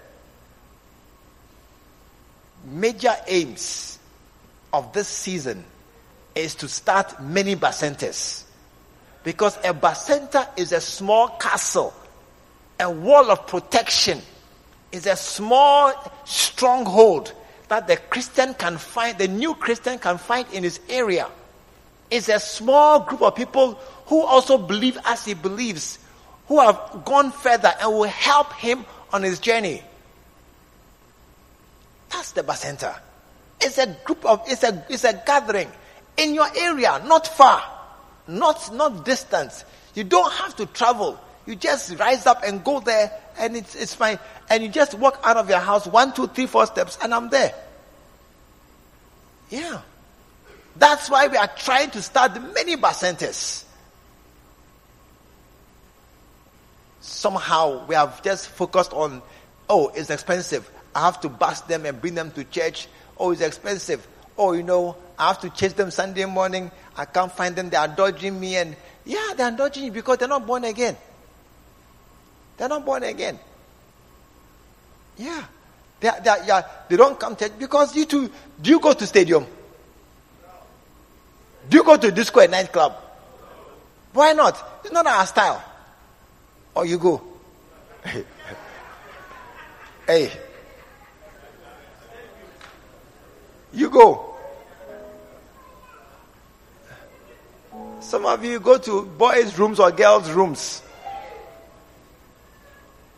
major 2.65 3.15
aims 3.28 3.99
of 4.74 4.91
this 4.93 5.07
season 5.07 5.63
is 6.36 6.55
to 6.55 6.67
start 6.67 7.21
many 7.21 7.55
bacentas. 7.55 8.43
Because 9.23 9.57
a 9.57 9.73
bacenta 9.73 10.47
is 10.57 10.71
a 10.71 10.82
small 10.82 11.30
castle, 11.30 11.93
a 12.80 12.89
wall 12.89 13.30
of 13.32 13.47
protection, 13.47 14.21
is 14.91 15.05
a 15.05 15.15
small 15.15 15.93
stronghold 16.25 17.34
that 17.67 17.88
the 17.88 17.97
Christian 17.97 18.53
can 18.53 18.77
find, 18.77 19.17
the 19.17 19.27
new 19.27 19.53
Christian 19.53 19.99
can 19.99 20.17
find 20.17 20.47
in 20.53 20.63
his 20.63 20.80
area. 20.89 21.27
It's 22.09 22.30
a 22.30 22.39
small 22.39 23.01
group 23.01 23.21
of 23.21 23.36
people 23.36 23.73
who 24.07 24.21
also 24.23 24.57
believe 24.57 24.97
as 25.05 25.25
he 25.25 25.36
believes, 25.36 25.99
who 26.47 26.59
have 26.59 27.03
gone 27.05 27.32
further 27.32 27.71
and 27.80 27.91
will 27.91 28.05
help 28.05 28.53
him 28.53 28.86
on 29.13 29.21
his 29.21 29.39
journey. 29.39 29.84
That's 32.09 32.32
the 32.32 32.41
Bacenta. 32.41 32.97
It's 33.61 33.77
a 33.77 33.95
group 34.03 34.25
of, 34.25 34.41
it's 34.47 34.63
a, 34.63 34.84
it's 34.89 35.03
a 35.03 35.21
gathering 35.25 35.69
in 36.20 36.36
your 36.36 36.47
area, 36.55 37.01
not 37.05 37.28
far, 37.28 37.63
not, 38.28 38.74
not 38.74 39.05
distance. 39.05 39.65
You 39.95 40.03
don't 40.03 40.32
have 40.34 40.55
to 40.57 40.65
travel. 40.65 41.20
You 41.45 41.55
just 41.55 41.97
rise 41.97 42.26
up 42.26 42.43
and 42.45 42.63
go 42.63 42.80
there 42.80 43.11
and 43.39 43.55
it's, 43.55 43.76
it's 43.76 43.93
fine. 43.95 44.20
And 44.49 44.61
you 44.61 44.70
just 44.70 44.93
walk 44.93 45.20
out 45.24 45.38
of 45.38 45.49
your 45.49 45.59
house 45.59 45.88
one, 45.88 46.13
two, 46.13 46.28
three, 46.28 46.45
four 46.45 46.67
steps 46.67 46.97
and 47.01 47.13
I'm 47.13 47.30
there. 47.30 47.53
Yeah. 49.49 49.82
That's 50.76 51.09
why 51.09 51.28
we 51.28 51.38
are 51.38 51.49
trying 51.57 51.91
to 51.91 52.01
start 52.01 52.34
many 52.53 52.76
bacentas. 52.76 53.63
Somehow 57.01 57.86
we 57.88 57.95
have 57.95 58.22
just 58.22 58.49
focused 58.49 58.93
on, 58.93 59.22
oh, 59.70 59.91
it's 59.95 60.09
expensive. 60.09 60.70
I 60.93 61.05
have 61.05 61.20
to 61.22 61.30
bus 61.30 61.61
them 61.61 61.86
and 61.86 61.99
bring 61.99 62.15
them 62.15 62.32
to 62.32 62.43
church. 62.43 62.88
Oh, 63.17 63.32
it's 63.32 63.41
expensive. 63.41 64.05
Oh, 64.38 64.53
you 64.53 64.63
know, 64.63 64.95
I 65.20 65.28
have 65.28 65.41
to 65.41 65.49
chase 65.49 65.74
them 65.74 65.91
Sunday 65.91 66.24
morning. 66.24 66.72
I 66.95 67.03
can't 67.03 67.32
find 67.32 67.53
them. 67.53 67.70
They 67.70 67.76
are 67.76 67.89
dodging 67.89 68.39
me. 68.39 68.55
And 68.55 68.76
yeah, 69.03 69.34
they 69.36 69.43
are 69.43 69.51
dodging 69.51 69.84
you 69.84 69.91
because 69.91 70.17
they're 70.17 70.30
not 70.30 70.47
born 70.47 70.63
again. 70.63 70.95
They're 72.57 72.70
not 72.70 72.86
born 72.86 73.03
again. 73.03 73.38
Yeah. 75.17 75.43
They, 75.99 76.07
are, 76.07 76.22
they, 76.22 76.30
are, 76.30 76.45
yeah, 76.45 76.61
they 76.88 76.95
don't 76.95 77.20
come 77.20 77.36
church 77.36 77.51
because 77.59 77.93
you 77.93 78.05
two, 78.05 78.32
do 78.61 78.70
you 78.70 78.80
go 78.80 78.93
to 78.93 79.05
stadium? 79.05 79.45
Do 81.67 81.78
you 81.78 81.84
go 81.84 81.97
to 81.97 82.11
disco 82.11 82.39
at 82.39 82.49
nightclub? 82.49 82.95
Why 84.13 84.32
not? 84.32 84.82
It's 84.86 84.93
not 84.93 85.05
our 85.05 85.26
style. 85.28 85.61
Or 86.74 86.86
you 86.86 86.97
go. 86.97 87.22
hey. 90.07 90.32
You 93.74 93.89
go. 93.89 94.28
Some 97.99 98.25
of 98.25 98.43
you 98.43 98.59
go 98.59 98.77
to 98.77 99.05
boys' 99.05 99.57
rooms 99.57 99.80
or 99.80 99.91
girls' 99.91 100.32
rooms. 100.32 100.82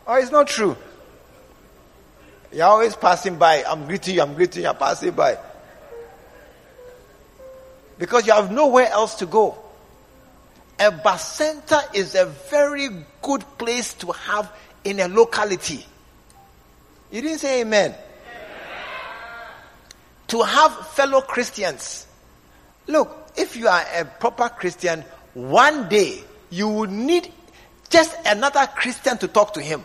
Oh, 0.06 0.14
it's 0.14 0.30
not 0.30 0.48
true. 0.48 0.76
You're 2.52 2.66
always 2.66 2.96
passing 2.96 3.36
by. 3.36 3.64
I'm 3.64 3.86
greeting 3.86 4.16
you, 4.16 4.22
I'm 4.22 4.34
greeting 4.34 4.62
you, 4.62 4.68
I'm 4.68 4.76
passing 4.76 5.12
by. 5.12 5.38
Because 7.98 8.26
you 8.26 8.32
have 8.32 8.50
nowhere 8.50 8.88
else 8.88 9.14
to 9.16 9.26
go. 9.26 9.56
A 10.78 10.90
bacenta 10.90 11.94
is 11.94 12.14
a 12.14 12.26
very 12.26 12.88
good 13.22 13.44
place 13.56 13.94
to 13.94 14.10
have 14.12 14.52
in 14.84 14.98
a 14.98 15.08
locality. 15.08 15.86
You 17.10 17.22
didn't 17.22 17.38
say 17.38 17.60
amen. 17.60 17.90
amen. 17.92 17.98
To 20.28 20.42
have 20.42 20.88
fellow 20.88 21.20
Christians. 21.20 22.06
Look, 22.86 23.30
if 23.36 23.56
you 23.56 23.68
are 23.68 23.84
a 23.94 24.04
proper 24.04 24.48
Christian, 24.48 25.04
one 25.34 25.88
day 25.88 26.22
you 26.50 26.68
will 26.68 26.90
need 26.90 27.32
just 27.88 28.16
another 28.26 28.66
Christian 28.74 29.18
to 29.18 29.28
talk 29.28 29.54
to 29.54 29.62
him. 29.62 29.84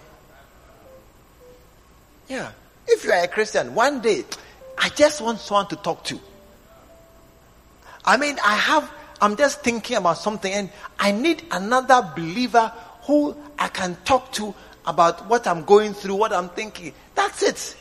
Yeah. 2.28 2.52
If 2.88 3.04
you 3.04 3.12
are 3.12 3.24
a 3.24 3.28
Christian, 3.28 3.76
one 3.76 4.02
day, 4.02 4.24
I 4.78 4.90
just 4.90 5.22
want 5.22 5.40
someone 5.40 5.68
to 5.68 5.76
talk 5.76 6.04
to. 6.06 6.20
I 8.06 8.18
mean, 8.18 8.38
I 8.44 8.56
have, 8.56 8.90
I'm 9.22 9.36
just 9.36 9.62
thinking 9.62 9.98
about 9.98 10.18
something 10.18 10.52
and 10.52 10.70
I 10.98 11.12
need 11.12 11.44
another 11.52 12.10
believer 12.16 12.72
who 13.04 13.36
I 13.60 13.68
can 13.68 13.98
talk 14.06 14.32
to 14.34 14.54
about 14.86 15.28
what 15.28 15.48
I'm 15.48 15.66
going 15.66 15.94
through, 15.94 16.16
what 16.16 16.32
I'm 16.32 16.50
thinking. 16.50 16.94
That's 17.16 17.44
it. 17.44 17.76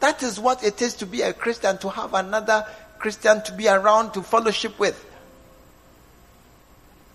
That 0.00 0.22
is 0.22 0.38
what 0.38 0.62
it 0.64 0.82
is 0.82 0.94
to 0.96 1.06
be 1.06 1.22
a 1.22 1.32
Christian, 1.32 1.78
to 1.78 1.88
have 1.88 2.14
another 2.14 2.66
Christian 3.02 3.42
to 3.42 3.52
be 3.52 3.68
around 3.68 4.12
to 4.12 4.22
fellowship 4.22 4.78
with. 4.78 4.96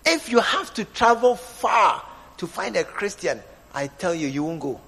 If 0.04 0.28
you 0.28 0.38
have 0.38 0.72
to 0.74 0.84
travel 0.84 1.34
far 1.34 2.04
to 2.36 2.46
find 2.46 2.76
a 2.76 2.84
Christian, 2.84 3.40
I 3.74 3.86
tell 3.86 4.14
you, 4.14 4.28
you 4.28 4.44
won't 4.44 4.60
go. 4.60 4.78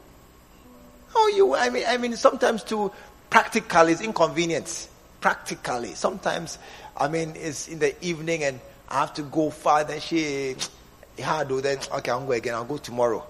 Oh, 1.16 1.32
you, 1.34 1.56
I 1.56 1.70
mean, 1.70 1.84
I 1.88 1.96
mean, 1.96 2.16
sometimes 2.16 2.62
to 2.64 2.92
practically 3.30 3.92
it's 3.92 4.02
inconvenience. 4.02 4.88
Practically. 5.20 5.94
Sometimes 5.94 6.58
I 7.00 7.08
mean, 7.08 7.32
it's 7.34 7.66
in 7.66 7.78
the 7.78 7.94
evening 8.04 8.44
and 8.44 8.60
I 8.88 9.00
have 9.00 9.14
to 9.14 9.22
go 9.22 9.48
far. 9.48 9.84
Then 9.84 10.00
she, 10.00 10.54
yeah, 11.18 11.44
do 11.44 11.62
then 11.62 11.78
okay, 11.94 12.10
I'll 12.10 12.26
go 12.26 12.32
again. 12.32 12.54
I'll 12.54 12.64
go 12.64 12.76
tomorrow. 12.76 13.26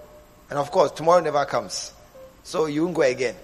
And 0.49 0.59
of 0.59 0.71
course, 0.71 0.91
tomorrow 0.91 1.21
never 1.21 1.45
comes, 1.45 1.93
so 2.43 2.65
you 2.65 2.83
won't 2.83 2.95
go 2.95 3.03
again. 3.03 3.35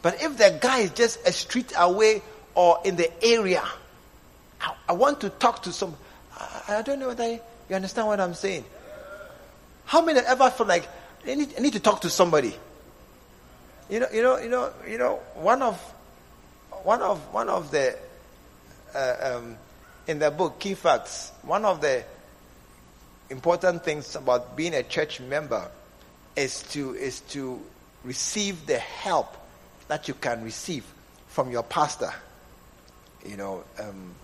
But 0.00 0.22
if 0.22 0.38
the 0.38 0.58
guy 0.58 0.80
is 0.80 0.90
just 0.92 1.26
a 1.28 1.32
street 1.32 1.72
away 1.76 2.22
or 2.54 2.78
in 2.84 2.96
the 2.96 3.10
area, 3.24 3.62
I, 4.60 4.74
I 4.88 4.92
want 4.92 5.20
to 5.22 5.30
talk 5.30 5.62
to 5.64 5.72
some. 5.72 5.96
I, 6.38 6.78
I 6.78 6.82
don't 6.82 6.98
know 6.98 7.08
whether 7.08 7.28
you 7.28 7.40
understand 7.76 8.06
what 8.06 8.20
I'm 8.20 8.34
saying. 8.34 8.64
How 9.86 10.02
many 10.02 10.20
ever 10.20 10.50
feel 10.50 10.66
like 10.66 10.88
I 11.26 11.34
need, 11.34 11.54
I 11.56 11.60
need 11.60 11.72
to 11.74 11.80
talk 11.80 12.00
to 12.02 12.10
somebody? 12.10 12.54
You 13.90 14.00
know, 14.00 14.06
you 14.12 14.22
know, 14.22 14.38
you 14.38 14.48
know, 14.48 14.72
you 14.88 14.98
know. 14.98 15.20
One 15.34 15.62
of, 15.62 15.78
one 16.82 17.02
of, 17.02 17.18
one 17.32 17.48
of 17.48 17.70
the, 17.70 17.96
uh, 18.94 19.36
um, 19.36 19.56
in 20.06 20.18
the 20.18 20.30
book 20.30 20.58
Key 20.58 20.74
Facts, 20.74 21.32
one 21.42 21.64
of 21.64 21.80
the 21.80 22.04
important 23.30 23.84
things 23.84 24.16
about 24.16 24.56
being 24.56 24.74
a 24.74 24.82
church 24.82 25.20
member 25.20 25.70
is 26.36 26.62
to 26.62 26.94
is 26.94 27.20
to 27.20 27.60
receive 28.04 28.66
the 28.66 28.78
help 28.78 29.36
that 29.88 30.08
you 30.08 30.14
can 30.14 30.42
receive 30.42 30.84
from 31.28 31.50
your 31.50 31.62
pastor. 31.62 32.12
You 33.24 33.36
know, 33.36 33.64
um, 33.78 34.14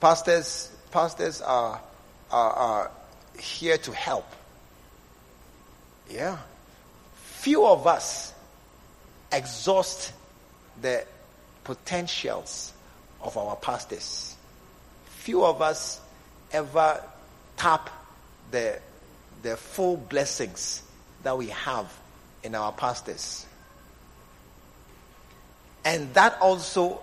pastors 0.00 0.70
pastors 0.90 1.40
are, 1.40 1.80
are 2.30 2.52
are 2.52 2.90
here 3.38 3.78
to 3.78 3.92
help. 3.92 4.26
Yeah, 6.10 6.38
few 7.14 7.66
of 7.66 7.86
us 7.86 8.32
exhaust 9.32 10.12
the 10.80 11.04
potentials 11.64 12.72
of 13.20 13.36
our 13.36 13.56
pastors. 13.56 14.36
Few 15.06 15.44
of 15.44 15.62
us 15.62 16.00
ever 16.52 17.02
tap 17.56 17.90
the, 18.50 18.78
the 19.42 19.56
full 19.56 19.96
blessings 19.96 20.82
that 21.22 21.36
we 21.36 21.48
have 21.48 21.92
in 22.42 22.54
our 22.54 22.72
pastors. 22.72 23.46
And 25.84 26.12
that 26.14 26.38
also 26.40 27.00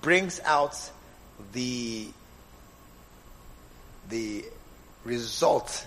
brings 0.00 0.40
out 0.44 0.90
the, 1.52 2.08
the 4.08 4.44
result 5.04 5.86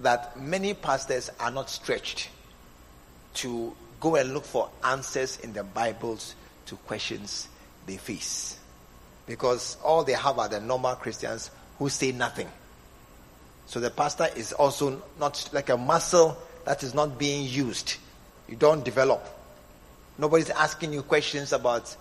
that 0.00 0.40
many 0.40 0.74
pastors 0.74 1.30
are 1.40 1.50
not 1.50 1.70
stretched 1.70 2.28
to 3.34 3.74
go 4.00 4.16
and 4.16 4.34
look 4.34 4.44
for 4.44 4.68
answers 4.84 5.38
in 5.40 5.52
the 5.52 5.64
Bibles 5.64 6.34
to 6.66 6.76
questions 6.76 7.48
they 7.86 7.96
face. 7.96 8.58
Because 9.26 9.76
all 9.82 10.04
they 10.04 10.12
have 10.12 10.38
are 10.38 10.48
the 10.48 10.60
normal 10.60 10.94
Christians 10.96 11.50
who 11.78 11.88
say 11.88 12.12
nothing. 12.12 12.48
So 13.66 13.80
the 13.80 13.90
pastor 13.90 14.28
is 14.36 14.52
also 14.52 15.02
not 15.18 15.48
like 15.52 15.70
a 15.70 15.76
muscle 15.76 16.36
that 16.66 16.82
is 16.82 16.94
not 16.94 17.18
being 17.18 17.46
used. 17.46 17.96
You 18.48 18.56
don't 18.56 18.84
develop. 18.84 19.26
Nobody's 20.18 20.50
asking 20.50 20.92
you 20.92 21.02
questions 21.02 21.52
about 21.52 21.96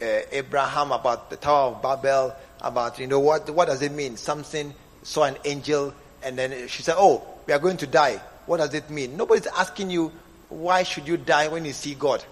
Uh, 0.00 0.22
Abraham, 0.32 0.92
about 0.92 1.28
the 1.30 1.36
Tower 1.36 1.72
of 1.72 1.82
Babel, 1.82 2.34
about, 2.60 2.98
you 2.98 3.06
know, 3.06 3.20
what, 3.20 3.50
what 3.50 3.66
does 3.66 3.82
it 3.82 3.92
mean? 3.92 4.16
Something 4.16 4.74
saw 5.02 5.24
an 5.24 5.36
angel 5.44 5.94
and 6.22 6.38
then 6.38 6.68
she 6.68 6.82
said, 6.82 6.94
oh, 6.98 7.26
we 7.46 7.52
are 7.52 7.58
going 7.58 7.76
to 7.78 7.86
die. 7.86 8.20
What 8.46 8.58
does 8.58 8.74
it 8.74 8.88
mean? 8.90 9.16
Nobody's 9.16 9.46
asking 9.46 9.90
you 9.90 10.12
why 10.48 10.82
should 10.82 11.06
you 11.06 11.16
die 11.16 11.48
when 11.48 11.64
you 11.64 11.72
see 11.72 11.94
God? 11.94 12.24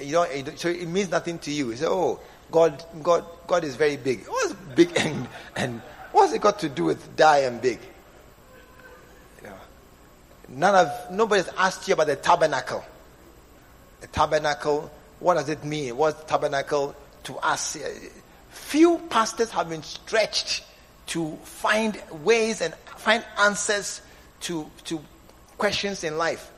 You 0.00 0.12
know, 0.12 0.26
so 0.56 0.68
it 0.68 0.88
means 0.88 1.10
nothing 1.10 1.38
to 1.40 1.50
you. 1.50 1.70
You 1.70 1.76
say, 1.76 1.86
oh, 1.86 2.20
God, 2.50 2.84
God, 3.02 3.24
God 3.46 3.64
is 3.64 3.76
very 3.76 3.96
big. 3.96 4.26
What's 4.26 4.54
big 4.74 4.92
and, 4.98 5.28
and 5.54 5.82
what's 6.12 6.32
it 6.32 6.40
got 6.40 6.58
to 6.60 6.68
do 6.68 6.84
with 6.84 7.16
die 7.16 7.40
and 7.40 7.60
big? 7.60 7.78
None 10.48 10.74
of, 10.74 11.10
nobody's 11.10 11.48
asked 11.56 11.88
you 11.88 11.94
about 11.94 12.06
the 12.06 12.16
tabernacle. 12.16 12.84
The 14.00 14.06
tabernacle, 14.06 14.90
what 15.20 15.34
does 15.34 15.48
it 15.48 15.64
mean? 15.64 15.96
What's 15.96 16.22
tabernacle 16.24 16.94
to 17.24 17.36
us? 17.38 17.76
Few 18.50 18.98
pastors 19.10 19.50
have 19.50 19.68
been 19.68 19.82
stretched 19.82 20.64
to 21.08 21.36
find 21.44 22.00
ways 22.24 22.60
and 22.60 22.74
find 22.96 23.24
answers 23.38 24.02
to, 24.40 24.70
to 24.84 25.00
questions 25.56 26.04
in 26.04 26.18
life. 26.18 26.50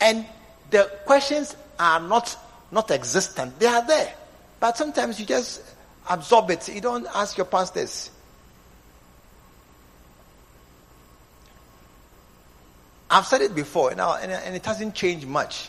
And 0.00 0.24
the 0.70 0.90
questions 1.04 1.56
are 1.78 2.00
not, 2.00 2.36
not 2.70 2.90
existent. 2.90 3.58
They 3.58 3.66
are 3.66 3.86
there. 3.86 4.14
But 4.60 4.76
sometimes 4.76 5.18
you 5.18 5.26
just 5.26 5.62
absorb 6.08 6.50
it. 6.50 6.68
You 6.68 6.80
don't 6.80 7.06
ask 7.14 7.36
your 7.36 7.46
pastors. 7.46 8.10
I've 13.10 13.26
said 13.26 13.40
it 13.40 13.54
before, 13.54 13.92
now, 13.94 14.14
and 14.14 14.54
it 14.54 14.64
hasn't 14.64 14.94
changed 14.94 15.26
much. 15.26 15.68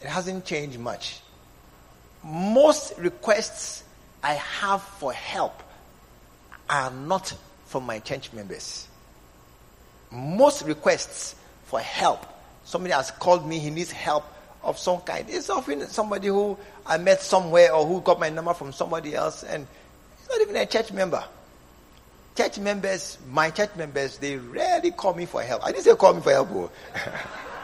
It 0.00 0.08
hasn't 0.08 0.44
changed 0.44 0.78
much. 0.78 1.20
Most 2.22 2.98
requests 2.98 3.84
I 4.22 4.34
have 4.34 4.82
for 4.82 5.12
help 5.12 5.62
are 6.68 6.90
not 6.90 7.32
from 7.66 7.84
my 7.86 7.98
church 8.00 8.32
members. 8.32 8.88
Most 10.10 10.64
requests 10.64 11.34
for 11.64 11.80
help 11.80 12.26
Somebody 12.66 12.92
has 12.94 13.12
called 13.12 13.46
me, 13.46 13.60
he 13.60 13.70
needs 13.70 13.92
help 13.92 14.24
of 14.62 14.76
some 14.76 15.00
kind. 15.02 15.24
It's 15.30 15.48
often 15.48 15.86
somebody 15.86 16.26
who 16.26 16.58
I 16.84 16.98
met 16.98 17.22
somewhere 17.22 17.72
or 17.72 17.86
who 17.86 18.00
got 18.00 18.18
my 18.18 18.28
number 18.28 18.52
from 18.54 18.72
somebody 18.72 19.14
else 19.14 19.44
and 19.44 19.68
not 20.28 20.40
even 20.40 20.56
a 20.56 20.66
church 20.66 20.92
member. 20.92 21.22
Church 22.36 22.58
members, 22.58 23.18
my 23.30 23.50
church 23.50 23.70
members, 23.76 24.18
they 24.18 24.36
rarely 24.36 24.90
call 24.90 25.14
me 25.14 25.26
for 25.26 25.42
help. 25.42 25.64
I 25.64 25.70
didn't 25.70 25.84
say 25.84 25.94
call 25.94 26.14
me 26.14 26.20
for 26.20 26.32
help. 26.32 26.48
Oh. 26.50 26.70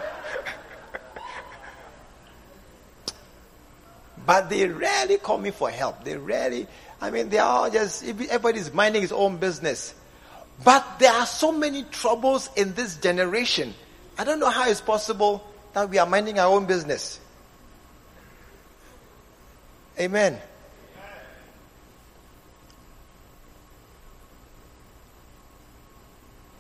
but 4.25 4.51
they 4.51 4.69
rarely 4.69 5.19
call 5.19 5.39
me 5.39 5.51
for 5.51 5.71
help. 5.71 6.05
They 6.05 6.17
rarely, 6.17 6.67
I 7.01 7.11
mean, 7.11 7.29
they 7.29 7.39
are 7.39 7.71
just, 7.71 8.05
everybody's 8.05 8.73
minding 8.73 9.03
his 9.03 9.13
own 9.13 9.39
business. 9.39 9.95
But 10.65 10.99
there 10.99 11.13
are 11.13 11.27
so 11.27 11.51
many 11.51 11.83
troubles 11.85 12.49
in 12.57 12.75
this 12.75 12.97
generation 12.97 13.75
I 14.19 14.25
don't 14.25 14.39
know 14.39 14.51
how 14.51 14.69
it's 14.69 14.81
possible 14.81 15.43
that 15.73 15.89
we 15.89 15.99
are 15.99 16.07
minding 16.07 16.39
our 16.39 16.53
own 16.53 16.67
business. 16.67 17.19
Amen. 19.99 20.39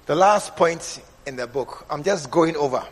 The 0.06 0.16
last 0.16 0.56
point 0.56 1.00
in 1.26 1.36
the 1.36 1.46
book, 1.46 1.86
I'm 1.88 2.02
just 2.02 2.30
going 2.30 2.56
over 2.56 2.84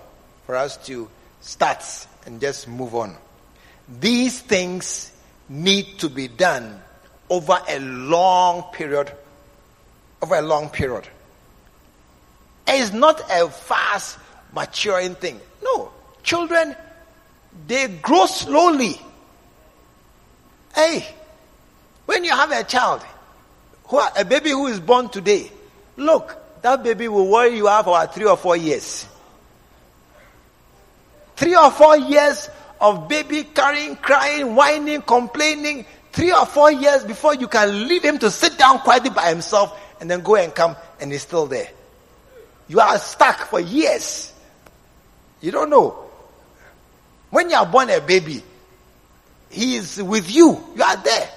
for 0.47 0.57
us 0.57 0.77
to 0.87 1.09
start 1.41 1.83
and 2.27 2.41
just 2.41 2.69
move 2.69 2.95
on. 2.95 3.17
These 3.99 4.41
things 4.41 5.11
need 5.49 5.99
to 5.99 6.09
be 6.09 6.29
done 6.29 6.81
over 7.29 7.59
a 7.69 7.81
long 7.81 8.63
period, 8.73 9.13
over 10.23 10.37
a 10.37 10.43
long 10.43 10.69
period. 10.69 11.09
It's 12.67 12.93
not 12.93 13.21
a 13.31 13.49
fast 13.49 14.19
maturing 14.53 15.17
thing. 15.17 15.41
No. 15.63 15.91
Children, 16.23 16.77
they 17.67 17.89
grow 17.89 18.27
slowly. 18.27 19.01
Hey, 20.75 21.07
when 22.07 22.23
you 22.23 22.31
have 22.31 22.53
a 22.53 22.63
child, 22.63 23.03
who 23.87 23.99
a 23.99 24.25
baby 24.25 24.51
who 24.51 24.69
is 24.69 24.79
born 24.79 25.09
today, 25.09 25.51
look, 25.97 26.37
that 26.63 26.85
baby 26.85 27.09
will 27.09 27.29
worry 27.29 27.57
you 27.57 27.69
out 27.69 27.85
for 27.85 28.07
three 28.07 28.27
or 28.27 28.37
four 28.37 28.57
years. 28.57 29.07
Three 31.37 31.57
or 31.57 31.71
four 31.71 31.97
years 31.97 32.49
of 32.81 33.09
baby 33.09 33.45
carrying, 33.45 33.97
crying, 33.97 34.55
whining, 34.55 35.03
complaining. 35.03 35.87
Three 36.13 36.33
or 36.33 36.45
four 36.47 36.73
years 36.73 37.05
before 37.05 37.35
you 37.35 37.47
can 37.47 37.87
leave 37.87 38.03
him 38.03 38.19
to 38.19 38.31
sit 38.31 38.59
down 38.59 38.81
quietly 38.81 39.11
by 39.11 39.29
himself 39.29 39.79
and 40.01 40.11
then 40.11 40.23
go 40.23 40.37
and 40.37 40.53
come 40.55 40.75
and 41.01 41.13
he's 41.13 41.23
still 41.23 41.47
there. 41.47 41.69
You 42.69 42.81
are 42.81 42.99
stuck 42.99 43.47
for 43.47 43.61
years. 43.61 44.33
You 45.41 45.53
don't 45.53 45.71
know. 45.71 46.07
When 47.31 47.49
you 47.51 47.57
are 47.57 47.67
born 47.67 47.91
a 47.91 48.01
baby, 48.01 48.43
he 49.51 49.77
is 49.77 50.03
with 50.03 50.35
you. 50.35 50.63
You 50.75 50.83
are 50.83 50.97
there. 50.97 51.29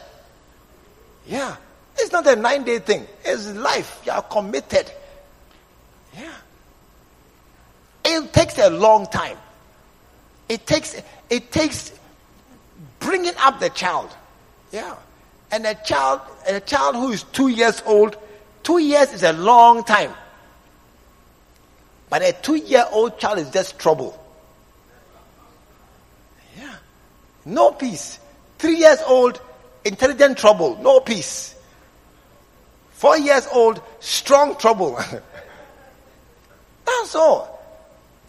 Yeah. 1.28 1.56
It's 1.98 2.12
not 2.12 2.26
a 2.28 2.36
nine 2.36 2.64
day 2.64 2.80
thing. 2.80 3.06
It's 3.24 3.48
life. 3.54 4.02
You 4.06 4.14
are 4.14 4.24
committed. 4.24 4.92
Yeah. 6.18 6.34
It 8.06 8.34
takes 8.34 8.58
a 8.58 8.70
long 8.70 9.06
time. 9.08 9.38
It 10.50 10.66
takes, 10.68 11.02
it 11.30 11.52
takes 11.52 11.92
bringing 13.00 13.34
up 13.38 13.60
the 13.60 13.70
child. 13.70 14.10
Yeah. 14.72 14.96
And 15.52 15.66
a 15.66 15.76
child, 15.76 16.22
a 16.48 16.60
child 16.60 16.96
who 16.96 17.12
is 17.12 17.24
two 17.24 17.48
years 17.48 17.82
old, 17.86 18.18
two 18.64 18.80
years 18.80 19.12
is 19.14 19.24
a 19.24 19.34
long 19.34 19.84
time. 19.84 20.14
But 22.10 22.22
a 22.24 22.34
two 22.34 22.56
year 22.56 22.86
old 22.92 23.20
child 23.20 23.40
is 23.40 23.50
just 23.50 23.80
trouble. 23.80 24.20
Yeah. 26.58 26.76
No 27.46 27.72
peace. 27.72 28.20
Three 28.58 28.78
years 28.78 29.00
old, 29.06 29.42
intelligent 29.84 30.38
trouble, 30.38 30.78
no 30.82 31.00
peace. 31.00 31.56
Four 32.92 33.18
years 33.18 33.48
old, 33.52 33.82
strong 34.00 34.56
trouble. 34.56 34.98
That's 36.86 37.16
all. 37.16 37.53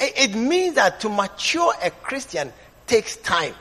It, 0.05 0.32
it 0.32 0.36
means 0.36 0.74
that 0.74 1.00
to 1.00 1.09
mature 1.09 1.72
a 1.82 1.90
Christian 1.90 2.52
takes 2.86 3.16
time. 3.16 3.55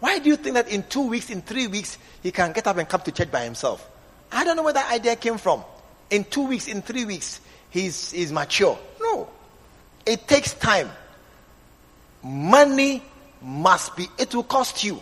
Why 0.00 0.18
do 0.18 0.28
you 0.28 0.36
think 0.36 0.54
that 0.54 0.68
in 0.68 0.82
two 0.84 1.06
weeks, 1.06 1.30
in 1.30 1.42
three 1.42 1.66
weeks, 1.68 1.98
he 2.22 2.32
can 2.32 2.52
get 2.52 2.66
up 2.66 2.78
and 2.78 2.88
come 2.88 3.02
to 3.02 3.12
church 3.12 3.30
by 3.30 3.44
himself? 3.44 3.88
I 4.32 4.44
don't 4.44 4.56
know 4.56 4.62
where 4.62 4.72
that 4.72 4.90
idea 4.92 5.14
came 5.16 5.38
from. 5.38 5.62
In 6.10 6.24
two 6.24 6.46
weeks, 6.46 6.66
in 6.66 6.82
three 6.82 7.04
weeks, 7.04 7.40
he's, 7.70 8.10
he's 8.10 8.32
mature. 8.32 8.78
No. 9.00 9.28
It 10.04 10.26
takes 10.26 10.54
time. 10.54 10.90
Money 12.22 13.02
must 13.40 13.96
be, 13.96 14.08
it 14.18 14.34
will 14.34 14.42
cost 14.42 14.82
you. 14.82 15.00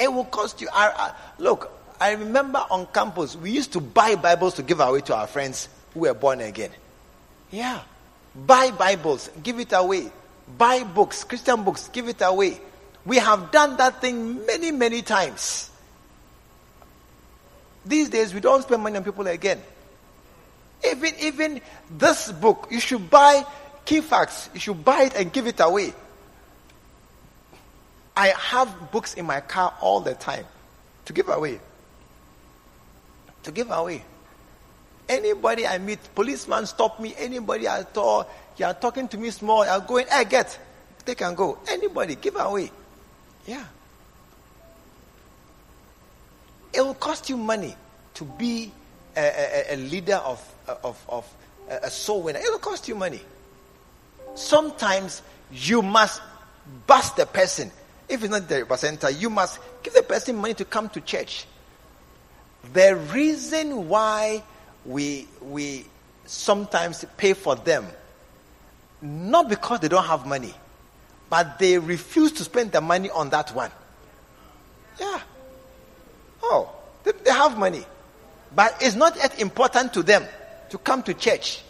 It 0.00 0.12
will 0.12 0.24
cost 0.24 0.60
you. 0.60 0.68
I, 0.72 0.88
I, 0.88 1.14
look, 1.38 1.70
I 2.00 2.12
remember 2.12 2.64
on 2.70 2.86
campus, 2.86 3.36
we 3.36 3.50
used 3.50 3.72
to 3.74 3.80
buy 3.80 4.16
Bibles 4.16 4.54
to 4.54 4.62
give 4.62 4.80
away 4.80 5.00
to 5.02 5.14
our 5.14 5.26
friends 5.26 5.68
who 5.94 6.00
were 6.00 6.14
born 6.14 6.40
again. 6.40 6.70
Yeah. 7.50 7.82
Buy 8.34 8.70
Bibles, 8.70 9.30
give 9.42 9.58
it 9.58 9.72
away. 9.72 10.10
Buy 10.56 10.84
books, 10.84 11.24
Christian 11.24 11.62
books, 11.64 11.88
give 11.88 12.08
it 12.08 12.22
away. 12.22 12.60
We 13.04 13.16
have 13.18 13.50
done 13.50 13.76
that 13.76 14.00
thing 14.00 14.44
many, 14.46 14.70
many 14.70 15.02
times. 15.02 15.70
These 17.84 18.10
days, 18.10 18.34
we 18.34 18.40
don't 18.40 18.62
spend 18.62 18.82
money 18.82 18.96
on 18.96 19.04
people 19.04 19.26
again. 19.26 19.62
Even, 20.84 21.14
even 21.20 21.60
this 21.90 22.30
book, 22.32 22.68
you 22.70 22.80
should 22.80 23.08
buy 23.10 23.44
key 23.84 24.00
facts. 24.00 24.50
You 24.52 24.60
should 24.60 24.84
buy 24.84 25.04
it 25.04 25.16
and 25.16 25.32
give 25.32 25.46
it 25.46 25.60
away. 25.60 25.92
I 28.16 28.28
have 28.28 28.90
books 28.90 29.14
in 29.14 29.26
my 29.26 29.40
car 29.40 29.74
all 29.80 30.00
the 30.00 30.14
time 30.14 30.44
to 31.06 31.12
give 31.12 31.28
away. 31.28 31.60
To 33.44 33.52
give 33.52 33.70
away. 33.70 34.04
Anybody 35.08 35.66
I 35.66 35.78
meet, 35.78 36.00
policeman 36.14 36.66
stop 36.66 37.00
me, 37.00 37.14
anybody 37.16 37.66
I 37.66 37.82
talk, 37.82 38.30
you 38.56 38.66
are 38.66 38.74
talking 38.74 39.08
to 39.08 39.16
me 39.16 39.30
small, 39.30 39.62
I'll 39.62 39.80
go 39.80 39.96
in, 39.96 40.06
I 40.12 40.24
get. 40.24 40.58
They 41.04 41.14
can 41.14 41.34
go. 41.34 41.58
Anybody, 41.66 42.16
give 42.16 42.36
away. 42.36 42.70
Yeah. 43.46 43.64
It 46.72 46.82
will 46.82 46.94
cost 46.94 47.30
you 47.30 47.38
money 47.38 47.74
to 48.14 48.24
be 48.24 48.70
a, 49.16 49.20
a, 49.20 49.74
a 49.74 49.76
leader 49.76 50.16
of, 50.16 50.54
of, 50.84 51.02
of 51.08 51.26
a 51.68 51.90
soul 51.90 52.22
winner. 52.22 52.40
It 52.40 52.50
will 52.50 52.58
cost 52.58 52.88
you 52.88 52.94
money. 52.94 53.20
Sometimes 54.34 55.22
you 55.50 55.80
must 55.80 56.20
bust 56.86 57.16
the 57.16 57.24
person. 57.26 57.70
If 58.08 58.22
it's 58.22 58.30
not 58.30 58.48
the 58.48 58.60
representative, 58.60 59.20
you 59.20 59.30
must 59.30 59.58
give 59.82 59.94
the 59.94 60.02
person 60.02 60.36
money 60.36 60.54
to 60.54 60.64
come 60.64 60.88
to 60.90 61.00
church. 61.00 61.46
The 62.72 62.96
reason 62.96 63.88
why 63.88 64.42
we, 64.88 65.28
we 65.42 65.84
sometimes 66.24 67.04
pay 67.18 67.34
for 67.34 67.54
them, 67.54 67.86
not 69.02 69.48
because 69.48 69.80
they 69.80 69.88
don't 69.88 70.06
have 70.06 70.26
money, 70.26 70.54
but 71.28 71.58
they 71.58 71.78
refuse 71.78 72.32
to 72.32 72.44
spend 72.44 72.72
the 72.72 72.80
money 72.80 73.10
on 73.10 73.28
that 73.28 73.54
one. 73.54 73.70
Yeah. 74.98 75.20
Oh, 76.42 76.74
they, 77.04 77.12
they 77.22 77.30
have 77.30 77.58
money. 77.58 77.84
But 78.54 78.76
it's 78.80 78.96
not 78.96 79.14
yet 79.16 79.38
important 79.40 79.92
to 79.92 80.02
them 80.02 80.24
to 80.70 80.78
come 80.78 81.02
to 81.02 81.12
church. 81.12 81.62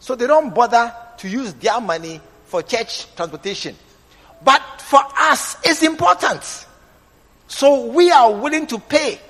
So 0.00 0.14
they 0.14 0.26
don't 0.26 0.54
bother 0.54 0.94
to 1.18 1.28
use 1.28 1.52
their 1.54 1.78
money 1.78 2.22
for 2.46 2.62
church 2.62 3.14
transportation. 3.14 3.76
But 4.42 4.62
for 4.80 5.00
us, 5.14 5.58
it's 5.62 5.82
important. 5.82 6.66
So 7.48 7.86
we 7.86 8.10
are 8.10 8.32
willing 8.32 8.66
to 8.68 8.78
pay. 8.78 9.20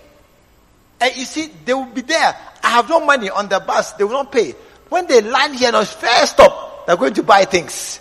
And 1.01 1.17
you 1.17 1.25
see, 1.25 1.51
they 1.65 1.75
will 1.75 1.87
be 1.87 2.03
there. 2.03 2.37
I 2.63 2.71
have 2.71 2.89
no 2.89 3.05
money 3.05 3.31
on 3.31 3.49
the 3.49 3.61
bus. 3.61 3.93
They 3.93 4.05
will 4.05 4.13
not 4.13 4.33
pay. 4.33 4.55
When 4.89 5.07
they 5.07 5.21
land 5.21 5.57
here, 5.57 5.73
no 5.73 5.85
first 5.85 6.33
stop, 6.33 6.87
they're 6.87 6.97
going 6.97 7.15
to 7.15 7.23
buy 7.23 7.45
things. 7.45 8.01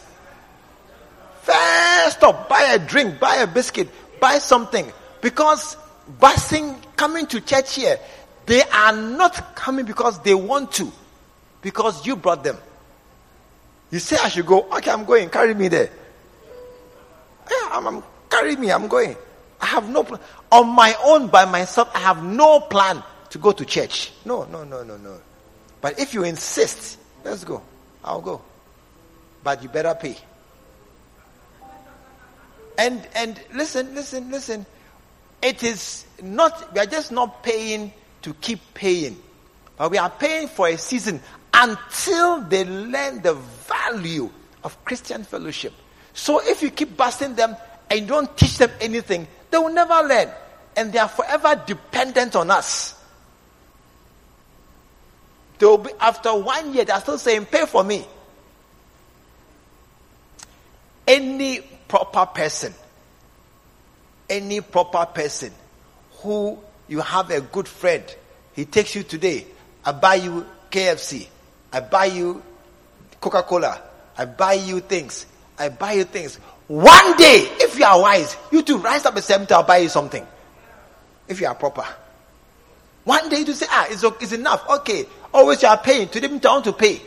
First 1.41 2.17
stop, 2.17 2.47
buy 2.47 2.61
a 2.73 2.79
drink, 2.79 3.19
buy 3.19 3.37
a 3.37 3.47
biscuit, 3.47 3.89
buy 4.19 4.37
something. 4.37 4.91
Because 5.21 5.77
busing, 6.19 6.77
coming 6.95 7.25
to 7.27 7.41
church 7.41 7.75
here, 7.75 7.97
they 8.45 8.61
are 8.63 8.95
not 8.95 9.55
coming 9.55 9.85
because 9.85 10.19
they 10.19 10.33
want 10.33 10.71
to. 10.73 10.91
Because 11.61 12.05
you 12.05 12.15
brought 12.15 12.43
them. 12.43 12.57
You 13.91 13.99
say 13.99 14.17
I 14.21 14.29
should 14.29 14.45
go. 14.45 14.67
Okay, 14.77 14.91
I'm 14.91 15.05
going. 15.05 15.29
Carry 15.29 15.53
me 15.53 15.67
there. 15.67 15.89
Yeah, 17.49 17.69
I'm, 17.71 17.87
I'm 17.87 18.03
carry 18.29 18.55
me. 18.55 18.71
I'm 18.71 18.87
going. 18.87 19.15
I 19.59 19.65
have 19.65 19.89
no 19.89 20.03
plan. 20.03 20.19
On 20.51 20.67
my 20.67 20.95
own, 21.03 21.27
by 21.27 21.45
myself, 21.45 21.89
I 21.93 21.99
have 21.99 22.23
no 22.23 22.59
plan 22.61 23.03
to 23.31 23.37
go 23.37 23.51
to 23.51 23.65
church. 23.65 24.11
No, 24.25 24.43
no, 24.45 24.63
no, 24.63 24.83
no, 24.83 24.97
no. 24.97 25.19
But 25.79 25.99
if 25.99 26.13
you 26.13 26.23
insist, 26.23 26.99
let's 27.23 27.43
go. 27.43 27.63
I'll 28.03 28.21
go. 28.21 28.41
But 29.43 29.63
you 29.63 29.69
better 29.69 29.95
pay. 29.95 30.17
And 32.77 33.07
and 33.15 33.41
listen, 33.53 33.95
listen, 33.95 34.29
listen. 34.31 34.65
It 35.41 35.63
is 35.63 36.05
not 36.21 36.73
we 36.73 36.79
are 36.79 36.85
just 36.85 37.11
not 37.11 37.41
paying 37.41 37.91
to 38.21 38.33
keep 38.35 38.59
paying. 38.73 39.17
But 39.77 39.91
we 39.91 39.97
are 39.97 40.09
paying 40.09 40.47
for 40.47 40.67
a 40.67 40.77
season 40.77 41.21
until 41.53 42.41
they 42.41 42.65
learn 42.65 43.21
the 43.21 43.33
value 43.33 44.29
of 44.63 44.83
Christian 44.85 45.23
fellowship. 45.23 45.73
So 46.13 46.41
if 46.43 46.61
you 46.61 46.69
keep 46.69 46.95
busting 46.95 47.35
them 47.35 47.55
and 47.89 48.07
don't 48.07 48.35
teach 48.37 48.57
them 48.57 48.71
anything, 48.79 49.27
they 49.49 49.57
will 49.57 49.73
never 49.73 50.07
learn. 50.07 50.29
And 50.75 50.93
they 50.93 50.99
are 50.99 51.09
forever 51.09 51.61
dependent 51.65 52.35
on 52.35 52.51
us. 52.51 53.00
They 55.61 55.67
will 55.67 55.77
be, 55.77 55.91
after 55.99 56.33
one 56.33 56.73
year, 56.73 56.85
they 56.85 56.91
are 56.91 57.01
still 57.01 57.19
saying, 57.19 57.45
pay 57.45 57.67
for 57.67 57.83
me. 57.83 58.03
Any 61.05 61.59
proper 61.87 62.25
person, 62.25 62.73
any 64.27 64.61
proper 64.61 65.05
person 65.05 65.51
who 66.13 66.57
you 66.87 67.01
have 67.01 67.29
a 67.29 67.41
good 67.41 67.67
friend, 67.67 68.03
he 68.53 68.65
takes 68.65 68.95
you 68.95 69.03
today, 69.03 69.45
I 69.85 69.91
buy 69.91 70.15
you 70.15 70.47
KFC, 70.71 71.27
I 71.71 71.81
buy 71.81 72.05
you 72.05 72.41
Coca 73.19 73.43
Cola, 73.43 73.83
I 74.17 74.25
buy 74.25 74.53
you 74.53 74.79
things, 74.79 75.27
I 75.59 75.69
buy 75.69 75.91
you 75.91 76.05
things. 76.05 76.37
One 76.69 77.17
day, 77.17 77.47
if 77.59 77.77
you 77.77 77.85
are 77.85 78.01
wise, 78.01 78.35
you 78.51 78.63
to 78.63 78.79
rise 78.79 79.05
up 79.05 79.15
a 79.15 79.21
seventy, 79.21 79.53
I'll 79.53 79.61
buy 79.61 79.77
you 79.77 79.89
something. 79.89 80.25
If 81.27 81.39
you 81.39 81.45
are 81.45 81.53
proper. 81.53 81.85
One 83.03 83.29
day 83.29 83.43
to 83.43 83.53
say, 83.53 83.65
ah, 83.69 83.85
it's, 83.89 84.03
it's 84.03 84.31
enough. 84.31 84.67
Okay. 84.67 85.05
Always 85.33 85.61
you 85.61 85.67
are 85.69 85.77
paying. 85.77 86.09
Today 86.09 86.27
I 86.27 86.51
want 86.51 86.65
to 86.65 86.73
pay. 86.73 87.01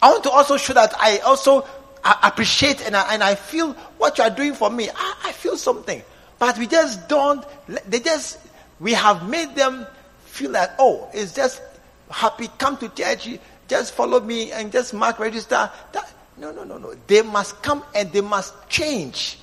I 0.00 0.10
want 0.10 0.24
to 0.24 0.30
also 0.30 0.56
show 0.56 0.72
that 0.74 0.94
I 0.98 1.18
also 1.18 1.66
appreciate 2.04 2.84
and 2.84 2.96
I, 2.96 3.14
and 3.14 3.22
I 3.22 3.34
feel 3.34 3.72
what 3.98 4.18
you 4.18 4.24
are 4.24 4.30
doing 4.30 4.54
for 4.54 4.70
me. 4.70 4.88
I, 4.94 5.14
I 5.24 5.32
feel 5.32 5.56
something. 5.56 6.02
But 6.38 6.58
we 6.58 6.66
just 6.66 7.08
don't, 7.08 7.44
they 7.88 8.00
just, 8.00 8.38
we 8.80 8.92
have 8.92 9.28
made 9.28 9.54
them 9.54 9.86
feel 10.24 10.50
like, 10.50 10.70
oh, 10.78 11.08
it's 11.14 11.34
just 11.34 11.62
happy, 12.10 12.48
come 12.58 12.76
to 12.78 12.88
church, 12.90 13.28
just 13.68 13.94
follow 13.94 14.20
me 14.20 14.52
and 14.52 14.70
just 14.70 14.92
mark 14.92 15.18
register. 15.18 15.70
That, 15.92 16.12
no, 16.36 16.50
no, 16.50 16.64
no, 16.64 16.78
no. 16.78 16.94
They 17.06 17.22
must 17.22 17.62
come 17.62 17.84
and 17.94 18.12
they 18.12 18.20
must 18.20 18.68
change. 18.68 19.38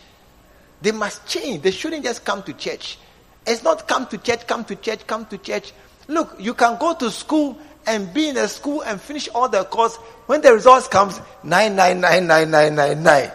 They 0.81 0.91
must 0.91 1.25
change. 1.27 1.61
They 1.61 1.71
shouldn't 1.71 2.03
just 2.03 2.25
come 2.25 2.43
to 2.43 2.53
church. 2.53 2.97
It's 3.47 3.63
not 3.63 3.87
come 3.87 4.05
to 4.07 4.17
church, 4.17 4.45
come 4.45 4.65
to 4.65 4.75
church, 4.75 5.07
come 5.07 5.25
to 5.27 5.37
church. 5.37 5.73
Look, 6.07 6.35
you 6.39 6.53
can 6.53 6.77
go 6.77 6.93
to 6.95 7.09
school 7.09 7.57
and 7.85 8.13
be 8.13 8.29
in 8.29 8.37
a 8.37 8.47
school 8.47 8.81
and 8.81 8.99
finish 9.01 9.27
all 9.29 9.49
the 9.49 9.63
course. 9.63 9.95
When 10.27 10.41
the 10.41 10.53
results 10.53 10.87
comes, 10.87 11.19
nine, 11.43 11.75
nine, 11.75 12.01
nine, 12.01 12.27
nine, 12.27 12.51
nine, 12.51 12.75
nine, 12.75 13.03
nine. 13.03 13.31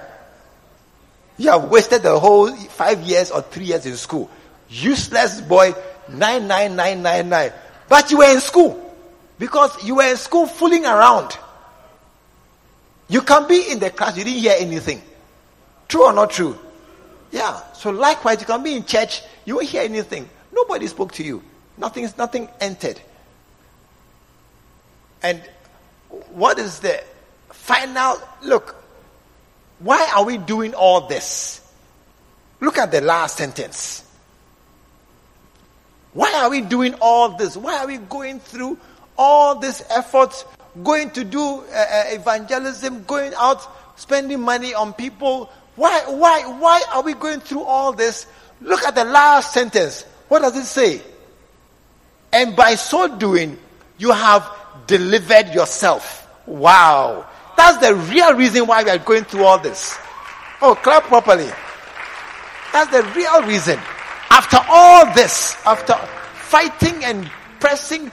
You 1.38 1.50
have 1.50 1.64
wasted 1.64 2.02
the 2.02 2.18
whole 2.18 2.54
five 2.54 3.00
years 3.02 3.30
or 3.30 3.42
three 3.42 3.66
years 3.66 3.84
in 3.86 3.96
school. 3.96 4.30
Useless 4.68 5.40
boy, 5.40 5.74
nine, 6.08 6.46
nine, 6.46 6.76
nine, 6.76 7.02
nine, 7.02 7.28
nine. 7.28 7.52
But 7.88 8.10
you 8.10 8.18
were 8.18 8.32
in 8.32 8.40
school 8.40 8.82
because 9.38 9.84
you 9.84 9.96
were 9.96 10.10
in 10.10 10.16
school 10.16 10.46
fooling 10.46 10.84
around. 10.86 11.36
You 13.08 13.22
can 13.22 13.46
be 13.46 13.70
in 13.70 13.78
the 13.78 13.90
class, 13.90 14.16
you 14.16 14.24
didn't 14.24 14.40
hear 14.40 14.56
anything. 14.58 15.02
True 15.88 16.04
or 16.06 16.12
not 16.12 16.30
true? 16.30 16.58
Yeah. 17.30 17.60
So 17.74 17.90
likewise, 17.90 18.40
you 18.40 18.46
can 18.46 18.62
be 18.62 18.74
in 18.74 18.84
church, 18.84 19.22
you 19.44 19.56
won't 19.56 19.68
hear 19.68 19.82
anything. 19.82 20.28
Nobody 20.52 20.86
spoke 20.86 21.12
to 21.12 21.22
you. 21.24 21.42
Nothing, 21.76 22.08
nothing 22.16 22.48
entered. 22.60 23.00
And 25.22 25.42
what 26.30 26.58
is 26.58 26.80
the 26.80 27.02
final 27.50 28.18
look? 28.42 28.76
Why 29.78 30.10
are 30.16 30.24
we 30.24 30.38
doing 30.38 30.74
all 30.74 31.02
this? 31.06 31.60
Look 32.60 32.78
at 32.78 32.90
the 32.90 33.00
last 33.00 33.36
sentence. 33.36 34.02
Why 36.12 36.32
are 36.42 36.48
we 36.48 36.62
doing 36.62 36.94
all 37.00 37.36
this? 37.36 37.56
Why 37.56 37.78
are 37.78 37.86
we 37.86 37.98
going 37.98 38.40
through 38.40 38.78
all 39.18 39.56
this 39.56 39.82
effort, 39.90 40.46
going 40.82 41.10
to 41.10 41.24
do 41.24 41.40
uh, 41.40 41.74
uh, 41.74 42.04
evangelism, 42.08 43.04
going 43.04 43.34
out, 43.36 43.98
spending 43.98 44.40
money 44.40 44.72
on 44.72 44.94
people? 44.94 45.50
Why, 45.74 46.00
why, 46.06 46.40
why 46.58 46.82
are 46.94 47.02
we 47.02 47.12
going 47.12 47.40
through 47.40 47.64
all 47.64 47.92
this? 47.92 48.26
Look 48.62 48.82
at 48.84 48.94
the 48.94 49.04
last 49.04 49.52
sentence. 49.52 50.04
What 50.28 50.40
does 50.40 50.56
it 50.56 50.64
say? 50.64 51.02
And 52.32 52.56
by 52.56 52.76
so 52.76 53.14
doing, 53.18 53.58
you 53.98 54.12
have 54.12 54.50
delivered 54.86 55.54
yourself. 55.54 56.28
Wow. 56.46 57.26
That's 57.56 57.78
the 57.86 57.94
real 57.94 58.34
reason 58.34 58.66
why 58.66 58.82
we 58.82 58.90
are 58.90 58.98
going 58.98 59.24
through 59.24 59.44
all 59.44 59.58
this. 59.58 59.96
Oh, 60.62 60.74
clap 60.74 61.04
properly. 61.04 61.50
That's 62.72 62.90
the 62.90 63.02
real 63.14 63.42
reason. 63.42 63.78
After 64.30 64.58
all 64.68 65.12
this, 65.14 65.56
after 65.64 65.94
fighting 65.94 67.04
and 67.04 67.30
pressing, 67.60 68.12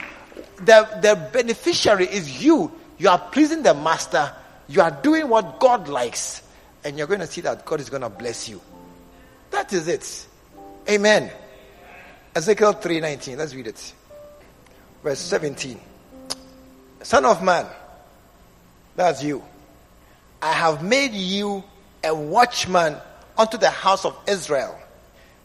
the, 0.56 0.88
the 1.02 1.30
beneficiary 1.32 2.06
is 2.06 2.42
you. 2.42 2.72
You 2.98 3.08
are 3.08 3.18
pleasing 3.18 3.62
the 3.62 3.74
master. 3.74 4.32
You 4.68 4.80
are 4.80 4.90
doing 4.90 5.28
what 5.28 5.60
God 5.60 5.88
likes. 5.88 6.42
And 6.84 6.96
you're 6.96 7.06
going 7.06 7.20
to 7.20 7.26
see 7.26 7.40
that 7.42 7.64
God 7.64 7.80
is 7.80 7.90
going 7.90 8.02
to 8.02 8.10
bless 8.10 8.48
you. 8.48 8.60
That 9.50 9.72
is 9.72 9.88
it. 9.88 10.26
Amen. 10.88 11.30
Ezekiel 12.34 12.74
3:19. 12.74 13.36
Let's 13.36 13.54
read 13.54 13.68
it. 13.68 13.92
Verse 15.02 15.20
17. 15.20 15.80
Son 17.04 17.26
of 17.26 17.42
man, 17.42 17.66
that's 18.96 19.22
you. 19.22 19.44
I 20.40 20.52
have 20.52 20.82
made 20.82 21.12
you 21.12 21.62
a 22.02 22.14
watchman 22.14 22.96
unto 23.36 23.58
the 23.58 23.68
house 23.68 24.06
of 24.06 24.16
Israel. 24.26 24.78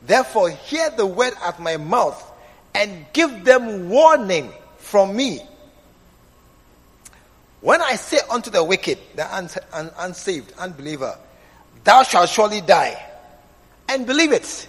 Therefore, 0.01 0.49
hear 0.49 0.89
the 0.89 1.05
word 1.05 1.34
at 1.43 1.60
my 1.60 1.76
mouth 1.76 2.26
and 2.74 3.05
give 3.12 3.43
them 3.43 3.89
warning 3.89 4.53
from 4.78 5.14
me. 5.14 5.41
When 7.60 7.82
I 7.82 7.95
say 7.95 8.20
unto 8.30 8.49
the 8.49 8.64
wicked, 8.64 8.97
the 9.16 9.36
uns- 9.36 9.57
un- 9.74 9.91
unsaved, 9.97 10.53
unbeliever, 10.57 11.18
thou 11.84 12.03
shalt 12.03 12.30
surely 12.30 12.62
die, 12.62 13.05
and 13.89 14.07
believe 14.07 14.32
it. 14.32 14.66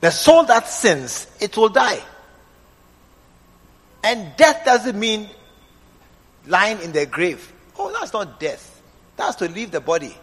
The 0.00 0.10
soul 0.10 0.42
that 0.46 0.66
sins, 0.68 1.28
it 1.38 1.56
will 1.56 1.68
die. 1.68 2.02
And 4.06 4.36
death 4.36 4.64
doesn't 4.64 4.96
mean 4.96 5.28
lying 6.46 6.80
in 6.80 6.92
the 6.92 7.06
grave. 7.06 7.52
Oh, 7.76 7.92
that's 7.92 8.12
not 8.12 8.38
death. 8.38 8.80
That's 9.16 9.34
to 9.36 9.48
leave 9.48 9.72
the 9.72 9.80
body. 9.80 10.16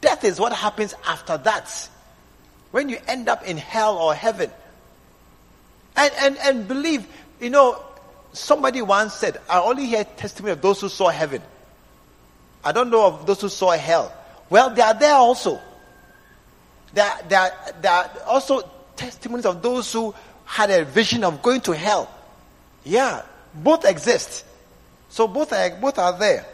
Death 0.00 0.24
is 0.24 0.40
what 0.40 0.54
happens 0.54 0.94
after 1.06 1.36
that. 1.36 1.90
When 2.70 2.88
you 2.88 2.96
end 3.06 3.28
up 3.28 3.46
in 3.46 3.58
hell 3.58 3.98
or 3.98 4.14
heaven. 4.14 4.50
And, 5.96 6.12
and, 6.18 6.38
and 6.38 6.66
believe, 6.66 7.06
you 7.38 7.50
know, 7.50 7.84
somebody 8.32 8.80
once 8.80 9.12
said, 9.12 9.36
I 9.50 9.60
only 9.60 9.84
hear 9.84 10.04
testimony 10.04 10.52
of 10.52 10.62
those 10.62 10.80
who 10.80 10.88
saw 10.88 11.10
heaven. 11.10 11.42
I 12.64 12.72
don't 12.72 12.88
know 12.88 13.06
of 13.06 13.26
those 13.26 13.42
who 13.42 13.50
saw 13.50 13.72
hell. 13.72 14.14
Well, 14.48 14.70
they 14.70 14.80
are 14.80 14.94
there 14.94 15.16
also. 15.16 15.60
There, 16.94 17.12
there, 17.28 17.52
there 17.82 17.92
are 17.92 18.10
also 18.26 18.62
testimonies 18.96 19.44
of 19.44 19.60
those 19.60 19.92
who 19.92 20.14
had 20.46 20.70
a 20.70 20.86
vision 20.86 21.22
of 21.22 21.42
going 21.42 21.60
to 21.62 21.72
hell. 21.72 22.10
Yeah, 22.84 23.22
both 23.54 23.84
exist. 23.84 24.44
So 25.08 25.26
both 25.26 25.52
are, 25.52 25.70
both 25.70 25.98
are 25.98 26.18
there. 26.18 26.46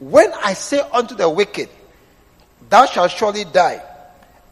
When 0.00 0.32
I 0.42 0.54
say 0.54 0.80
unto 0.80 1.14
the 1.14 1.28
wicked, 1.28 1.68
thou 2.68 2.86
shalt 2.86 3.12
surely 3.12 3.44
die, 3.44 3.82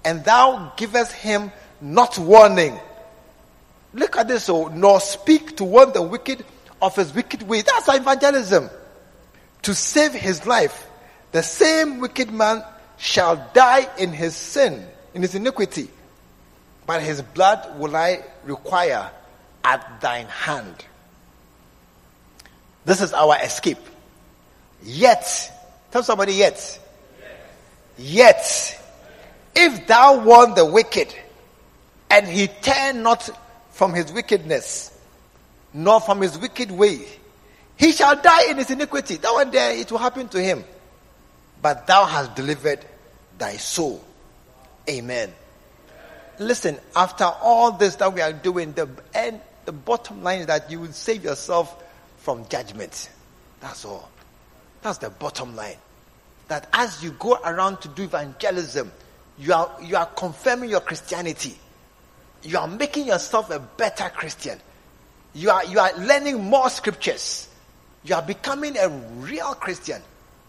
and 0.05 0.25
thou 0.25 0.73
givest 0.77 1.13
him 1.13 1.51
not 1.81 2.19
warning. 2.19 2.79
Look 3.93 4.17
at 4.17 4.29
this, 4.29 4.49
oh, 4.49 4.69
nor 4.69 5.01
speak 5.01 5.57
to 5.57 5.65
warn 5.65 5.93
the 5.93 6.03
wicked 6.03 6.45
of 6.81 6.95
his 6.95 7.13
wicked 7.13 7.43
way. 7.43 7.63
That's 7.63 7.89
evangelism. 7.89 8.71
To 9.63 9.75
save 9.75 10.13
his 10.13 10.47
life, 10.47 10.87
the 11.33 11.43
same 11.43 11.99
wicked 11.99 12.31
man 12.31 12.63
shall 12.97 13.51
die 13.53 13.89
in 13.99 14.13
his 14.13 14.37
sin, 14.37 14.87
in 15.15 15.23
his 15.23 15.35
iniquity. 15.35 15.91
But 16.87 17.03
his 17.03 17.23
blood 17.23 17.79
will 17.79 17.97
I 17.97 18.25
require 18.45 19.11
at 19.65 20.01
thine 20.01 20.27
hand. 20.27 20.85
This 22.85 23.01
is 23.01 23.13
our 23.13 23.37
escape. 23.43 23.79
Yet, 24.83 25.53
tell 25.91 26.03
somebody 26.03 26.35
yet. 26.35 26.79
Yet, 27.99 28.81
if 29.55 29.87
thou 29.87 30.25
warn 30.25 30.55
the 30.55 30.65
wicked, 30.65 31.15
and 32.11 32.27
he 32.27 32.49
turn 32.49 33.03
not 33.03 33.29
from 33.71 33.95
his 33.95 34.13
wickedness, 34.13 34.97
nor 35.73 36.01
from 36.01 36.21
his 36.21 36.39
wicked 36.39 36.71
way, 36.71 37.01
he 37.77 37.93
shall 37.93 38.21
die 38.21 38.51
in 38.51 38.59
his 38.59 38.71
iniquity. 38.71 39.17
That 39.17 39.33
one 39.33 39.51
day 39.51 39.81
it 39.81 39.91
will 39.91 39.99
happen 39.99 40.29
to 40.29 40.43
him. 40.43 40.65
But 41.63 41.87
thou 41.87 42.05
hast 42.05 42.35
delivered 42.35 42.81
thy 43.39 43.57
soul. 43.57 44.03
Amen. 44.89 45.33
Listen, 46.39 46.79
after 46.97 47.25
all 47.25 47.73
this 47.73 47.97
that 47.97 48.13
we 48.13 48.21
are 48.23 48.33
doing, 48.33 48.73
the 48.73 48.89
end, 49.15 49.41
the 49.65 49.73
bottom 49.73 50.23
line 50.23 50.41
is 50.41 50.47
that 50.47 50.71
you 50.71 50.81
will 50.81 50.93
save 50.93 51.25
yourself 51.25 51.83
from 52.19 52.47
judgment. 52.49 53.11
That's 53.61 53.85
all. 53.85 54.11
That's 54.83 54.99
the 54.99 55.11
bottom 55.11 55.55
line. 55.57 55.77
That 56.49 56.69
as 56.73 57.03
you 57.03 57.13
go 57.13 57.39
around 57.45 57.81
to 57.83 57.89
do 57.89 58.05
evangelism, 58.05 58.91
you 59.39 59.53
are, 59.53 59.71
you 59.83 59.97
are 59.97 60.07
confirming 60.07 60.71
your 60.71 60.81
Christianity. 60.81 61.57
You 62.43 62.59
are 62.59 62.67
making 62.67 63.07
yourself 63.07 63.51
a 63.51 63.59
better 63.59 64.09
Christian. 64.09 64.59
You 65.35 65.51
are, 65.51 65.65
you 65.65 65.79
are 65.79 65.97
learning 65.99 66.43
more 66.43 66.69
scriptures. 66.71 67.49
You 68.03 68.15
are 68.15 68.23
becoming 68.23 68.77
a 68.77 68.89
real 68.89 69.55
Christian. 69.55 70.03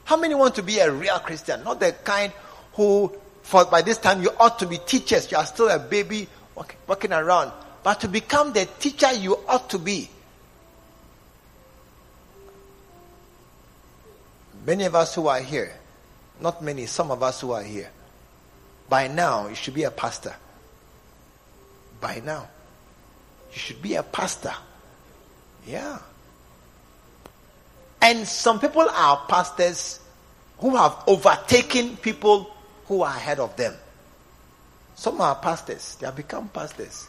How 0.05 0.17
many 0.17 0.33
want 0.35 0.55
to 0.55 0.63
be 0.63 0.79
a 0.79 0.91
real 0.91 1.19
Christian? 1.19 1.63
Not 1.63 1.79
the 1.79 1.91
kind 2.03 2.31
who, 2.73 3.13
for 3.43 3.65
by 3.65 3.81
this 3.81 3.97
time, 3.97 4.21
you 4.21 4.31
ought 4.39 4.57
to 4.59 4.65
be 4.65 4.77
teachers. 4.77 5.31
You 5.31 5.37
are 5.37 5.45
still 5.45 5.69
a 5.69 5.79
baby 5.79 6.27
walk- 6.55 6.75
walking 6.87 7.13
around. 7.13 7.51
But 7.83 7.99
to 8.01 8.07
become 8.07 8.53
the 8.53 8.67
teacher 8.79 9.11
you 9.13 9.39
ought 9.47 9.69
to 9.71 9.79
be. 9.79 10.09
Many 14.65 14.83
of 14.83 14.93
us 14.93 15.15
who 15.15 15.27
are 15.27 15.39
here, 15.39 15.73
not 16.39 16.63
many, 16.63 16.85
some 16.85 17.09
of 17.09 17.23
us 17.23 17.41
who 17.41 17.51
are 17.51 17.63
here, 17.63 17.89
by 18.87 19.07
now 19.07 19.47
you 19.47 19.55
should 19.55 19.73
be 19.73 19.83
a 19.83 19.91
pastor. 19.91 20.35
By 21.99 22.21
now, 22.25 22.49
you 23.53 23.59
should 23.59 23.81
be 23.81 23.95
a 23.95 24.03
pastor. 24.03 24.53
Yeah. 25.65 25.99
And 28.01 28.27
some 28.27 28.59
people 28.59 28.87
are 28.89 29.25
pastors 29.27 29.99
who 30.57 30.75
have 30.75 31.03
overtaken 31.07 31.97
people 31.97 32.51
who 32.85 33.03
are 33.03 33.15
ahead 33.15 33.39
of 33.39 33.55
them. 33.55 33.75
Some 34.95 35.21
are 35.21 35.35
pastors, 35.35 35.95
they 35.99 36.07
have 36.07 36.15
become 36.15 36.49
pastors. 36.49 37.07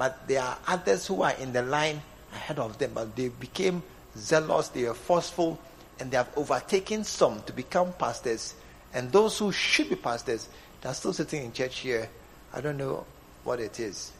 But 0.00 0.26
there 0.26 0.40
are 0.40 0.56
others 0.66 1.06
who 1.08 1.20
are 1.20 1.34
in 1.34 1.52
the 1.52 1.60
line 1.60 2.00
ahead 2.32 2.58
of 2.58 2.78
them, 2.78 2.92
but 2.94 3.14
they 3.14 3.28
became 3.28 3.82
zealous, 4.16 4.68
they 4.68 4.86
are 4.86 4.94
forceful, 4.94 5.58
and 5.98 6.10
they 6.10 6.16
have 6.16 6.30
overtaken 6.38 7.04
some 7.04 7.42
to 7.42 7.52
become 7.52 7.92
pastors. 7.92 8.54
And 8.94 9.12
those 9.12 9.38
who 9.38 9.52
should 9.52 9.90
be 9.90 9.96
pastors, 9.96 10.48
they 10.80 10.88
are 10.88 10.94
still 10.94 11.12
sitting 11.12 11.44
in 11.44 11.52
church 11.52 11.80
here. 11.80 12.08
I 12.54 12.62
don't 12.62 12.78
know 12.78 13.04
what 13.44 13.60
it 13.60 13.78
is. 13.78 14.10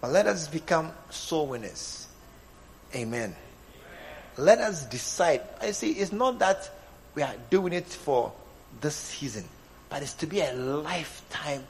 But 0.00 0.10
let 0.10 0.26
us 0.26 0.48
become 0.48 0.90
soul 1.10 1.46
winners. 1.46 2.08
Amen. 2.96 3.36
Let 4.36 4.58
us 4.58 4.86
decide. 4.86 5.42
I 5.60 5.70
see, 5.70 5.92
it's 5.92 6.10
not 6.10 6.40
that 6.40 6.68
we 7.14 7.22
are 7.22 7.36
doing 7.48 7.72
it 7.72 7.86
for 7.86 8.32
this 8.80 8.96
season, 8.96 9.44
but 9.88 10.02
it's 10.02 10.14
to 10.14 10.26
be 10.26 10.40
a 10.40 10.52
lifetime 10.52 11.64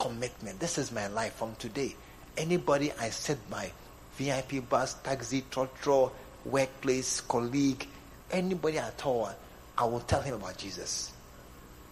commitment. 0.00 0.58
This 0.58 0.78
is 0.78 0.90
my 0.90 1.06
life 1.08 1.34
from 1.34 1.54
today. 1.56 1.94
Anybody 2.36 2.90
I 2.98 3.10
set 3.10 3.38
my 3.50 3.70
VIP 4.16 4.68
bus, 4.68 4.94
taxi, 4.94 5.42
trotro, 5.50 6.10
workplace, 6.44 7.20
colleague, 7.20 7.86
anybody 8.30 8.78
at 8.78 9.06
all, 9.06 9.30
I 9.76 9.84
will 9.84 10.00
tell 10.00 10.22
him 10.22 10.34
about 10.34 10.56
Jesus 10.56 11.12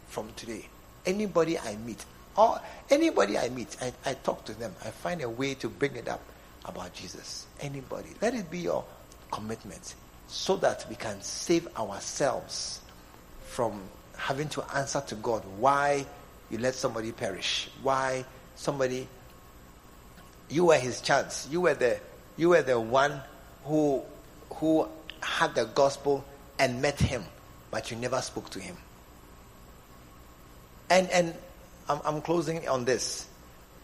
from 0.08 0.32
today. 0.34 0.66
Anybody 1.06 1.58
I 1.58 1.76
meet, 1.76 2.04
or 2.36 2.60
anybody 2.90 3.38
I 3.38 3.50
meet, 3.50 3.76
I, 3.80 3.92
I 4.04 4.14
talk 4.14 4.44
to 4.46 4.58
them. 4.58 4.74
I 4.84 4.90
find 4.90 5.22
a 5.22 5.28
way 5.28 5.54
to 5.54 5.68
bring 5.68 5.94
it 5.96 6.08
up 6.08 6.20
about 6.64 6.92
Jesus. 6.94 7.46
Anybody. 7.60 8.08
Let 8.20 8.34
it 8.34 8.50
be 8.50 8.58
your 8.58 8.84
commitment 9.30 9.94
so 10.28 10.56
that 10.56 10.86
we 10.88 10.96
can 10.96 11.20
save 11.22 11.68
ourselves 11.76 12.80
from 13.46 13.80
having 14.16 14.48
to 14.50 14.62
answer 14.76 15.02
to 15.06 15.14
God 15.16 15.42
why 15.58 16.06
you 16.50 16.58
let 16.58 16.74
somebody 16.74 17.12
perish. 17.12 17.68
Why 17.82 18.24
somebody 18.56 19.08
you 20.50 20.66
were 20.66 20.76
his 20.78 21.00
chance. 21.00 21.48
You 21.50 21.62
were 21.62 21.74
the 21.74 21.98
you 22.36 22.50
were 22.50 22.62
the 22.62 22.80
one 22.80 23.20
who 23.64 24.02
who 24.54 24.88
had 25.20 25.54
the 25.54 25.66
gospel 25.66 26.24
and 26.58 26.80
met 26.80 26.98
him, 26.98 27.24
but 27.70 27.90
you 27.90 27.96
never 27.96 28.20
spoke 28.20 28.50
to 28.50 28.60
him. 28.60 28.76
And 30.90 31.10
and 31.10 31.34
I'm, 31.88 32.00
I'm 32.04 32.20
closing 32.22 32.66
on 32.68 32.84
this. 32.84 33.26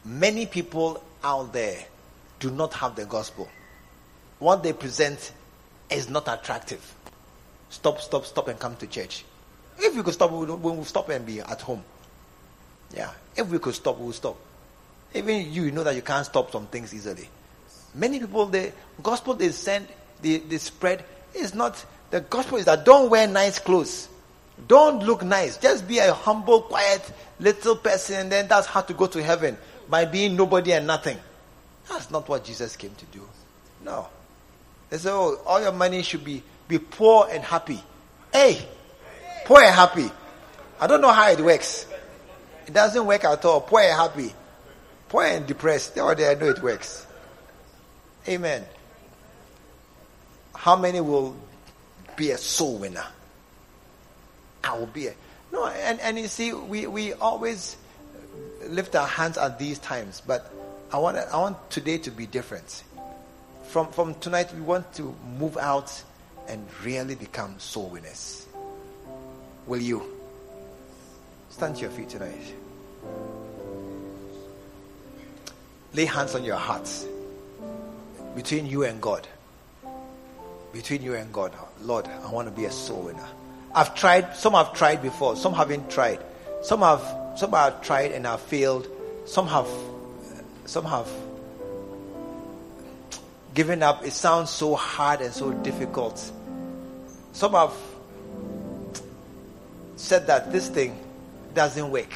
Many 0.04 0.46
people 0.46 1.02
out 1.22 1.52
there 1.52 1.78
do 2.40 2.50
not 2.50 2.74
have 2.74 2.96
the 2.96 3.06
gospel. 3.06 3.48
What 4.38 4.62
they 4.62 4.72
present 4.72 5.32
is 5.90 6.08
not 6.08 6.28
attractive. 6.28 6.94
Stop, 7.70 8.00
stop, 8.00 8.26
stop, 8.26 8.48
and 8.48 8.58
come 8.58 8.76
to 8.76 8.86
church. 8.86 9.24
If 9.78 9.94
you 9.94 10.02
could 10.02 10.14
stop, 10.14 10.30
we 10.30 10.46
would 10.46 10.86
stop 10.86 11.08
and 11.08 11.24
be 11.24 11.40
at 11.40 11.60
home. 11.60 11.82
Yeah. 12.94 13.10
If 13.36 13.48
we 13.48 13.58
could 13.58 13.74
stop, 13.74 13.98
we 13.98 14.06
would 14.06 14.14
stop. 14.14 14.36
Even 15.14 15.52
you 15.52 15.70
know 15.70 15.84
that 15.84 15.94
you 15.94 16.02
can't 16.02 16.26
stop 16.26 16.50
some 16.50 16.66
things 16.66 16.94
easily. 16.94 17.28
Many 17.94 18.18
people, 18.18 18.46
the 18.46 18.72
gospel 19.02 19.34
they 19.34 19.50
send, 19.50 19.86
they, 20.20 20.38
they 20.38 20.58
spread 20.58 21.04
is 21.34 21.54
not, 21.54 21.84
the 22.10 22.20
gospel 22.20 22.58
is 22.58 22.64
that 22.64 22.84
don't 22.84 23.10
wear 23.10 23.26
nice 23.26 23.58
clothes. 23.58 24.08
Don't 24.68 25.02
look 25.04 25.22
nice. 25.22 25.56
Just 25.56 25.86
be 25.86 25.98
a 25.98 26.12
humble, 26.12 26.62
quiet 26.62 27.12
little 27.40 27.76
person 27.76 28.16
and 28.16 28.32
then 28.32 28.48
that's 28.48 28.66
how 28.66 28.80
to 28.80 28.94
go 28.94 29.06
to 29.06 29.22
heaven 29.22 29.56
by 29.88 30.04
being 30.04 30.36
nobody 30.36 30.72
and 30.72 30.86
nothing. 30.86 31.18
That's 31.88 32.10
not 32.10 32.28
what 32.28 32.44
Jesus 32.44 32.76
came 32.76 32.94
to 32.94 33.04
do. 33.06 33.22
No. 33.84 34.08
They 34.90 34.98
say, 34.98 35.10
oh, 35.10 35.40
all 35.46 35.60
your 35.60 35.72
money 35.72 36.02
should 36.02 36.24
be, 36.24 36.42
be 36.66 36.78
poor 36.78 37.28
and 37.30 37.42
happy. 37.42 37.82
Hey, 38.32 38.66
poor 39.44 39.60
and 39.60 39.74
happy. 39.74 40.10
I 40.80 40.86
don't 40.86 41.00
know 41.00 41.12
how 41.12 41.30
it 41.30 41.40
works. 41.40 41.86
It 42.66 42.72
doesn't 42.72 43.04
work 43.06 43.24
at 43.24 43.44
all. 43.44 43.60
Poor 43.60 43.80
and 43.80 43.92
happy. 43.92 44.34
Poor 45.08 45.24
and 45.24 45.46
depressed. 45.46 45.96
Or 45.98 46.12
I 46.12 46.34
know 46.34 46.48
it 46.48 46.62
works. 46.62 47.06
Amen. 48.28 48.64
How 50.54 50.76
many 50.76 51.00
will 51.00 51.36
be 52.16 52.30
a 52.30 52.38
soul 52.38 52.78
winner? 52.78 53.04
I 54.62 54.78
will 54.78 54.86
be 54.86 55.08
a 55.08 55.14
no, 55.54 55.66
and, 55.68 56.00
and 56.00 56.18
you 56.18 56.26
see, 56.26 56.52
we, 56.52 56.88
we 56.88 57.12
always 57.12 57.76
lift 58.66 58.96
our 58.96 59.06
hands 59.06 59.38
at 59.38 59.56
these 59.56 59.78
times, 59.78 60.20
but 60.26 60.52
I 60.92 60.98
want 60.98 61.16
I 61.16 61.36
want 61.36 61.70
today 61.70 61.98
to 61.98 62.10
be 62.10 62.26
different. 62.26 62.82
From 63.68 63.88
from 63.92 64.14
tonight, 64.16 64.52
we 64.52 64.60
want 64.62 64.92
to 64.94 65.14
move 65.38 65.56
out 65.56 66.02
and 66.48 66.66
really 66.82 67.14
become 67.14 67.58
soul 67.60 67.88
winners. 67.88 68.46
Will 69.66 69.80
you 69.80 70.13
stand 71.54 71.76
to 71.76 71.82
your 71.82 71.90
feet 71.90 72.08
tonight? 72.08 72.52
Lay 75.92 76.04
hands 76.04 76.34
on 76.34 76.42
your 76.42 76.56
hearts 76.56 77.06
between 78.34 78.66
you 78.66 78.82
and 78.82 79.00
God. 79.00 79.28
Between 80.72 81.00
you 81.00 81.14
and 81.14 81.32
God, 81.32 81.52
Lord, 81.80 82.08
I 82.08 82.28
want 82.32 82.48
to 82.48 82.52
be 82.52 82.64
a 82.64 82.72
soul 82.72 83.02
winner. 83.02 83.28
I've 83.72 83.94
tried, 83.94 84.34
some 84.34 84.54
have 84.54 84.72
tried 84.74 85.00
before, 85.00 85.36
some 85.36 85.52
haven't 85.52 85.88
tried. 85.88 86.18
Some 86.62 86.80
have 86.80 87.02
some 87.36 87.52
have 87.52 87.80
tried 87.82 88.10
and 88.10 88.26
have 88.26 88.40
failed. 88.40 88.88
Some 89.24 89.46
have 89.46 89.68
some 90.64 90.84
have 90.84 91.08
given 93.54 93.80
up. 93.84 94.04
It 94.04 94.12
sounds 94.12 94.50
so 94.50 94.74
hard 94.74 95.20
and 95.20 95.32
so 95.32 95.52
difficult. 95.52 96.18
Some 97.32 97.52
have 97.52 97.74
said 99.94 100.26
that 100.26 100.50
this 100.50 100.68
thing 100.68 100.98
doesn't 101.54 101.90
work. 101.90 102.12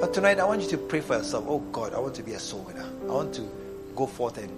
But 0.00 0.12
tonight 0.12 0.38
I 0.38 0.44
want 0.44 0.62
you 0.62 0.68
to 0.70 0.78
pray 0.78 1.00
for 1.00 1.16
yourself. 1.16 1.44
Oh 1.48 1.60
God, 1.72 1.94
I 1.94 1.98
want 1.98 2.14
to 2.16 2.22
be 2.22 2.32
a 2.32 2.38
soul 2.38 2.60
winner. 2.62 2.86
I 3.08 3.12
want 3.12 3.34
to 3.36 3.48
go 3.94 4.06
forth 4.06 4.36
and 4.36 4.50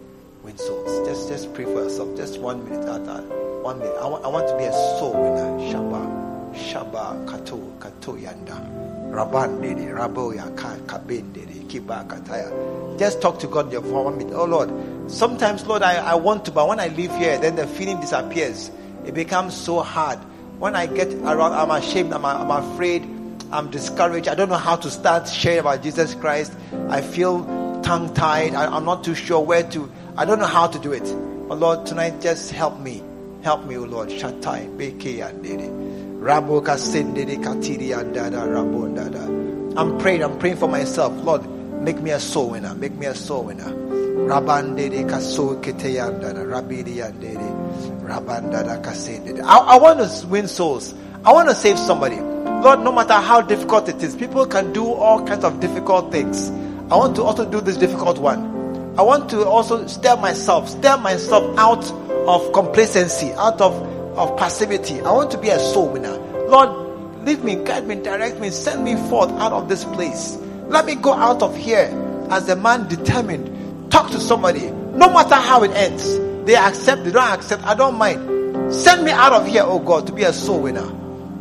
win 0.43 0.59
souls. 0.59 1.07
Just 1.07 1.29
just 1.29 1.55
pray 1.55 1.65
for 1.65 1.85
yourself. 1.85 2.17
Just 2.17 2.41
one 2.41 2.65
minute 2.65 2.89
at 2.89 3.07
a 3.07 3.23
one 3.63 3.79
minute. 3.79 3.95
I 4.01 4.07
want, 4.07 4.25
I 4.25 4.29
want 4.29 4.49
to 4.49 4.57
be 4.57 4.65
a 4.65 4.73
soul 4.73 5.13
winner. 5.13 5.59
Shaba, 5.71 6.55
Shaba, 6.55 7.29
Kato, 7.29 7.59
Kato 7.79 8.17
Yanda, 8.17 9.13
Rabandede, 9.13 9.95
Raboya, 9.95 10.53
Kabendede, 10.57 11.67
Kiba, 11.69 12.09
Kataya. 12.09 12.99
Just 12.99 13.21
talk 13.21 13.39
to 13.39 13.47
God 13.47 13.71
your 13.71 13.83
for 13.83 14.05
one 14.07 14.19
minute. 14.19 14.35
Oh 14.35 14.47
Lord, 14.47 14.71
sometimes 15.09 15.65
Lord, 15.67 15.83
I, 15.83 15.97
I 15.97 16.15
want 16.17 16.47
to, 16.47 16.51
but 16.51 16.67
when 16.67 16.81
I 16.81 16.89
leave 16.89 17.15
here, 17.17 17.39
then 17.39 17.55
the 17.55 17.67
feeling 17.67 18.01
disappears. 18.01 18.73
It 19.07 19.15
becomes 19.15 19.57
so 19.57 19.81
hard. 19.83 20.19
When 20.59 20.75
I 20.75 20.87
get 20.87 21.13
around, 21.15 21.53
I'm 21.53 21.71
ashamed, 21.71 22.13
I'm, 22.13 22.25
I'm 22.25 22.51
afraid, 22.51 23.03
I'm 23.51 23.71
discouraged. 23.71 24.29
I 24.29 24.35
don't 24.35 24.51
know 24.51 24.57
how 24.57 24.77
to 24.77 24.91
start 24.91 25.27
sharing 25.29 25.61
about 25.61 25.83
Jesus 25.83 26.15
Christ. 26.15 26.53
I 26.91 27.01
feel 27.01 27.45
tongue 27.83 28.13
tied. 28.13 28.55
I'm 28.55 28.85
not 28.85 29.05
too 29.05 29.15
sure 29.15 29.41
where 29.41 29.63
to, 29.71 29.91
I 30.17 30.25
don't 30.27 30.39
know 30.39 30.47
how 30.47 30.67
to 30.67 30.79
do 30.79 30.93
it. 30.93 31.05
But 31.49 31.59
Lord, 31.59 31.87
tonight 31.87 32.21
just 32.21 32.51
help 32.51 32.79
me. 32.79 33.03
Help 33.43 33.65
me, 33.65 33.79
O 33.79 33.85
Lord. 33.85 34.11
Shatai, 34.11 34.77
Beke 34.77 35.19
Yandere. 35.19 36.21
Rabo 36.21 36.63
Kasendere 36.63 37.43
Katiri 37.43 37.97
Andada 37.97 38.45
Rabondada. 38.47 39.79
I'm 39.79 39.97
praying, 39.99 40.23
I'm 40.25 40.39
praying 40.39 40.57
for 40.57 40.69
myself. 40.69 41.13
Lord, 41.25 41.49
make 41.83 42.01
me 42.03 42.11
a 42.11 42.21
soul 42.21 42.51
winner. 42.51 42.75
Make 42.75 42.95
me 42.95 43.07
a 43.07 43.15
soul 43.15 43.45
winner. 43.45 43.65
Rabandere 43.65 45.09
Kaso 45.09 45.59
Keteyandada. 45.63 46.45
Rabidi 46.45 46.97
Yandere. 46.97 48.03
Rabandada 48.03 48.83
Kasendere. 48.83 49.41
I, 49.43 49.59
I 49.59 49.79
want 49.79 50.01
to 50.01 50.27
win 50.27 50.49
souls. 50.49 50.93
I 51.25 51.33
want 51.33 51.49
to 51.49 51.55
save 51.55 51.79
somebody. 51.79 52.19
Lord, 52.63 52.81
no 52.81 52.91
matter 52.91 53.15
how 53.15 53.41
difficult 53.41 53.89
it 53.89 54.03
is, 54.03 54.17
people 54.17 54.45
can 54.45 54.73
do 54.73 54.85
all 54.85 55.25
kinds 55.25 55.45
of 55.45 55.61
difficult 55.61 56.11
things. 56.11 56.51
I 56.91 56.97
want 56.97 57.15
to 57.17 57.23
also 57.23 57.49
do 57.49 57.61
this 57.61 57.77
difficult 57.77 58.19
one. 58.19 58.97
I 58.99 59.03
want 59.03 59.31
to 59.31 59.47
also 59.47 59.87
stir 59.87 60.17
myself, 60.17 60.69
stir 60.69 60.97
myself 60.97 61.57
out 61.57 61.89
of 62.27 62.53
complacency, 62.53 63.33
out 63.35 63.61
of, 63.61 63.75
of 64.19 64.37
passivity. 64.37 65.01
I 65.03 65.13
want 65.13 65.31
to 65.31 65.39
be 65.39 65.51
a 65.51 65.61
soul 65.61 65.89
winner. 65.89 66.19
Lord, 66.49 67.25
lead 67.25 67.45
me, 67.45 67.63
guide 67.65 67.87
me, 67.87 67.95
direct 67.95 68.41
me, 68.41 68.51
send 68.51 68.83
me 68.83 68.97
forth 69.09 69.31
out 69.33 69.53
of 69.53 69.69
this 69.69 69.85
place. 69.85 70.37
Let 70.67 70.85
me 70.85 70.97
go 70.97 71.13
out 71.13 71.43
of 71.43 71.57
here 71.57 71.89
as 72.29 72.49
a 72.49 72.57
man 72.57 72.89
determined. 72.89 73.93
Talk 73.93 74.11
to 74.11 74.19
somebody, 74.19 74.69
no 74.71 75.09
matter 75.13 75.37
how 75.37 75.63
it 75.63 75.71
ends. 75.71 76.19
They 76.45 76.57
accept, 76.57 77.05
they 77.05 77.13
don't 77.13 77.31
accept, 77.31 77.63
I 77.65 77.77
don't 77.77 77.97
mind. 77.97 78.75
Send 78.75 79.05
me 79.05 79.13
out 79.13 79.33
of 79.33 79.47
here, 79.47 79.63
oh 79.65 79.79
God, 79.79 80.09
to 80.09 80.13
be 80.13 80.25
a 80.25 80.33
soul 80.33 80.63
winner. 80.63 80.98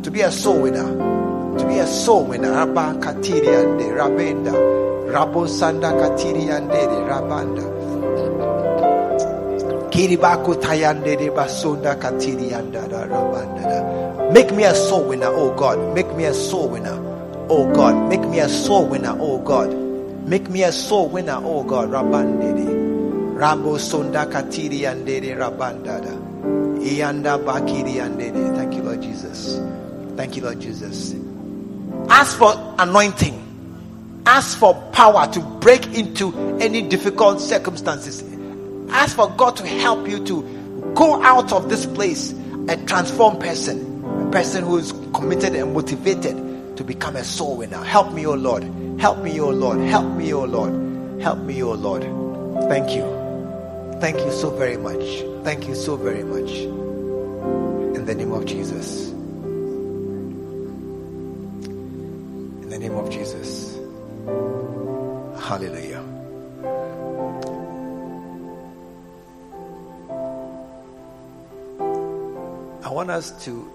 To 0.08 0.12
be 0.12 0.22
a 0.22 0.32
soul 0.32 0.62
winner. 0.62 1.58
To 1.58 1.66
be 1.68 1.80
a 1.80 1.86
soul 1.86 2.24
winner. 2.24 2.50
Rabba 2.50 2.98
Katiri 2.98 3.52
and 3.60 3.78
Rabenda. 3.92 4.52
Rabo 5.12 5.46
Sanda 5.46 5.92
Katiri 6.00 6.48
and 6.48 6.70
Rabanda. 6.70 7.60
Kiribako 9.90 10.54
tayande 10.54 11.14
de 11.18 11.28
basunda 11.28 11.94
katiri 12.00 12.48
rabanda. 12.48 14.32
Make 14.32 14.50
me 14.54 14.64
a 14.64 14.74
soul 14.74 15.08
winner, 15.08 15.28
oh 15.28 15.54
God. 15.54 15.94
Make 15.94 16.10
me 16.16 16.24
a 16.24 16.32
soul 16.32 16.70
winner, 16.70 16.96
oh 17.50 17.70
God. 17.74 18.08
Make 18.08 18.26
me 18.30 18.38
a 18.38 18.48
soul 18.48 18.86
winner, 18.86 19.14
oh 19.20 19.38
God. 19.40 19.74
Make 20.26 20.48
me 20.48 20.62
a 20.62 20.72
soul 20.72 21.10
winner, 21.10 21.38
oh 21.44 21.64
God. 21.64 21.90
Rabande 21.90 23.36
Rabo 23.36 23.78
sunda 23.78 24.24
katiri 24.24 24.86
andere 24.86 25.36
rabanda. 25.36 26.00
Ianda 26.80 27.36
bakiri 27.44 28.00
andere. 28.00 28.56
Thank 28.56 28.74
you, 28.74 28.82
Lord 28.84 29.02
Jesus. 29.02 29.60
Thank 30.18 30.36
you, 30.36 30.42
Lord 30.42 30.60
Jesus. 30.60 31.14
Ask 32.10 32.36
for 32.36 32.52
anointing. 32.78 34.22
Ask 34.26 34.58
for 34.58 34.74
power 34.92 35.32
to 35.32 35.40
break 35.40 35.86
into 35.94 36.34
any 36.58 36.82
difficult 36.82 37.40
circumstances 37.40 38.22
Ask 38.90 39.16
for 39.16 39.30
God 39.30 39.56
to 39.56 39.66
help 39.66 40.08
you 40.08 40.24
to 40.24 40.92
go 40.94 41.22
out 41.22 41.52
of 41.52 41.68
this 41.68 41.86
place 41.86 42.32
a 42.68 42.76
transformed 42.84 43.40
person, 43.40 44.04
a 44.26 44.30
person 44.30 44.64
who 44.64 44.78
is 44.78 44.92
committed 45.14 45.54
and 45.54 45.74
motivated 45.74 46.76
to 46.76 46.84
become 46.84 47.16
a 47.16 47.24
soul 47.24 47.56
winner. 47.56 47.82
Help 47.82 48.12
me, 48.12 48.26
O 48.26 48.34
Lord. 48.34 48.64
Help 48.98 49.18
me, 49.18 49.40
O 49.40 49.50
Lord. 49.50 49.78
Help 49.80 50.06
me, 50.16 50.32
O 50.32 50.44
Lord. 50.44 51.20
Help 51.20 51.38
me, 51.40 51.62
O 51.62 51.72
Lord. 51.72 52.02
Thank 52.68 52.90
you. 52.90 53.04
Thank 54.00 54.18
you 54.18 54.32
so 54.32 54.50
very 54.50 54.76
much. 54.76 55.04
Thank 55.44 55.68
you 55.68 55.74
so 55.74 55.96
very 55.96 56.24
much. 56.24 56.50
In 57.96 58.04
the 58.04 58.14
name 58.14 58.32
of 58.32 58.46
Jesus. 58.46 59.17
The 62.78 62.88
name 62.88 62.96
of 62.96 63.10
Jesus. 63.10 63.76
Hallelujah. 65.42 66.04
I 72.84 72.90
want 72.90 73.10
us 73.10 73.44
to 73.44 73.72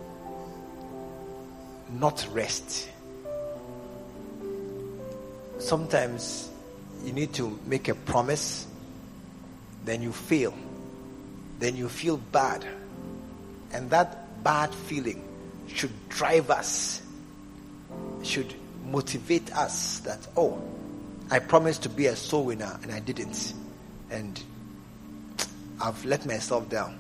not 1.91 2.26
rest. 2.32 2.89
Sometimes 5.60 6.49
you 7.04 7.12
need 7.12 7.34
to 7.34 7.60
make 7.66 7.89
a 7.89 7.95
promise, 7.95 8.68
then 9.84 10.01
you 10.01 10.14
fail, 10.14 10.54
then 11.60 11.76
you 11.76 11.89
feel 11.89 12.18
bad, 12.18 12.66
and 13.74 13.89
that 13.89 14.43
bad 14.43 14.74
feeling 14.74 15.22
should 15.68 15.91
drive 16.10 16.49
us, 16.49 17.01
should 18.24 18.54
motivate 18.86 19.55
us 19.55 19.99
that, 19.99 20.27
oh, 20.38 20.61
I 21.31 21.39
promised 21.39 21.84
to 21.84 21.89
be 21.89 22.07
a 22.07 22.15
soul 22.15 22.45
winner 22.45 22.79
and 22.84 22.91
I 22.91 22.99
didn't, 22.99 23.53
and 24.09 24.41
I've 25.81 26.03
let 26.05 26.25
myself 26.25 26.69
down. 26.69 26.97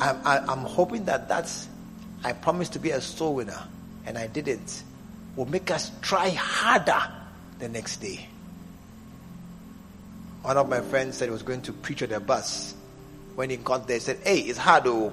I'm, 0.00 0.20
I, 0.24 0.38
i 0.38 0.52
am 0.52 0.64
hoping 0.64 1.04
that 1.06 1.28
that's, 1.28 1.68
I 2.24 2.32
promised 2.32 2.72
to 2.74 2.78
be 2.78 2.90
a 2.90 3.00
soul 3.00 3.34
winner 3.36 3.62
and 4.06 4.18
I 4.18 4.26
didn't, 4.26 4.82
will 5.36 5.46
make 5.46 5.70
us 5.70 5.90
try 6.00 6.30
harder 6.30 7.00
the 7.58 7.68
next 7.68 7.98
day. 7.98 8.26
One 10.42 10.56
of 10.56 10.68
my 10.68 10.80
friends 10.80 11.16
said 11.16 11.26
he 11.26 11.30
was 11.30 11.42
going 11.42 11.62
to 11.62 11.72
preach 11.72 12.02
on 12.02 12.08
the 12.08 12.18
bus. 12.20 12.74
When 13.36 13.48
he 13.48 13.56
got 13.56 13.86
there, 13.86 13.96
he 13.96 14.00
said, 14.00 14.18
Hey, 14.24 14.40
it's 14.40 14.58
hard 14.58 14.84
though. 14.84 15.12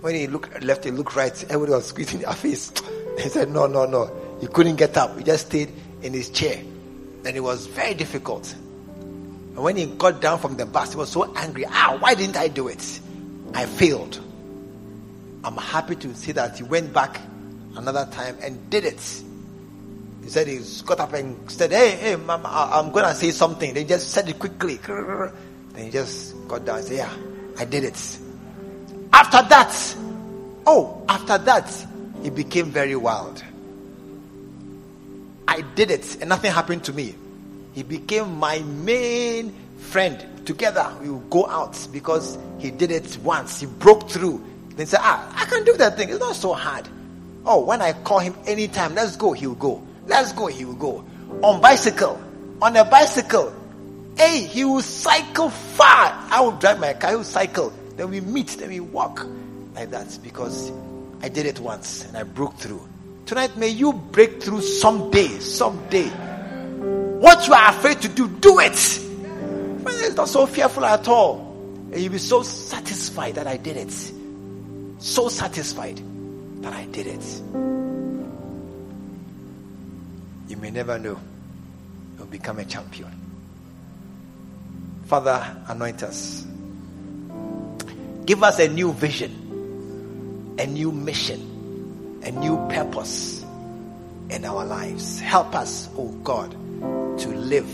When 0.00 0.14
he 0.14 0.26
looked 0.28 0.62
left, 0.62 0.84
he 0.84 0.90
looked 0.90 1.14
right, 1.16 1.32
everybody 1.44 1.72
was 1.72 1.86
squeezing 1.86 2.20
their 2.20 2.32
face. 2.32 2.72
He 3.18 3.28
said, 3.28 3.50
No, 3.50 3.66
no, 3.66 3.84
no. 3.84 4.10
He 4.42 4.48
couldn't 4.48 4.74
get 4.74 4.96
up. 4.96 5.16
He 5.16 5.22
just 5.22 5.46
stayed 5.46 5.72
in 6.02 6.12
his 6.12 6.28
chair. 6.28 6.58
And 7.24 7.36
it 7.36 7.40
was 7.40 7.68
very 7.68 7.94
difficult. 7.94 8.52
And 8.52 9.58
when 9.58 9.76
he 9.76 9.86
got 9.86 10.20
down 10.20 10.40
from 10.40 10.56
the 10.56 10.66
bus, 10.66 10.90
he 10.90 10.96
was 10.98 11.10
so 11.12 11.32
angry. 11.36 11.64
Ah, 11.64 11.96
why 12.00 12.14
didn't 12.16 12.36
I 12.36 12.48
do 12.48 12.66
it? 12.66 13.00
I 13.54 13.66
failed. 13.66 14.20
I'm 15.44 15.56
happy 15.56 15.94
to 15.94 16.12
see 16.16 16.32
that 16.32 16.58
he 16.58 16.64
went 16.64 16.92
back 16.92 17.20
another 17.76 18.08
time 18.10 18.36
and 18.42 18.68
did 18.68 18.84
it. 18.84 19.22
He 20.24 20.28
said 20.28 20.48
he 20.48 20.58
got 20.86 20.98
up 20.98 21.12
and 21.12 21.48
said, 21.48 21.70
Hey, 21.70 21.90
hey, 21.90 22.16
mama, 22.16 22.48
I'm 22.72 22.90
going 22.90 23.04
to 23.04 23.14
say 23.14 23.30
something. 23.30 23.72
They 23.72 23.84
just 23.84 24.10
said 24.10 24.28
it 24.28 24.40
quickly. 24.40 24.74
Then 24.78 25.84
he 25.84 25.90
just 25.90 26.34
got 26.48 26.64
down 26.64 26.78
and 26.78 26.86
said, 26.88 26.96
Yeah, 26.96 27.14
I 27.60 27.64
did 27.64 27.84
it. 27.84 28.18
After 29.12 29.48
that, 29.48 29.96
oh, 30.66 31.04
after 31.08 31.38
that, 31.38 31.86
he 32.24 32.30
became 32.30 32.72
very 32.72 32.96
wild. 32.96 33.44
I 35.52 35.60
did 35.60 35.90
it 35.90 36.16
and 36.22 36.30
nothing 36.30 36.50
happened 36.50 36.82
to 36.84 36.94
me. 36.94 37.14
He 37.74 37.82
became 37.82 38.38
my 38.38 38.60
main 38.60 39.54
friend. 39.76 40.46
Together 40.46 40.90
we 41.02 41.10
would 41.10 41.28
go 41.28 41.46
out 41.46 41.76
because 41.92 42.38
he 42.58 42.70
did 42.70 42.90
it 42.90 43.18
once. 43.18 43.60
He 43.60 43.66
broke 43.66 44.08
through. 44.08 44.42
Then 44.76 44.86
said, 44.86 45.00
Ah, 45.02 45.30
I 45.36 45.44
can 45.44 45.62
do 45.64 45.76
that 45.76 45.98
thing. 45.98 46.08
It's 46.08 46.20
not 46.20 46.36
so 46.36 46.54
hard. 46.54 46.88
Oh, 47.44 47.66
when 47.66 47.82
I 47.82 47.92
call 47.92 48.20
him 48.20 48.34
anytime, 48.46 48.94
let's 48.94 49.16
go, 49.16 49.34
he 49.34 49.46
will 49.46 49.54
go. 49.56 49.86
Let's 50.06 50.32
go, 50.32 50.46
he 50.46 50.64
will 50.64 50.72
go. 50.72 51.04
On 51.42 51.60
bicycle, 51.60 52.18
on 52.62 52.74
a 52.74 52.86
bicycle. 52.86 53.52
Hey, 54.16 54.44
he 54.44 54.64
will 54.64 54.80
cycle 54.80 55.50
far. 55.50 56.18
I 56.30 56.40
will 56.40 56.52
drive 56.52 56.80
my 56.80 56.94
car, 56.94 57.10
he 57.10 57.16
will 57.16 57.24
cycle. 57.24 57.74
Then 57.96 58.08
we 58.08 58.22
meet, 58.22 58.48
then 58.58 58.70
we 58.70 58.80
walk 58.80 59.26
like 59.74 59.90
that 59.90 60.18
because 60.22 60.72
I 61.20 61.28
did 61.28 61.44
it 61.44 61.60
once 61.60 62.06
and 62.06 62.16
I 62.16 62.22
broke 62.22 62.56
through. 62.56 62.88
Tonight, 63.26 63.56
may 63.56 63.68
you 63.68 63.92
break 63.92 64.42
through 64.42 64.62
someday, 64.62 65.28
someday. 65.38 66.08
What 66.08 67.46
you 67.46 67.54
are 67.54 67.70
afraid 67.70 68.00
to 68.02 68.08
do, 68.08 68.28
do 68.28 68.58
it. 68.58 68.72
It's 68.72 70.16
not 70.16 70.28
so 70.28 70.46
fearful 70.46 70.84
at 70.84 71.06
all. 71.08 71.52
And 71.92 72.00
you'll 72.00 72.12
be 72.12 72.18
so 72.18 72.42
satisfied 72.42 73.36
that 73.36 73.46
I 73.46 73.56
did 73.56 73.76
it. 73.76 73.92
So 74.98 75.28
satisfied 75.28 76.00
that 76.62 76.72
I 76.72 76.86
did 76.86 77.06
it. 77.06 77.42
You 80.48 80.56
may 80.56 80.70
never 80.70 80.98
know. 80.98 81.18
You'll 82.16 82.26
become 82.26 82.58
a 82.58 82.64
champion. 82.64 83.10
Father, 85.06 85.56
anoint 85.68 86.02
us. 86.02 86.46
Give 88.24 88.42
us 88.42 88.58
a 88.58 88.68
new 88.68 88.92
vision, 88.92 90.54
a 90.58 90.66
new 90.66 90.92
mission, 90.92 91.51
a 92.24 92.30
new 92.30 92.56
purpose 92.68 93.44
in 94.30 94.44
our 94.44 94.64
lives. 94.64 95.20
Help 95.20 95.54
us, 95.54 95.88
oh 95.96 96.08
God, 96.24 96.50
to 97.18 97.28
live 97.28 97.68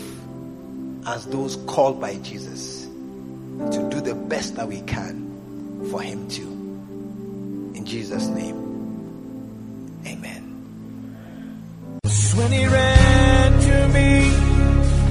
as 1.07 1.25
those 1.27 1.55
called 1.67 1.99
by 2.01 2.15
Jesus, 2.17 2.85
to 2.85 3.87
do 3.89 4.01
the 4.01 4.15
best 4.15 4.55
that 4.55 4.67
we 4.67 4.81
can 4.81 5.87
for 5.89 6.01
Him 6.01 6.27
too. 6.27 6.49
In 7.75 7.85
Jesus' 7.85 8.27
name, 8.27 8.57
amen. 10.05 10.49
When 12.39 12.51
he 12.51 12.65
ran 12.65 13.59
to 13.59 13.87
me, 13.89 14.21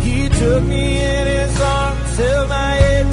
he 0.03 0.28
took 0.30 0.62
me 0.64 0.99
in 1.05 1.26
his 1.26 1.61
arms, 1.61 2.16
held 2.16 2.49
my 2.49 2.70
head 2.70 3.12